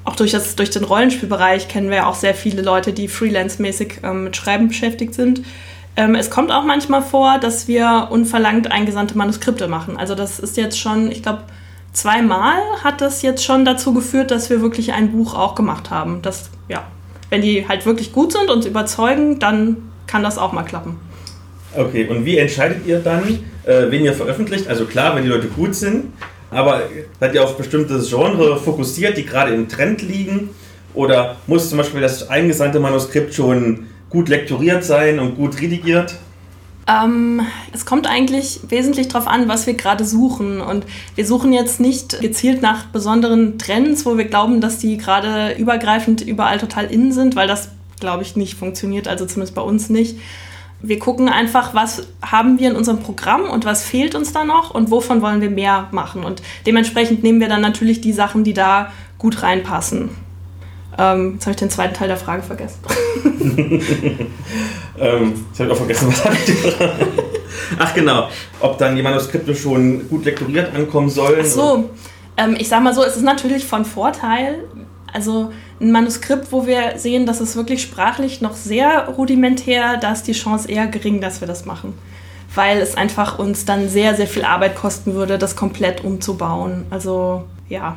Auch 0.05 0.15
durch, 0.17 0.31
das, 0.31 0.55
durch 0.55 0.71
den 0.71 0.85
Rollenspielbereich 0.85 1.67
kennen 1.67 1.89
wir 1.89 1.97
ja 1.97 2.07
auch 2.07 2.15
sehr 2.15 2.35
viele 2.35 2.63
Leute, 2.63 2.93
die 2.93 3.09
freelance-mäßig 3.09 4.01
ähm, 4.05 4.25
mit 4.25 4.37
Schreiben 4.37 4.69
beschäftigt 4.69 5.15
sind. 5.15 5.43
Ähm, 5.97 6.15
es 6.15 6.31
kommt 6.31 6.51
auch 6.51 6.65
manchmal 6.65 7.03
vor, 7.03 7.39
dass 7.39 7.69
wir 7.69 8.09
unverlangt 8.11 8.71
eingesandte 8.73 9.17
Manuskripte 9.17 9.69
machen. 9.69 9.97
Also 9.97 10.15
das 10.15 10.41
ist 10.41 10.57
jetzt 10.57 10.79
schon, 10.79 11.11
ich 11.11 11.23
glaube, 11.23 11.43
zweimal 11.93 12.57
hat 12.83 13.01
das 13.01 13.23
jetzt 13.23 13.45
schon 13.45 13.65
dazu 13.65 13.95
geführt, 13.95 14.31
dass 14.31 14.51
wir 14.51 14.61
wirklich 14.61 14.93
ein 14.93 15.13
Buch 15.13 15.35
auch 15.35 15.55
gemacht 15.55 15.91
haben. 15.91 16.21
Das, 16.23 16.51
ja, 16.69 16.85
wenn 17.31 17.43
die 17.43 17.69
halt 17.69 17.87
wirklich 17.87 18.13
gut 18.13 18.33
sind 18.33 18.51
und 18.51 18.65
überzeugen, 18.65 19.39
dann 19.39 19.77
kann 20.07 20.23
das 20.23 20.37
auch 20.37 20.53
mal 20.53 20.65
klappen. 20.65 20.99
Okay, 21.77 22.07
und 22.09 22.25
wie 22.25 22.39
entscheidet 22.39 22.87
ihr 22.87 22.99
dann, 22.99 23.41
äh, 23.65 23.91
wen 23.91 24.05
ihr 24.05 24.13
veröffentlicht? 24.13 24.69
Also 24.69 24.85
klar, 24.85 25.15
wenn 25.17 25.25
die 25.25 25.29
Leute 25.29 25.49
gut 25.49 25.75
sind, 25.75 26.13
aber 26.51 26.83
seid 27.19 27.35
ihr 27.35 27.43
auf 27.43 27.57
bestimmtes 27.57 28.09
Genre 28.11 28.59
fokussiert, 28.59 29.17
die 29.17 29.27
gerade 29.27 29.53
im 29.53 29.69
Trend 29.69 30.03
liegen? 30.03 30.51
Oder 30.93 31.37
muss 31.49 31.69
zum 31.69 31.79
Beispiel 31.79 32.01
das 32.01 32.29
eingesandte 32.31 32.79
Manuskript 32.79 33.35
schon 33.35 33.87
gut 34.11 34.29
lektoriert 34.29 34.85
sein 34.85 35.19
und 35.19 35.37
gut 35.37 35.61
redigiert? 35.61 36.17
Ähm, 36.87 37.41
es 37.73 37.87
kommt 37.87 38.07
eigentlich 38.07 38.61
wesentlich 38.69 39.09
darauf 39.09 39.27
an, 39.27 39.49
was 39.49 39.67
wir 39.67 39.75
gerade 39.75 40.05
suchen. 40.05 40.61
Und 40.61 40.85
wir 41.15 41.27
suchen 41.27 41.53
jetzt 41.53 41.81
nicht 41.81 42.21
gezielt 42.21 42.63
nach 42.63 42.87
besonderen 42.87 43.59
Trends, 43.59 44.05
wo 44.05 44.19
wir 44.19 44.27
glauben, 44.27 44.61
dass 44.61 44.79
die 44.79 44.99
gerade 44.99 45.55
übergreifend 45.55 46.21
überall 46.21 46.59
total 46.59 46.87
in 46.87 47.13
sind, 47.13 47.37
weil 47.37 47.49
das, 47.49 47.71
glaube 48.01 48.23
ich, 48.23 48.37
nicht 48.37 48.59
funktioniert, 48.59 49.09
also 49.09 49.25
zumindest 49.25 49.55
bei 49.55 49.63
uns 49.63 49.89
nicht. 49.89 50.19
Wir 50.83 50.99
gucken 50.99 51.31
einfach, 51.31 51.73
was 51.73 52.07
haben 52.21 52.59
wir 52.59 52.71
in 52.71 52.77
unserem 52.77 53.01
Programm 53.01 53.49
und 53.49 53.65
was 53.65 53.85
fehlt 53.85 54.15
uns 54.15 54.35
da 54.35 54.45
noch 54.45 54.75
und 54.75 54.91
wovon 54.91 55.23
wollen 55.23 55.41
wir 55.41 55.49
mehr 55.49 55.89
machen. 55.93 56.25
Und 56.25 56.43
dementsprechend 56.67 57.23
nehmen 57.23 57.41
wir 57.41 57.49
dann 57.49 57.63
natürlich 57.63 58.03
die 58.03 58.13
Sachen, 58.13 58.45
die 58.45 58.53
da 58.53 58.93
gut 59.17 59.43
reinpassen. 59.43 60.11
Ähm, 60.99 61.35
jetzt 61.35 61.47
habe 61.47 61.53
ich 61.53 61.57
den 61.57 61.71
zweiten 61.71 61.95
Teil 61.95 62.09
der 62.09 62.17
Frage 62.17 62.43
vergessen. 62.43 62.81
ähm, 64.99 65.47
ich 65.53 65.61
habe 65.61 65.73
auch 65.73 65.77
vergessen, 65.77 66.09
was 66.09 66.25
hatte 66.25 66.37
ich 66.53 66.77
Ach 67.79 67.95
genau, 67.95 68.29
ob 68.61 68.79
dann 68.79 68.97
die 68.97 69.03
Manuskripte 69.03 69.55
schon 69.55 70.09
gut 70.09 70.25
lektoriert 70.25 70.75
ankommen 70.75 71.11
sollen. 71.11 71.41
Ach 71.43 71.47
so, 71.47 71.91
ähm, 72.37 72.57
ich 72.59 72.69
sag 72.69 72.83
mal 72.83 72.95
so, 72.95 73.03
es 73.03 73.17
ist 73.17 73.23
natürlich 73.23 73.65
von 73.65 73.85
Vorteil. 73.85 74.65
Also 75.13 75.53
ein 75.81 75.93
Manuskript, 75.93 76.51
wo 76.51 76.67
wir 76.67 76.99
sehen, 76.99 77.25
dass 77.25 77.41
es 77.41 77.55
wirklich 77.55 77.83
sprachlich 77.83 78.41
noch 78.41 78.55
sehr 78.55 79.09
rudimentär, 79.09 79.97
da 79.97 80.13
ist 80.13 80.25
die 80.25 80.33
Chance 80.33 80.69
eher 80.69 80.89
gering, 80.89 81.21
dass 81.21 81.41
wir 81.41 81.47
das 81.47 81.65
machen. 81.65 81.95
Weil 82.55 82.79
es 82.79 82.97
einfach 82.97 83.39
uns 83.39 83.65
dann 83.65 83.89
sehr, 83.89 84.15
sehr 84.15 84.27
viel 84.27 84.45
Arbeit 84.45 84.75
kosten 84.75 85.15
würde, 85.15 85.39
das 85.39 85.57
komplett 85.57 86.05
umzubauen. 86.05 86.87
Also 86.91 87.45
ja. 87.69 87.97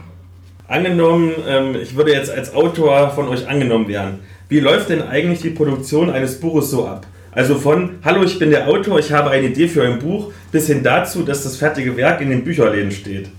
Angenommen, 0.67 1.31
ähm, 1.47 1.75
ich 1.81 1.95
würde 1.95 2.11
jetzt 2.11 2.29
als 2.29 2.53
Autor 2.53 3.11
von 3.11 3.29
euch 3.29 3.47
angenommen 3.47 3.87
werden. 3.87 4.19
Wie 4.49 4.59
läuft 4.59 4.89
denn 4.89 5.01
eigentlich 5.01 5.41
die 5.41 5.49
Produktion 5.49 6.09
eines 6.09 6.39
Buches 6.39 6.69
so 6.71 6.85
ab? 6.85 7.07
Also 7.31 7.55
von, 7.55 7.99
hallo, 8.03 8.23
ich 8.23 8.37
bin 8.37 8.49
der 8.49 8.67
Autor, 8.67 8.99
ich 8.99 9.11
habe 9.11 9.29
eine 9.29 9.47
Idee 9.47 9.67
für 9.67 9.83
ein 9.83 9.99
Buch, 9.99 10.31
bis 10.51 10.67
hin 10.67 10.83
dazu, 10.83 11.23
dass 11.23 11.43
das 11.43 11.55
fertige 11.55 11.95
Werk 11.95 12.19
in 12.19 12.29
den 12.31 12.43
Bücherläden 12.43 12.91
steht. 12.91 13.29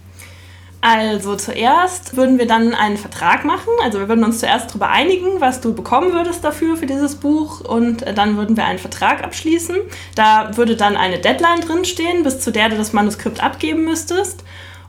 Also 0.80 1.34
zuerst 1.34 2.16
würden 2.16 2.38
wir 2.38 2.46
dann 2.46 2.72
einen 2.72 2.96
Vertrag 2.96 3.44
machen. 3.44 3.72
Also 3.82 3.98
wir 3.98 4.08
würden 4.08 4.22
uns 4.22 4.38
zuerst 4.38 4.70
darüber 4.70 4.88
einigen, 4.88 5.40
was 5.40 5.60
du 5.60 5.74
bekommen 5.74 6.12
würdest 6.12 6.44
dafür 6.44 6.76
für 6.76 6.86
dieses 6.86 7.16
Buch 7.16 7.60
und 7.60 8.04
dann 8.16 8.36
würden 8.36 8.56
wir 8.56 8.64
einen 8.64 8.78
Vertrag 8.78 9.24
abschließen. 9.24 9.76
Da 10.14 10.56
würde 10.56 10.76
dann 10.76 10.96
eine 10.96 11.18
Deadline 11.18 11.60
drinstehen, 11.60 12.22
bis 12.22 12.38
zu 12.38 12.52
der 12.52 12.68
du 12.68 12.76
das 12.76 12.92
Manuskript 12.92 13.42
abgeben 13.42 13.84
müsstest. 13.84 14.44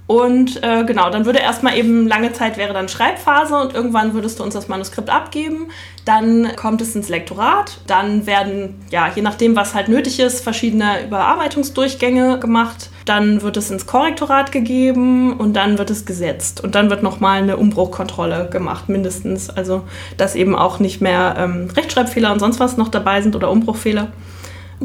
Und 0.10 0.64
äh, 0.64 0.86
genau, 0.86 1.12
dann 1.12 1.28
würde 1.28 1.38
erstmal 1.38 1.78
eben 1.78 2.08
lange 2.08 2.34
Zeit 2.34 2.58
wäre 2.58 2.74
dann 2.74 2.90
Schreibphase 2.90 3.56
und 3.56 3.76
irgendwann 3.76 4.16
würdest 4.16 4.40
du 4.40 4.44
uns 4.44 4.56
das 4.56 4.68
Manuskript 4.68 5.08
abgeben. 5.08 5.68
Dann 6.04 6.56
kommt 6.56 6.82
es 6.82 6.96
ins 6.96 7.10
Lektorat. 7.10 7.78
Dann 7.86 8.26
werden, 8.26 8.82
ja, 8.90 9.12
je 9.14 9.22
nachdem, 9.22 9.56
was 9.56 9.76
halt 9.76 9.88
nötig 9.88 10.20
ist, 10.20 10.44
verschiedene 10.44 11.06
Überarbeitungsdurchgänge 11.06 12.40
gemacht. 12.40 12.90
Dann 13.06 13.44
wird 13.44 13.56
es 13.58 13.70
ins 13.70 13.86
Korrektorat 13.86 14.52
gegeben 14.52 15.34
und 15.34 15.54
dann 15.54 15.78
wird 15.78 15.92
es 15.92 16.08
gesetzt. 16.08 16.64
Und 16.64 16.74
dann 16.74 16.90
wird 16.90 17.04
nochmal 17.04 17.44
eine 17.44 17.58
Umbruchkontrolle 17.58 18.50
gemacht, 18.52 18.90
mindestens. 18.90 19.52
Also, 19.52 19.84
dass 20.18 20.34
eben 20.34 20.56
auch 20.56 20.80
nicht 20.80 21.02
mehr 21.02 21.36
ähm, 21.38 21.70
Rechtschreibfehler 21.78 22.34
und 22.34 22.40
sonst 22.40 22.60
was 22.60 22.78
noch 22.78 22.90
dabei 22.90 23.22
sind 23.22 23.36
oder 23.36 23.52
Umbruchfehler. 23.52 24.08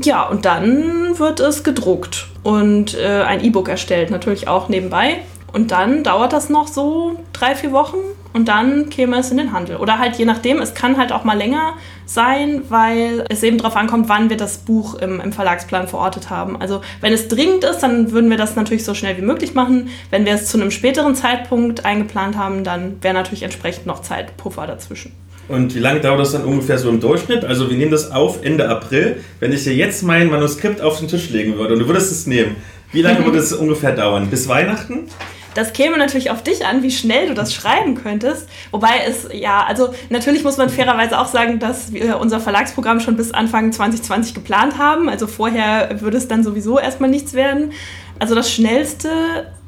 Ja, 0.03 0.25
und 0.25 0.45
dann 0.45 1.19
wird 1.19 1.41
es 1.41 1.63
gedruckt 1.63 2.27
und 2.43 2.99
äh, 2.99 3.23
ein 3.23 3.45
E-Book 3.45 3.69
erstellt, 3.69 4.11
natürlich 4.11 4.49
auch 4.49 4.69
nebenbei. 4.69 5.19
Und 5.53 5.71
dann 5.71 6.03
dauert 6.03 6.33
das 6.33 6.51
noch 6.51 6.67
so 6.67 7.17
drei, 7.33 7.55
vier 7.55 7.71
Wochen 7.71 7.99
und 8.33 8.49
dann 8.49 8.91
käme 8.91 9.17
es 9.19 9.31
in 9.31 9.37
den 9.37 9.53
Handel. 9.53 9.77
Oder 9.77 10.01
halt 10.01 10.17
je 10.17 10.25
nachdem, 10.25 10.61
es 10.61 10.75
kann 10.75 10.97
halt 10.97 11.13
auch 11.13 11.23
mal 11.23 11.39
länger 11.39 11.75
sein, 12.07 12.63
weil 12.69 13.25
es 13.29 13.45
eben 13.45 13.59
darauf 13.59 13.77
ankommt, 13.77 14.09
wann 14.09 14.29
wir 14.31 14.37
das 14.37 14.59
Buch 14.59 14.97
im, 14.97 15.21
im 15.21 15.33
Verlagsplan 15.33 15.87
verortet 15.87 16.29
haben. 16.29 16.61
Also 16.61 16.81
wenn 17.01 17.13
es 17.13 17.29
dringend 17.29 17.63
ist, 17.63 17.79
dann 17.79 18.11
würden 18.11 18.29
wir 18.31 18.37
das 18.37 18.57
natürlich 18.57 18.85
so 18.85 18.95
schnell 18.95 19.17
wie 19.17 19.23
möglich 19.23 19.55
machen. 19.55 19.91
Wenn 20.11 20.25
wir 20.25 20.33
es 20.33 20.49
zu 20.49 20.59
einem 20.59 20.73
späteren 20.73 21.15
Zeitpunkt 21.15 21.85
eingeplant 21.85 22.37
haben, 22.37 22.65
dann 22.65 23.01
wäre 23.01 23.15
natürlich 23.15 23.45
entsprechend 23.45 23.87
noch 23.87 24.03
Zeitpuffer 24.03 24.67
dazwischen. 24.67 25.13
Und 25.49 25.75
wie 25.75 25.79
lange 25.79 26.01
dauert 26.01 26.21
das 26.21 26.33
dann 26.33 26.45
ungefähr 26.45 26.79
so 26.79 26.89
im 26.89 27.01
Durchschnitt? 27.01 27.45
Also 27.45 27.69
wir 27.69 27.77
nehmen 27.77 27.91
das 27.91 28.11
auf 28.11 28.43
Ende 28.43 28.69
April. 28.69 29.17
Wenn 29.41 29.53
ich 29.53 29.65
dir 29.65 29.75
jetzt 29.75 30.03
mein 30.03 30.31
Manuskript 30.31 30.81
auf 30.81 30.99
den 30.99 31.09
Tisch 31.09 31.31
legen 31.31 31.57
würde 31.59 31.75
und 31.75 31.81
du 31.81 31.87
würdest 31.87 32.11
es 32.11 32.27
nehmen, 32.27 32.57
wie 32.93 33.03
lange 33.03 33.25
würde 33.25 33.39
es 33.39 33.53
ungefähr 33.53 33.93
dauern? 33.93 34.29
Bis 34.29 34.49
Weihnachten? 34.49 35.09
Das 35.55 35.73
käme 35.73 35.97
natürlich 35.99 36.31
auf 36.31 36.43
dich 36.43 36.67
an, 36.67 36.83
wie 36.83 36.91
schnell 36.91 37.29
du 37.29 37.35
das 37.35 37.55
schreiben 37.55 37.95
könntest. 37.95 38.49
Wobei 38.73 39.03
es, 39.07 39.29
ja, 39.33 39.65
also 39.65 39.95
natürlich 40.11 40.43
muss 40.43 40.57
man 40.57 40.69
fairerweise 40.69 41.19
auch 41.19 41.29
sagen, 41.29 41.61
dass 41.61 41.93
wir 41.93 42.19
unser 42.19 42.41
Verlagsprogramm 42.41 42.99
schon 42.99 43.17
bis 43.17 43.31
Anfang 43.31 43.71
2020 43.71 44.35
geplant 44.35 44.79
haben. 44.79 45.09
Also 45.09 45.29
vorher 45.29 46.01
würde 46.01 46.17
es 46.17 46.27
dann 46.27 46.43
sowieso 46.43 46.81
erstmal 46.81 47.09
nichts 47.09 47.35
werden. 47.35 47.71
Also 48.19 48.35
das 48.35 48.53
Schnellste, 48.53 49.11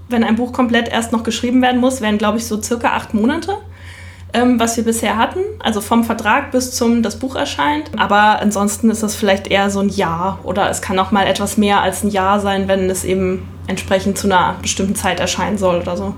wenn 0.09 0.25
ein 0.25 0.35
Buch 0.35 0.53
komplett 0.53 0.89
erst 0.89 1.13
noch 1.13 1.23
geschrieben 1.23 1.63
werden 1.63 1.81
muss, 1.81 2.01
wären, 2.01 2.19
glaube 2.19 2.39
ich, 2.39 2.47
so 2.47 2.61
circa 2.61 2.89
acht 2.97 3.15
Monate 3.15 3.57
ähm, 4.37 4.61
was 4.61 4.77
wir 4.77 4.85
bisher 4.85 5.17
hatten. 5.17 5.41
Also 5.59 5.81
vom 5.81 6.05
Vertrag 6.05 6.53
bis 6.53 6.73
zum 6.73 7.03
das 7.03 7.19
Buch 7.19 7.35
erscheint. 7.35 7.91
Aber 7.97 8.41
ansonsten 8.41 8.91
ist 8.91 9.03
das 9.03 9.17
vielleicht 9.17 9.49
eher 9.49 9.71
so 9.71 9.81
ein 9.81 9.89
Jahr 9.89 10.41
oder 10.45 10.71
es 10.71 10.83
kann 10.83 10.99
auch 10.99 11.11
mal 11.11 11.27
etwas 11.27 11.57
mehr 11.57 11.81
als 11.81 12.05
ein 12.05 12.11
Jahr 12.11 12.39
sein, 12.39 12.69
wenn 12.69 12.91
es 12.91 13.05
eben 13.05 13.49
entsprechend 13.67 14.19
zu 14.19 14.27
einer 14.27 14.57
bestimmten 14.61 14.95
Zeit 14.95 15.21
erscheinen 15.21 15.59
soll 15.59 15.81
oder 15.81 15.97
so. 15.97 16.15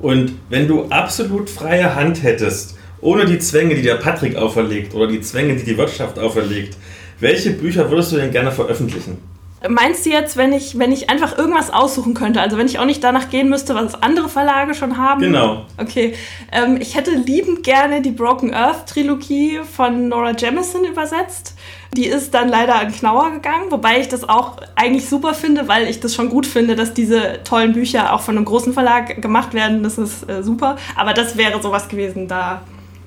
Und 0.00 0.32
wenn 0.50 0.68
du 0.68 0.86
absolut 0.90 1.48
freie 1.48 1.94
Hand 1.94 2.22
hättest, 2.22 2.76
ohne 3.00 3.24
die 3.26 3.38
Zwänge, 3.38 3.74
die 3.74 3.82
der 3.82 3.94
Patrick 3.94 4.36
auferlegt 4.36 4.94
oder 4.94 5.06
die 5.06 5.20
Zwänge, 5.20 5.56
die 5.56 5.64
die 5.64 5.78
Wirtschaft 5.78 6.18
auferlegt, 6.18 6.76
welche 7.20 7.50
Bücher 7.50 7.90
würdest 7.90 8.12
du 8.12 8.16
denn 8.16 8.30
gerne 8.30 8.50
veröffentlichen? 8.50 9.33
Meinst 9.68 10.04
du 10.04 10.10
jetzt, 10.10 10.36
wenn 10.36 10.52
ich, 10.52 10.78
wenn 10.78 10.92
ich 10.92 11.08
einfach 11.08 11.38
irgendwas 11.38 11.70
aussuchen 11.70 12.12
könnte, 12.12 12.40
also 12.40 12.58
wenn 12.58 12.66
ich 12.66 12.78
auch 12.78 12.84
nicht 12.84 13.02
danach 13.02 13.30
gehen 13.30 13.48
müsste, 13.48 13.74
was 13.74 14.02
andere 14.02 14.28
Verlage 14.28 14.74
schon 14.74 14.98
haben? 14.98 15.20
Genau. 15.20 15.64
Okay. 15.78 16.14
Ähm, 16.52 16.78
ich 16.80 16.94
hätte 16.94 17.12
liebend 17.12 17.62
gerne 17.62 18.02
die 18.02 18.10
Broken 18.10 18.52
Earth 18.52 18.88
Trilogie 18.88 19.60
von 19.64 20.08
Nora 20.08 20.32
Jemison 20.32 20.84
übersetzt. 20.84 21.54
Die 21.96 22.06
ist 22.06 22.34
dann 22.34 22.48
leider 22.48 22.74
an 22.74 22.92
Knauer 22.92 23.30
gegangen, 23.30 23.70
wobei 23.70 24.00
ich 24.00 24.08
das 24.08 24.28
auch 24.28 24.56
eigentlich 24.74 25.08
super 25.08 25.32
finde, 25.32 25.68
weil 25.68 25.88
ich 25.88 26.00
das 26.00 26.14
schon 26.14 26.28
gut 26.28 26.44
finde, 26.46 26.76
dass 26.76 26.92
diese 26.92 27.40
tollen 27.44 27.72
Bücher 27.72 28.12
auch 28.12 28.20
von 28.20 28.36
einem 28.36 28.44
großen 28.44 28.72
Verlag 28.72 29.22
gemacht 29.22 29.54
werden. 29.54 29.82
Das 29.82 29.96
ist 29.96 30.28
äh, 30.28 30.42
super. 30.42 30.76
Aber 30.96 31.14
das 31.14 31.36
wäre 31.36 31.62
sowas 31.62 31.88
gewesen, 31.88 32.28
da, 32.28 32.62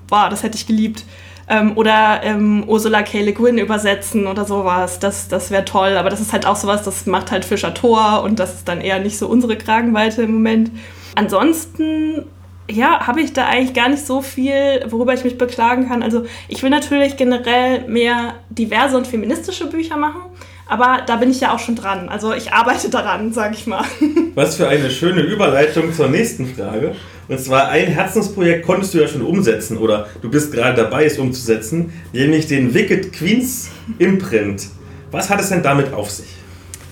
boah, 0.08 0.30
das 0.30 0.42
hätte 0.42 0.58
ich 0.58 0.66
geliebt. 0.66 1.04
Ähm, 1.50 1.78
oder 1.78 2.22
ähm, 2.24 2.66
Ursula 2.68 3.04
K. 3.04 3.22
Le 3.22 3.34
Guin 3.34 3.58
übersetzen 3.58 4.28
oder 4.28 4.46
sowas. 4.46 5.00
Das, 5.00 5.28
das 5.28 5.50
wäre 5.50 5.66
toll. 5.66 5.96
Aber 5.98 6.10
das 6.10 6.20
ist 6.20 6.34
halt 6.34 6.46
auch 6.46 6.58
sowas, 6.58 6.84
das 6.84 7.06
macht 7.06 7.32
halt 7.32 7.46
Fischer 7.46 7.74
Tor 7.74 8.24
und 8.24 8.40
das 8.40 8.56
ist 8.56 8.68
dann 8.68 8.82
eher 8.82 9.00
nicht 9.00 9.18
so 9.18 9.28
unsere 9.28 9.58
Kragenweite 9.58 10.24
im 10.24 10.34
Moment. 10.34 10.72
Ansonsten 11.16 12.26
ja, 12.70 13.08
habe 13.08 13.22
ich 13.22 13.34
da 13.34 13.48
eigentlich 13.48 13.74
gar 13.74 13.90
nicht 13.90 14.06
so 14.06 14.22
viel, 14.22 14.86
worüber 14.90 15.14
ich 15.14 15.24
mich 15.24 15.38
beklagen 15.38 15.88
kann. 15.88 16.04
Also 16.04 16.26
ich 16.48 16.62
will 16.64 16.70
natürlich 16.70 17.18
generell 17.18 17.88
mehr 17.88 18.36
diverse 18.50 18.98
und 18.98 19.08
feministische 19.08 19.68
Bücher 19.68 19.98
machen, 19.98 20.22
aber 20.68 21.00
da 21.06 21.16
bin 21.16 21.32
ich 21.32 21.40
ja 21.40 21.54
auch 21.54 21.60
schon 21.60 21.76
dran. 21.76 22.10
Also 22.10 22.34
ich 22.34 22.52
arbeite 22.52 22.90
daran, 22.90 23.32
sage 23.32 23.56
ich 23.56 23.68
mal. 23.68 23.84
Was 24.36 24.58
für 24.58 24.68
eine 24.68 24.90
schöne 24.90 25.22
Überleitung 25.22 25.94
zur 25.94 26.10
nächsten 26.10 26.46
Frage. 26.54 26.96
Und 27.28 27.40
zwar 27.40 27.70
ein 27.70 27.88
Herzensprojekt 27.88 28.66
konntest 28.66 28.94
du 28.94 29.00
ja 29.00 29.08
schon 29.08 29.22
umsetzen 29.22 29.78
oder 29.78 30.08
du 30.22 30.30
bist 30.30 30.52
gerade 30.52 30.82
dabei, 30.82 31.06
es 31.06 31.20
umzusetzen, 31.20 31.92
nämlich 32.14 32.48
den 32.48 32.74
Wicked 32.74 33.12
Queens 33.14 33.70
Imprint. 34.00 34.68
Was 35.12 35.30
hat 35.30 35.40
es 35.42 35.50
denn 35.50 35.64
damit 35.64 35.94
auf 35.94 36.10
sich? 36.10 36.28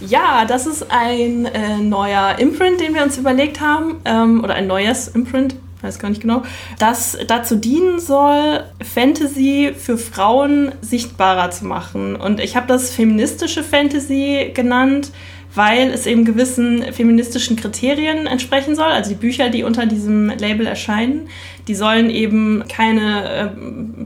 Ja, 0.01 0.45
das 0.45 0.67
ist 0.67 0.87
ein 0.89 1.45
äh, 1.45 1.77
neuer 1.77 2.37
Imprint, 2.37 2.81
den 2.81 2.93
wir 2.93 3.03
uns 3.03 3.17
überlegt 3.17 3.61
haben, 3.61 4.01
ähm, 4.03 4.43
oder 4.43 4.55
ein 4.55 4.67
neues 4.67 5.07
Imprint, 5.07 5.55
weiß 5.81 5.99
gar 5.99 6.09
nicht 6.09 6.21
genau, 6.21 6.43
das 6.79 7.17
dazu 7.27 7.55
dienen 7.55 7.99
soll, 7.99 8.63
Fantasy 8.83 9.73
für 9.77 9.97
Frauen 9.97 10.73
sichtbarer 10.81 11.51
zu 11.51 11.65
machen. 11.65 12.17
Und 12.17 12.41
ich 12.41 12.57
habe 12.57 12.67
das 12.67 12.91
feministische 12.91 13.63
Fantasy 13.63 14.51
genannt, 14.53 15.11
weil 15.55 15.91
es 15.91 16.05
eben 16.05 16.25
gewissen 16.25 16.93
feministischen 16.93 17.55
Kriterien 17.55 18.27
entsprechen 18.27 18.75
soll. 18.75 18.85
Also 18.85 19.09
die 19.09 19.15
Bücher, 19.15 19.49
die 19.49 19.63
unter 19.63 19.85
diesem 19.85 20.29
Label 20.29 20.67
erscheinen, 20.67 21.29
die 21.67 21.75
sollen 21.75 22.09
eben 22.09 22.63
keine 22.67 23.29
äh, 23.29 23.49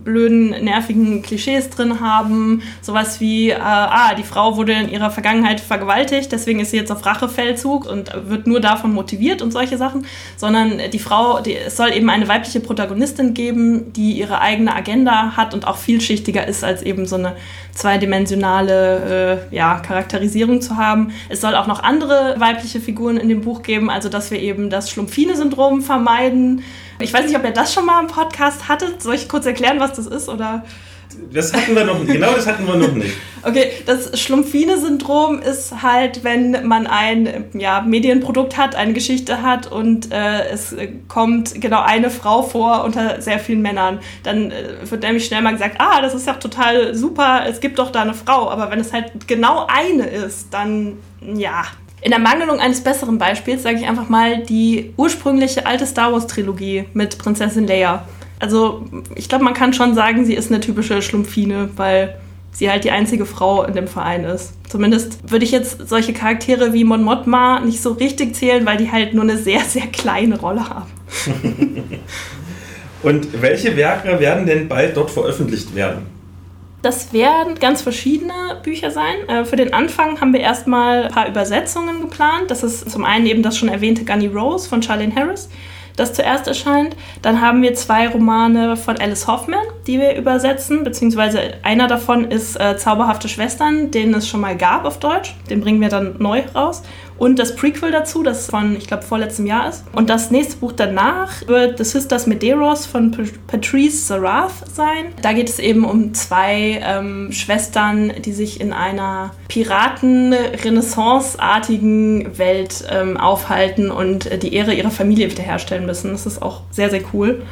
blöden, 0.03 0.49
nervigen 0.63 1.21
Klischees 1.21 1.69
drin 1.69 1.99
haben. 1.99 2.61
Sowas 2.81 3.19
wie, 3.19 3.49
äh, 3.49 3.57
ah, 3.59 4.13
die 4.15 4.23
Frau 4.23 4.55
wurde 4.55 4.73
in 4.73 4.89
ihrer 4.89 5.11
Vergangenheit 5.11 5.59
vergewaltigt, 5.59 6.31
deswegen 6.31 6.59
ist 6.59 6.71
sie 6.71 6.77
jetzt 6.77 6.91
auf 6.91 7.05
Rachefeldzug 7.05 7.85
und 7.85 8.11
wird 8.29 8.47
nur 8.47 8.61
davon 8.61 8.93
motiviert 8.93 9.41
und 9.41 9.51
solche 9.51 9.77
Sachen. 9.77 10.05
Sondern 10.37 10.79
die 10.91 10.99
Frau, 10.99 11.41
die, 11.41 11.55
es 11.55 11.75
soll 11.75 11.93
eben 11.93 12.09
eine 12.09 12.27
weibliche 12.27 12.61
Protagonistin 12.61 13.33
geben, 13.33 13.91
die 13.93 14.13
ihre 14.13 14.39
eigene 14.39 14.75
Agenda 14.75 15.35
hat 15.35 15.53
und 15.53 15.67
auch 15.67 15.77
vielschichtiger 15.77 16.47
ist, 16.47 16.63
als 16.63 16.81
eben 16.81 17.05
so 17.05 17.17
eine 17.17 17.35
zweidimensionale 17.73 19.41
äh, 19.51 19.55
ja, 19.55 19.79
Charakterisierung 19.79 20.61
zu 20.61 20.77
haben. 20.77 21.11
Es 21.29 21.41
soll 21.41 21.55
auch 21.55 21.67
noch 21.67 21.83
andere 21.83 22.35
weibliche 22.37 22.79
Figuren 22.79 23.17
in 23.17 23.29
dem 23.29 23.41
Buch 23.41 23.63
geben, 23.63 23.89
also 23.89 24.09
dass 24.09 24.31
wir 24.31 24.39
eben 24.39 24.69
das 24.69 24.89
Schlumpfine-Syndrom 24.89 25.81
vermeiden 25.81 26.63
ich 26.99 27.13
weiß 27.13 27.25
nicht, 27.25 27.37
ob 27.37 27.43
ihr 27.43 27.51
das 27.51 27.73
schon 27.73 27.85
mal 27.85 28.01
im 28.01 28.07
Podcast 28.07 28.67
hattet. 28.67 29.01
Soll 29.01 29.15
ich 29.15 29.29
kurz 29.29 29.45
erklären, 29.45 29.79
was 29.79 29.93
das 29.93 30.07
ist? 30.07 30.29
Oder 30.29 30.63
Das 31.31 31.53
hatten 31.53 31.75
wir 31.75 31.85
noch 31.85 31.99
nicht. 31.99 32.11
Genau 32.11 32.33
das 32.33 32.45
hatten 32.45 32.65
wir 32.67 32.75
noch 32.75 32.91
nicht. 32.93 33.15
Okay, 33.43 33.71
das 33.85 34.19
Schlumpfine-Syndrom 34.19 35.39
ist 35.39 35.81
halt, 35.81 36.23
wenn 36.23 36.67
man 36.67 36.87
ein 36.87 37.45
ja, 37.53 37.81
Medienprodukt 37.81 38.57
hat, 38.57 38.75
eine 38.75 38.93
Geschichte 38.93 39.41
hat 39.41 39.71
und 39.71 40.11
äh, 40.11 40.49
es 40.49 40.75
kommt 41.07 41.59
genau 41.61 41.81
eine 41.81 42.09
Frau 42.09 42.41
vor 42.43 42.83
unter 42.83 43.21
sehr 43.21 43.39
vielen 43.39 43.61
Männern. 43.61 43.99
Dann 44.23 44.51
äh, 44.51 44.89
wird 44.89 45.03
nämlich 45.03 45.25
schnell 45.25 45.41
mal 45.41 45.53
gesagt, 45.53 45.77
ah, 45.79 46.01
das 46.01 46.13
ist 46.13 46.27
ja 46.27 46.33
total 46.33 46.95
super, 46.95 47.43
es 47.47 47.61
gibt 47.61 47.79
doch 47.79 47.91
da 47.91 48.01
eine 48.01 48.13
Frau. 48.13 48.49
Aber 48.49 48.69
wenn 48.71 48.79
es 48.79 48.91
halt 48.91 49.27
genau 49.27 49.67
eine 49.67 50.05
ist, 50.07 50.53
dann 50.53 50.97
ja. 51.21 51.63
In 52.01 52.11
der 52.11 52.19
Mangelung 52.19 52.59
eines 52.59 52.81
besseren 52.81 53.17
Beispiels 53.17 53.63
sage 53.63 53.77
ich 53.77 53.87
einfach 53.87 54.09
mal 54.09 54.43
die 54.43 54.93
ursprüngliche 54.95 55.65
alte 55.65 55.85
Star 55.85 56.13
Wars-Trilogie 56.13 56.85
mit 56.93 57.17
Prinzessin 57.17 57.67
Leia. 57.67 58.07
Also 58.39 58.85
ich 59.15 59.27
glaube, 59.27 59.43
man 59.43 59.53
kann 59.53 59.73
schon 59.73 59.95
sagen, 59.95 60.25
sie 60.25 60.33
ist 60.33 60.49
eine 60.49 60.61
typische 60.61 61.01
Schlumpfine, 61.01 61.69
weil 61.75 62.15
sie 62.51 62.69
halt 62.69 62.83
die 62.83 62.91
einzige 62.91 63.25
Frau 63.25 63.63
in 63.63 63.73
dem 63.73 63.87
Verein 63.87 64.23
ist. 64.23 64.53
Zumindest 64.69 65.29
würde 65.29 65.45
ich 65.45 65.51
jetzt 65.51 65.89
solche 65.89 66.13
Charaktere 66.13 66.73
wie 66.73 66.83
Mon 66.83 67.03
Mothma 67.03 67.59
nicht 67.59 67.81
so 67.81 67.91
richtig 67.93 68.35
zählen, 68.35 68.65
weil 68.65 68.77
die 68.77 68.91
halt 68.91 69.13
nur 69.13 69.23
eine 69.23 69.37
sehr, 69.37 69.61
sehr 69.61 69.87
kleine 69.87 70.39
Rolle 70.39 70.69
haben. 70.69 70.91
Und 73.03 73.41
welche 73.41 73.75
Werke 73.77 74.19
werden 74.19 74.45
denn 74.45 74.67
bald 74.67 74.95
dort 74.97 75.11
veröffentlicht 75.11 75.73
werden? 75.73 76.18
Das 76.81 77.11
werden 77.11 77.55
ganz 77.55 77.81
verschiedene 77.81 78.33
Bücher 78.63 78.91
sein. 78.91 79.27
Äh, 79.27 79.45
für 79.45 79.57
den 79.57 79.73
Anfang 79.73 80.21
haben 80.21 80.31
wir 80.31 80.39
erstmal 80.39 81.05
ein 81.05 81.11
paar 81.11 81.27
Übersetzungen 81.27 82.01
geplant. 82.01 82.49
Das 82.49 82.63
ist 82.63 82.89
zum 82.89 83.03
einen 83.03 83.25
eben 83.25 83.43
das 83.43 83.57
schon 83.57 83.69
erwähnte 83.69 84.05
Gunny 84.05 84.27
Rose 84.27 84.67
von 84.67 84.81
Charlene 84.81 85.15
Harris 85.15 85.49
das 85.99 86.13
zuerst 86.13 86.47
erscheint. 86.47 86.95
Dann 87.21 87.41
haben 87.41 87.61
wir 87.61 87.73
zwei 87.73 88.07
Romane 88.07 88.77
von 88.77 88.97
Alice 88.97 89.27
Hoffman, 89.27 89.65
die 89.85 89.99
wir 89.99 90.15
übersetzen, 90.15 90.83
beziehungsweise 90.83 91.41
einer 91.63 91.87
davon 91.87 92.31
ist 92.31 92.59
äh, 92.59 92.77
Zauberhafte 92.77 93.27
Schwestern, 93.27 93.91
den 93.91 94.13
es 94.13 94.27
schon 94.27 94.39
mal 94.39 94.55
gab 94.55 94.85
auf 94.85 94.99
Deutsch. 94.99 95.35
Den 95.49 95.59
bringen 95.61 95.81
wir 95.81 95.89
dann 95.89 96.15
neu 96.19 96.41
raus 96.55 96.83
und 97.19 97.37
das 97.37 97.55
Prequel 97.55 97.91
dazu, 97.91 98.23
das 98.23 98.47
von, 98.47 98.75
ich 98.77 98.87
glaube, 98.87 99.03
vorletztem 99.03 99.45
Jahr 99.45 99.69
ist. 99.69 99.83
Und 99.93 100.09
das 100.09 100.31
nächste 100.31 100.55
Buch 100.55 100.71
danach 100.71 101.45
wird 101.47 101.77
The 101.77 101.83
Sisters 101.83 102.25
Medeiros 102.27 102.85
von 102.85 103.11
Patrice 103.47 104.07
Sarath 104.07 104.53
sein. 104.73 105.07
Da 105.21 105.33
geht 105.33 105.49
es 105.49 105.59
eben 105.59 105.83
um 105.83 106.13
zwei 106.13 106.79
ähm, 106.81 107.33
Schwestern, 107.33 108.13
die 108.23 108.31
sich 108.31 108.61
in 108.61 108.71
einer 108.71 109.31
Piraten-Renaissance-artigen 109.49 112.37
Welt 112.37 112.85
ähm, 112.89 113.17
aufhalten 113.17 113.91
und 113.91 114.41
die 114.41 114.53
Ehre 114.53 114.73
ihrer 114.73 114.91
Familie 114.91 115.29
wiederherstellen 115.29 115.85
müssen. 115.85 116.11
Das 116.11 116.25
ist 116.25 116.41
auch 116.41 116.61
sehr, 116.71 116.89
sehr 116.89 117.01
cool. 117.13 117.43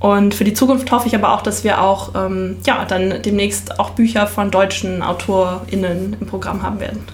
Und 0.00 0.34
für 0.34 0.44
die 0.44 0.52
Zukunft 0.52 0.92
hoffe 0.92 1.08
ich 1.08 1.14
aber 1.14 1.32
auch, 1.32 1.40
dass 1.40 1.64
wir 1.64 1.80
auch 1.80 2.14
ähm, 2.14 2.58
ja, 2.66 2.84
dann 2.84 3.22
demnächst 3.22 3.80
auch 3.80 3.88
Bücher 3.90 4.26
von 4.26 4.50
deutschen 4.50 5.00
AutorInnen 5.00 6.18
im 6.20 6.26
Programm 6.26 6.62
haben 6.62 6.78
werden. 6.78 7.06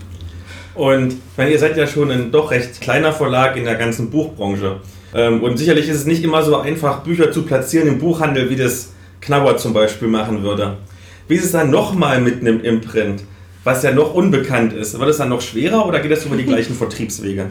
Und 0.75 1.12
ich 1.12 1.18
meine, 1.37 1.51
ihr 1.51 1.59
seid 1.59 1.77
ja 1.77 1.87
schon 1.87 2.11
ein 2.11 2.31
doch 2.31 2.51
recht 2.51 2.81
kleiner 2.81 3.12
Verlag 3.12 3.57
in 3.57 3.64
der 3.64 3.75
ganzen 3.75 4.11
Buchbranche. 4.11 4.81
Ähm, 5.14 5.43
und 5.43 5.57
sicherlich 5.57 5.89
ist 5.89 5.97
es 5.97 6.07
nicht 6.07 6.23
immer 6.23 6.43
so 6.43 6.57
einfach, 6.57 7.03
Bücher 7.03 7.33
zu 7.33 7.43
platzieren 7.43 7.89
im 7.89 7.99
Buchhandel, 7.99 8.51
wie 8.51 8.57
das 8.57 8.93
Knauer 9.21 9.57
zum 9.57 9.73
Beispiel 9.73 10.09
machen 10.09 10.43
würde. 10.43 10.77
Wie 11.29 11.35
ist 11.35 11.45
es 11.45 11.53
dann 11.53 11.71
nochmal 11.71 12.21
mit 12.21 12.41
einem 12.41 12.61
Imprint, 12.61 13.23
was 13.64 13.83
ja 13.83 13.93
noch 13.93 14.14
unbekannt 14.14 14.73
ist? 14.73 14.99
Wird 14.99 15.11
es 15.11 15.18
dann 15.18 15.29
noch 15.29 15.41
schwerer 15.41 15.87
oder 15.87 16.01
geht 16.01 16.11
das 16.11 16.25
über 16.25 16.37
die 16.37 16.45
gleichen 16.45 16.75
Vertriebswege? 16.77 17.47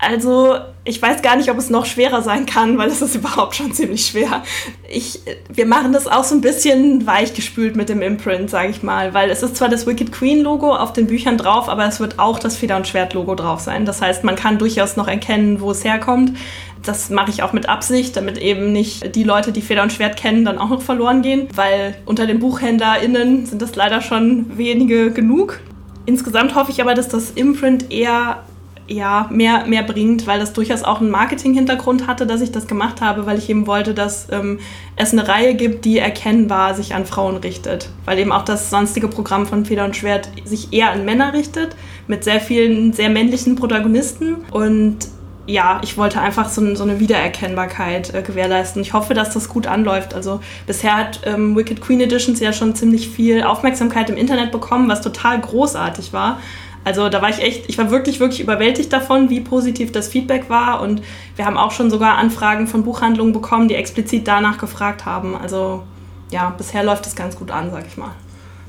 Also, 0.00 0.56
ich 0.84 1.02
weiß 1.02 1.22
gar 1.22 1.34
nicht, 1.34 1.50
ob 1.50 1.58
es 1.58 1.70
noch 1.70 1.84
schwerer 1.84 2.22
sein 2.22 2.46
kann, 2.46 2.78
weil 2.78 2.88
es 2.88 3.02
ist 3.02 3.16
überhaupt 3.16 3.56
schon 3.56 3.72
ziemlich 3.72 4.06
schwer. 4.06 4.44
Ich, 4.88 5.20
wir 5.52 5.66
machen 5.66 5.92
das 5.92 6.06
auch 6.06 6.22
so 6.22 6.36
ein 6.36 6.40
bisschen 6.40 7.04
weichgespült 7.04 7.74
mit 7.74 7.88
dem 7.88 8.00
Imprint, 8.00 8.48
sage 8.48 8.68
ich 8.68 8.84
mal, 8.84 9.12
weil 9.12 9.28
es 9.28 9.42
ist 9.42 9.56
zwar 9.56 9.68
das 9.68 9.88
Wicked 9.88 10.12
Queen 10.12 10.40
Logo 10.40 10.72
auf 10.72 10.92
den 10.92 11.08
Büchern 11.08 11.36
drauf, 11.36 11.68
aber 11.68 11.84
es 11.84 11.98
wird 11.98 12.20
auch 12.20 12.38
das 12.38 12.56
Feder- 12.56 12.76
und 12.76 12.86
Schwert-Logo 12.86 13.34
drauf 13.34 13.58
sein. 13.58 13.86
Das 13.86 14.00
heißt, 14.00 14.22
man 14.22 14.36
kann 14.36 14.58
durchaus 14.58 14.96
noch 14.96 15.08
erkennen, 15.08 15.60
wo 15.60 15.72
es 15.72 15.82
herkommt. 15.82 16.36
Das 16.84 17.10
mache 17.10 17.30
ich 17.30 17.42
auch 17.42 17.52
mit 17.52 17.68
Absicht, 17.68 18.16
damit 18.16 18.38
eben 18.38 18.72
nicht 18.72 19.16
die 19.16 19.24
Leute, 19.24 19.50
die 19.50 19.62
Feder 19.62 19.82
und 19.82 19.92
Schwert 19.92 20.16
kennen, 20.16 20.44
dann 20.44 20.58
auch 20.58 20.68
noch 20.68 20.80
verloren 20.80 21.22
gehen, 21.22 21.48
weil 21.56 21.96
unter 22.06 22.28
den 22.28 22.38
BuchhändlerInnen 22.38 23.46
sind 23.46 23.60
das 23.60 23.74
leider 23.74 24.00
schon 24.00 24.56
wenige 24.56 25.10
genug. 25.10 25.58
Insgesamt 26.06 26.54
hoffe 26.54 26.70
ich 26.70 26.80
aber, 26.80 26.94
dass 26.94 27.08
das 27.08 27.32
Imprint 27.32 27.90
eher 27.90 28.44
ja, 28.88 29.28
mehr, 29.30 29.66
mehr 29.66 29.82
bringt, 29.82 30.26
weil 30.26 30.40
das 30.40 30.54
durchaus 30.54 30.82
auch 30.82 31.00
einen 31.00 31.10
Marketing-Hintergrund 31.10 32.06
hatte, 32.06 32.26
dass 32.26 32.40
ich 32.40 32.52
das 32.52 32.66
gemacht 32.66 33.00
habe, 33.00 33.26
weil 33.26 33.38
ich 33.38 33.48
eben 33.50 33.66
wollte, 33.66 33.92
dass 33.94 34.28
ähm, 34.32 34.58
es 34.96 35.12
eine 35.12 35.28
Reihe 35.28 35.54
gibt, 35.54 35.84
die 35.84 35.98
erkennbar 35.98 36.74
sich 36.74 36.94
an 36.94 37.04
Frauen 37.04 37.36
richtet. 37.36 37.90
Weil 38.06 38.18
eben 38.18 38.32
auch 38.32 38.44
das 38.44 38.70
sonstige 38.70 39.08
Programm 39.08 39.46
von 39.46 39.66
Feder 39.66 39.84
und 39.84 39.94
Schwert 39.94 40.30
sich 40.44 40.72
eher 40.72 40.90
an 40.90 41.04
Männer 41.04 41.34
richtet, 41.34 41.76
mit 42.06 42.24
sehr 42.24 42.40
vielen 42.40 42.94
sehr 42.94 43.10
männlichen 43.10 43.56
Protagonisten. 43.56 44.38
Und 44.50 45.08
ja, 45.46 45.80
ich 45.82 45.96
wollte 45.96 46.20
einfach 46.20 46.48
so, 46.48 46.74
so 46.74 46.82
eine 46.82 47.00
Wiedererkennbarkeit 47.00 48.14
äh, 48.14 48.22
gewährleisten. 48.22 48.80
Ich 48.82 48.92
hoffe, 48.92 49.14
dass 49.14 49.32
das 49.32 49.48
gut 49.48 49.66
anläuft. 49.66 50.14
Also 50.14 50.40
bisher 50.66 50.96
hat 50.96 51.20
ähm, 51.24 51.56
Wicked 51.56 51.80
Queen 51.80 52.00
Editions 52.00 52.40
ja 52.40 52.52
schon 52.52 52.74
ziemlich 52.74 53.08
viel 53.08 53.42
Aufmerksamkeit 53.42 54.10
im 54.10 54.16
Internet 54.16 54.52
bekommen, 54.52 54.88
was 54.88 55.00
total 55.02 55.40
großartig 55.40 56.12
war. 56.12 56.38
Also 56.84 57.08
da 57.08 57.20
war 57.20 57.28
ich 57.30 57.40
echt, 57.40 57.68
ich 57.68 57.76
war 57.78 57.90
wirklich, 57.90 58.20
wirklich 58.20 58.40
überwältigt 58.40 58.92
davon, 58.92 59.30
wie 59.30 59.40
positiv 59.40 59.92
das 59.92 60.08
Feedback 60.08 60.48
war. 60.48 60.80
Und 60.80 61.02
wir 61.36 61.44
haben 61.44 61.56
auch 61.56 61.72
schon 61.72 61.90
sogar 61.90 62.16
Anfragen 62.18 62.66
von 62.66 62.84
Buchhandlungen 62.84 63.32
bekommen, 63.32 63.68
die 63.68 63.74
explizit 63.74 64.26
danach 64.26 64.58
gefragt 64.58 65.04
haben. 65.04 65.36
Also 65.36 65.82
ja, 66.30 66.54
bisher 66.56 66.82
läuft 66.82 67.06
es 67.06 67.16
ganz 67.16 67.36
gut 67.36 67.50
an, 67.50 67.70
sag 67.70 67.86
ich 67.86 67.96
mal. 67.96 68.12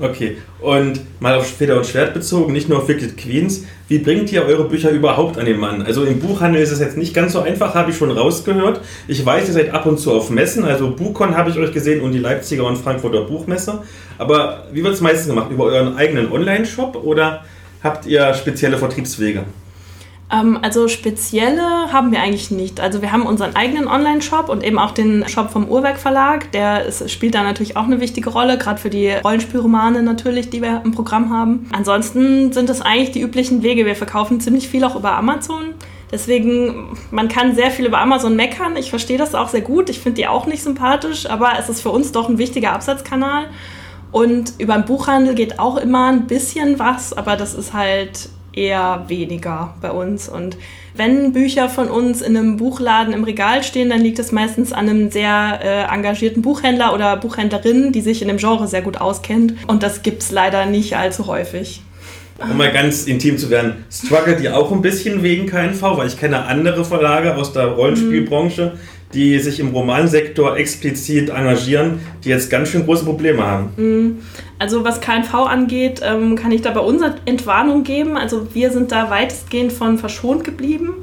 Okay, 0.02 0.38
und 0.60 1.02
mal 1.20 1.34
auf 1.34 1.46
Feder 1.46 1.76
und 1.76 1.86
Schwert 1.86 2.14
bezogen, 2.14 2.54
nicht 2.54 2.70
nur 2.70 2.78
auf 2.78 2.88
Wicked 2.88 3.18
Queens, 3.18 3.66
wie 3.86 3.98
bringt 3.98 4.32
ihr 4.32 4.46
eure 4.46 4.64
Bücher 4.64 4.90
überhaupt 4.90 5.36
an 5.36 5.44
den 5.44 5.58
Mann? 5.58 5.82
Also 5.82 6.04
im 6.04 6.20
Buchhandel 6.20 6.62
ist 6.62 6.70
es 6.70 6.80
jetzt 6.80 6.96
nicht 6.96 7.12
ganz 7.12 7.34
so 7.34 7.40
einfach, 7.40 7.74
habe 7.74 7.90
ich 7.90 7.98
schon 7.98 8.10
rausgehört. 8.10 8.80
Ich 9.08 9.26
weiß, 9.26 9.48
ihr 9.48 9.52
seid 9.52 9.74
ab 9.74 9.84
und 9.84 9.98
zu 9.98 10.14
auf 10.14 10.30
Messen, 10.30 10.64
also 10.64 10.90
Buchcon 10.90 11.36
habe 11.36 11.50
ich 11.50 11.58
euch 11.58 11.72
gesehen 11.74 12.00
und 12.00 12.12
die 12.12 12.18
Leipziger 12.18 12.64
und 12.64 12.78
Frankfurter 12.78 13.24
Buchmesse. 13.24 13.82
Aber 14.16 14.68
wie 14.72 14.82
wird 14.82 14.94
es 14.94 15.02
meistens 15.02 15.28
gemacht? 15.28 15.50
Über 15.50 15.64
euren 15.64 15.94
eigenen 15.98 16.32
Online-Shop 16.32 16.96
oder 17.04 17.44
habt 17.82 18.06
ihr 18.06 18.34
spezielle 18.34 18.78
Vertriebswege? 18.78 19.44
Ähm, 20.32 20.58
also 20.62 20.88
spezielle 20.88 21.92
haben 21.92 22.12
wir 22.12 22.20
eigentlich 22.20 22.50
nicht. 22.50 22.80
Also 22.80 23.02
wir 23.02 23.12
haben 23.12 23.26
unseren 23.26 23.56
eigenen 23.56 23.88
Online-Shop 23.88 24.48
und 24.48 24.62
eben 24.62 24.78
auch 24.78 24.92
den 24.92 25.28
Shop 25.28 25.50
vom 25.50 25.68
Uhrwerk 25.68 25.98
Verlag. 25.98 26.52
Der 26.52 26.90
spielt 27.06 27.34
da 27.34 27.42
natürlich 27.42 27.76
auch 27.76 27.84
eine 27.84 28.00
wichtige 28.00 28.30
Rolle, 28.30 28.58
gerade 28.58 28.80
für 28.80 28.90
die 28.90 29.10
Rollenspielromane 29.10 30.02
natürlich, 30.02 30.50
die 30.50 30.62
wir 30.62 30.82
im 30.84 30.92
Programm 30.92 31.30
haben. 31.30 31.68
Ansonsten 31.72 32.52
sind 32.52 32.70
es 32.70 32.80
eigentlich 32.80 33.10
die 33.10 33.20
üblichen 33.20 33.62
Wege. 33.62 33.86
Wir 33.86 33.96
verkaufen 33.96 34.40
ziemlich 34.40 34.68
viel 34.68 34.84
auch 34.84 34.96
über 34.96 35.12
Amazon. 35.12 35.74
Deswegen, 36.12 36.98
man 37.12 37.28
kann 37.28 37.54
sehr 37.54 37.70
viel 37.70 37.86
über 37.86 38.00
Amazon 38.00 38.34
meckern. 38.34 38.76
Ich 38.76 38.90
verstehe 38.90 39.18
das 39.18 39.34
auch 39.34 39.48
sehr 39.48 39.60
gut. 39.60 39.88
Ich 39.90 40.00
finde 40.00 40.16
die 40.16 40.26
auch 40.26 40.46
nicht 40.46 40.62
sympathisch, 40.62 41.30
aber 41.30 41.52
es 41.58 41.68
ist 41.68 41.82
für 41.82 41.90
uns 41.90 42.10
doch 42.10 42.28
ein 42.28 42.38
wichtiger 42.38 42.72
Absatzkanal. 42.72 43.46
Und 44.12 44.54
über 44.58 44.74
den 44.74 44.84
Buchhandel 44.84 45.34
geht 45.34 45.58
auch 45.58 45.76
immer 45.76 46.08
ein 46.08 46.26
bisschen 46.26 46.78
was, 46.78 47.12
aber 47.12 47.36
das 47.36 47.54
ist 47.54 47.72
halt 47.72 48.28
eher 48.52 49.04
weniger 49.08 49.74
bei 49.80 49.90
uns. 49.90 50.28
Und 50.28 50.56
wenn 50.94 51.32
Bücher 51.32 51.68
von 51.68 51.88
uns 51.88 52.20
in 52.20 52.36
einem 52.36 52.56
Buchladen 52.56 53.14
im 53.14 53.24
Regal 53.24 53.62
stehen, 53.62 53.90
dann 53.90 54.00
liegt 54.00 54.18
es 54.18 54.32
meistens 54.32 54.72
an 54.72 54.88
einem 54.88 55.10
sehr 55.10 55.60
äh, 55.62 55.94
engagierten 55.94 56.42
Buchhändler 56.42 56.92
oder 56.92 57.16
Buchhändlerin, 57.16 57.92
die 57.92 58.00
sich 58.00 58.22
in 58.22 58.28
dem 58.28 58.38
Genre 58.38 58.66
sehr 58.66 58.82
gut 58.82 59.00
auskennt. 59.00 59.54
Und 59.68 59.82
das 59.82 60.02
gibt 60.02 60.22
es 60.22 60.30
leider 60.30 60.66
nicht 60.66 60.96
allzu 60.96 61.26
häufig. 61.26 61.82
Um 62.38 62.56
mal 62.56 62.72
ganz 62.72 63.04
intim 63.04 63.36
zu 63.36 63.50
werden, 63.50 63.84
struggelt 63.92 64.40
ihr 64.40 64.56
auch 64.56 64.72
ein 64.72 64.80
bisschen 64.80 65.22
wegen 65.22 65.46
KNV, 65.46 65.82
weil 65.82 66.08
ich 66.08 66.18
kenne 66.18 66.46
andere 66.46 66.86
Verlage 66.86 67.36
aus 67.36 67.52
der 67.52 67.66
Rollenspielbranche, 67.66 68.72
die 69.12 69.38
sich 69.40 69.58
im 69.58 69.68
Romansektor 69.68 70.56
explizit 70.56 71.30
engagieren, 71.30 72.00
die 72.24 72.28
jetzt 72.28 72.48
ganz 72.48 72.68
schön 72.68 72.84
große 72.84 73.04
Probleme 73.04 73.44
haben. 73.44 73.72
Mhm. 73.76 74.18
Also 74.58 74.84
was 74.84 75.00
KNV 75.00 75.34
angeht, 75.34 76.00
ähm, 76.04 76.36
kann 76.36 76.52
ich 76.52 76.62
da 76.62 76.70
bei 76.70 76.80
uns 76.80 77.02
Entwarnung 77.24 77.82
geben. 77.82 78.16
Also 78.16 78.54
wir 78.54 78.70
sind 78.70 78.92
da 78.92 79.10
weitestgehend 79.10 79.72
von 79.72 79.98
verschont 79.98 80.44
geblieben, 80.44 80.94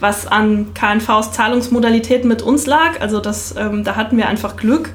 was 0.00 0.26
an 0.26 0.74
KNVs 0.74 1.32
Zahlungsmodalitäten 1.32 2.28
mit 2.28 2.42
uns 2.42 2.66
lag. 2.66 3.00
Also 3.00 3.20
das, 3.20 3.54
ähm, 3.56 3.84
da 3.84 3.96
hatten 3.96 4.16
wir 4.16 4.28
einfach 4.28 4.56
Glück 4.56 4.90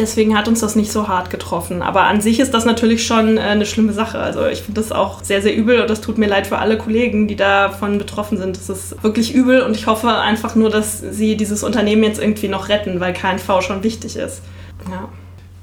deswegen 0.00 0.36
hat 0.36 0.48
uns 0.48 0.60
das 0.60 0.76
nicht 0.76 0.90
so 0.90 1.08
hart 1.08 1.30
getroffen. 1.30 1.82
Aber 1.82 2.02
an 2.02 2.20
sich 2.20 2.40
ist 2.40 2.52
das 2.52 2.64
natürlich 2.64 3.06
schon 3.06 3.36
äh, 3.36 3.40
eine 3.40 3.66
schlimme 3.66 3.92
Sache. 3.92 4.18
Also 4.18 4.46
ich 4.46 4.62
finde 4.62 4.80
das 4.80 4.92
auch 4.92 5.22
sehr, 5.22 5.42
sehr 5.42 5.54
übel 5.54 5.80
und 5.80 5.90
das 5.90 6.00
tut 6.00 6.18
mir 6.18 6.26
leid 6.26 6.46
für 6.46 6.58
alle 6.58 6.78
Kollegen, 6.78 7.28
die 7.28 7.36
davon 7.36 7.98
betroffen 7.98 8.38
sind. 8.38 8.56
Das 8.56 8.68
ist 8.68 9.02
wirklich 9.02 9.34
übel 9.34 9.62
und 9.62 9.76
ich 9.76 9.86
hoffe 9.86 10.08
einfach 10.08 10.54
nur, 10.54 10.70
dass 10.70 11.00
sie 11.00 11.36
dieses 11.36 11.62
Unternehmen 11.62 12.02
jetzt 12.04 12.20
irgendwie 12.20 12.48
noch 12.48 12.68
retten, 12.68 13.00
weil 13.00 13.12
KNV 13.12 13.62
schon 13.62 13.82
wichtig 13.82 14.16
ist. 14.16 14.42
Ja. 14.90 15.08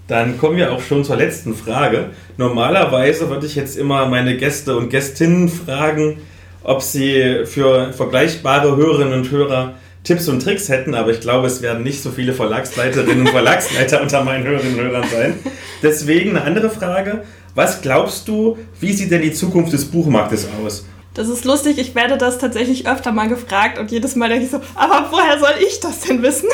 Dann 0.08 0.38
kommen 0.38 0.56
wir 0.56 0.72
auch 0.72 0.82
schon 0.82 1.04
zur 1.04 1.18
letzten 1.18 1.54
Frage. 1.54 2.12
Normalerweise 2.38 3.30
würde 3.30 3.46
ich 3.46 3.56
jetzt 3.56 3.78
immer 3.78 4.06
meine 4.08 4.38
Gäste 4.38 4.78
und 4.78 4.90
Gästinnen 4.90 5.50
fragen, 5.50 6.22
ob 6.64 6.82
sie 6.82 7.46
für 7.46 7.92
vergleichbare 7.92 8.76
Hörerinnen 8.78 9.14
und 9.14 9.32
Hörer 9.32 9.74
Tipps 10.08 10.30
und 10.30 10.42
Tricks 10.42 10.70
hätten, 10.70 10.96
aber 10.96 11.12
ich 11.12 11.20
glaube, 11.20 11.48
es 11.48 11.62
werden 11.62 11.84
nicht 11.84 12.02
so 12.02 12.12
viele 12.12 12.32
Verlagsleiterinnen 12.32 13.28
und 13.28 13.30
Verlagsleiter 13.30 14.02
unter 14.02 14.24
meinen 14.24 14.46
Hörerinnen 14.46 14.80
und 14.80 14.86
Hörern 14.86 15.10
sein. 15.10 15.40
Deswegen 15.84 16.30
eine 16.30 16.44
andere 16.44 16.70
Frage. 16.70 17.26
Was 17.56 17.82
glaubst 17.82 18.26
du, 18.30 18.58
wie 18.80 18.94
sieht 18.94 19.12
denn 19.12 19.22
die 19.22 19.34
Zukunft 19.34 19.74
des 19.74 19.84
Buchmarktes 19.84 20.48
aus? 20.64 20.86
Das 21.14 21.28
ist 21.28 21.44
lustig, 21.44 21.78
ich 21.78 21.94
werde 21.94 22.18
das 22.18 22.38
tatsächlich 22.38 22.88
öfter 22.88 23.12
mal 23.12 23.28
gefragt 23.28 23.80
und 23.80 23.92
jedes 23.92 24.16
Mal 24.16 24.30
denke 24.30 24.46
ich 24.46 24.52
so, 24.52 24.62
aber 24.76 25.08
woher 25.12 25.40
soll 25.40 25.56
ich 25.68 25.80
das 25.82 26.00
denn 26.02 26.22
wissen? 26.22 26.48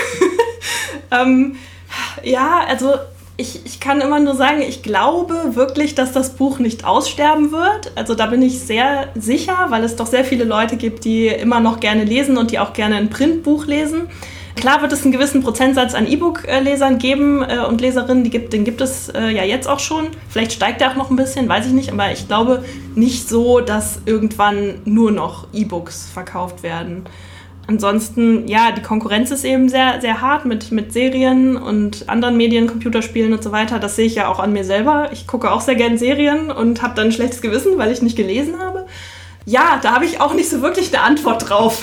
ähm, 1.11 1.55
ja, 2.23 2.65
also 2.67 2.95
ich, 3.35 3.65
ich 3.65 3.79
kann 3.79 3.99
immer 4.01 4.19
nur 4.19 4.35
sagen, 4.35 4.61
ich 4.61 4.83
glaube 4.83 5.55
wirklich, 5.55 5.95
dass 5.95 6.11
das 6.11 6.35
Buch 6.35 6.59
nicht 6.59 6.85
aussterben 6.85 7.51
wird. 7.51 7.91
Also 7.95 8.13
da 8.13 8.27
bin 8.27 8.41
ich 8.41 8.59
sehr 8.59 9.07
sicher, 9.15 9.67
weil 9.69 9.83
es 9.83 9.95
doch 9.95 10.05
sehr 10.05 10.23
viele 10.23 10.43
Leute 10.43 10.77
gibt, 10.77 11.03
die 11.03 11.27
immer 11.27 11.59
noch 11.59 11.79
gerne 11.79 12.03
lesen 12.03 12.37
und 12.37 12.51
die 12.51 12.59
auch 12.59 12.73
gerne 12.73 12.95
ein 12.95 13.09
Printbuch 13.09 13.65
lesen. 13.65 14.09
Klar 14.55 14.83
wird 14.83 14.93
es 14.93 15.01
einen 15.01 15.11
gewissen 15.11 15.41
Prozentsatz 15.41 15.95
an 15.95 16.07
E-Book-Lesern 16.07 16.99
geben 16.99 17.41
äh, 17.41 17.65
und 17.67 17.81
Leserinnen, 17.81 18.23
die 18.23 18.29
gibt, 18.29 18.53
den 18.53 18.63
gibt 18.63 18.81
es 18.81 19.09
äh, 19.09 19.29
ja 19.29 19.43
jetzt 19.43 19.67
auch 19.67 19.79
schon. 19.79 20.09
Vielleicht 20.29 20.53
steigt 20.53 20.79
der 20.79 20.91
auch 20.91 20.95
noch 20.95 21.09
ein 21.09 21.15
bisschen, 21.15 21.49
weiß 21.49 21.65
ich 21.65 21.73
nicht, 21.73 21.91
aber 21.91 22.11
ich 22.11 22.27
glaube 22.27 22.63
nicht 22.93 23.27
so, 23.27 23.61
dass 23.61 24.01
irgendwann 24.05 24.75
nur 24.85 25.11
noch 25.11 25.47
E-Books 25.53 26.07
verkauft 26.13 26.61
werden. 26.61 27.05
Ansonsten, 27.65 28.47
ja, 28.47 28.71
die 28.71 28.81
Konkurrenz 28.81 29.31
ist 29.31 29.45
eben 29.45 29.69
sehr, 29.69 30.01
sehr 30.01 30.21
hart 30.21 30.43
mit, 30.45 30.71
mit 30.71 30.91
Serien 30.91 31.55
und 31.55 32.09
anderen 32.09 32.35
Medien, 32.35 32.67
Computerspielen 32.67 33.31
und 33.33 33.41
so 33.41 33.53
weiter. 33.53 33.79
Das 33.79 33.95
sehe 33.95 34.05
ich 34.05 34.15
ja 34.15 34.27
auch 34.27 34.39
an 34.39 34.51
mir 34.51 34.65
selber. 34.65 35.09
Ich 35.13 35.27
gucke 35.27 35.49
auch 35.51 35.61
sehr 35.61 35.75
gern 35.75 35.97
Serien 35.97 36.51
und 36.51 36.81
habe 36.81 36.93
dann 36.95 37.05
ein 37.05 37.11
schlechtes 37.13 37.41
Gewissen, 37.41 37.77
weil 37.77 37.91
ich 37.91 38.01
nicht 38.01 38.17
gelesen 38.17 38.59
habe. 38.59 38.85
Ja, 39.45 39.79
da 39.81 39.93
habe 39.93 40.05
ich 40.05 40.19
auch 40.19 40.33
nicht 40.33 40.49
so 40.49 40.61
wirklich 40.61 40.93
eine 40.93 41.03
Antwort 41.03 41.49
drauf. 41.49 41.81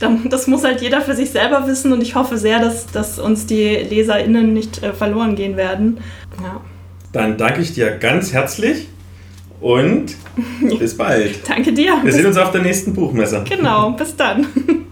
das 0.30 0.46
muss 0.46 0.64
halt 0.64 0.82
jeder 0.82 1.00
für 1.00 1.14
sich 1.14 1.30
selber 1.30 1.66
wissen 1.66 1.92
und 1.92 2.02
ich 2.02 2.14
hoffe 2.14 2.36
sehr, 2.36 2.58
dass, 2.58 2.86
dass 2.86 3.18
uns 3.18 3.46
die 3.46 3.74
LeserInnen 3.74 4.52
nicht 4.52 4.82
äh, 4.82 4.92
verloren 4.92 5.34
gehen 5.34 5.56
werden. 5.56 5.98
Ja. 6.42 6.60
Dann 7.12 7.38
danke 7.38 7.62
ich 7.62 7.72
dir 7.72 7.90
ganz 7.92 8.32
herzlich 8.32 8.88
und 9.60 10.16
bis 10.78 10.96
bald. 10.96 11.48
Danke 11.48 11.72
dir. 11.72 11.98
Wir 12.02 12.12
sehen 12.12 12.26
uns 12.26 12.36
auf 12.36 12.50
der 12.52 12.62
nächsten 12.62 12.94
Buchmesse. 12.94 13.44
Genau, 13.48 13.90
bis 13.90 14.14
dann. 14.16 14.46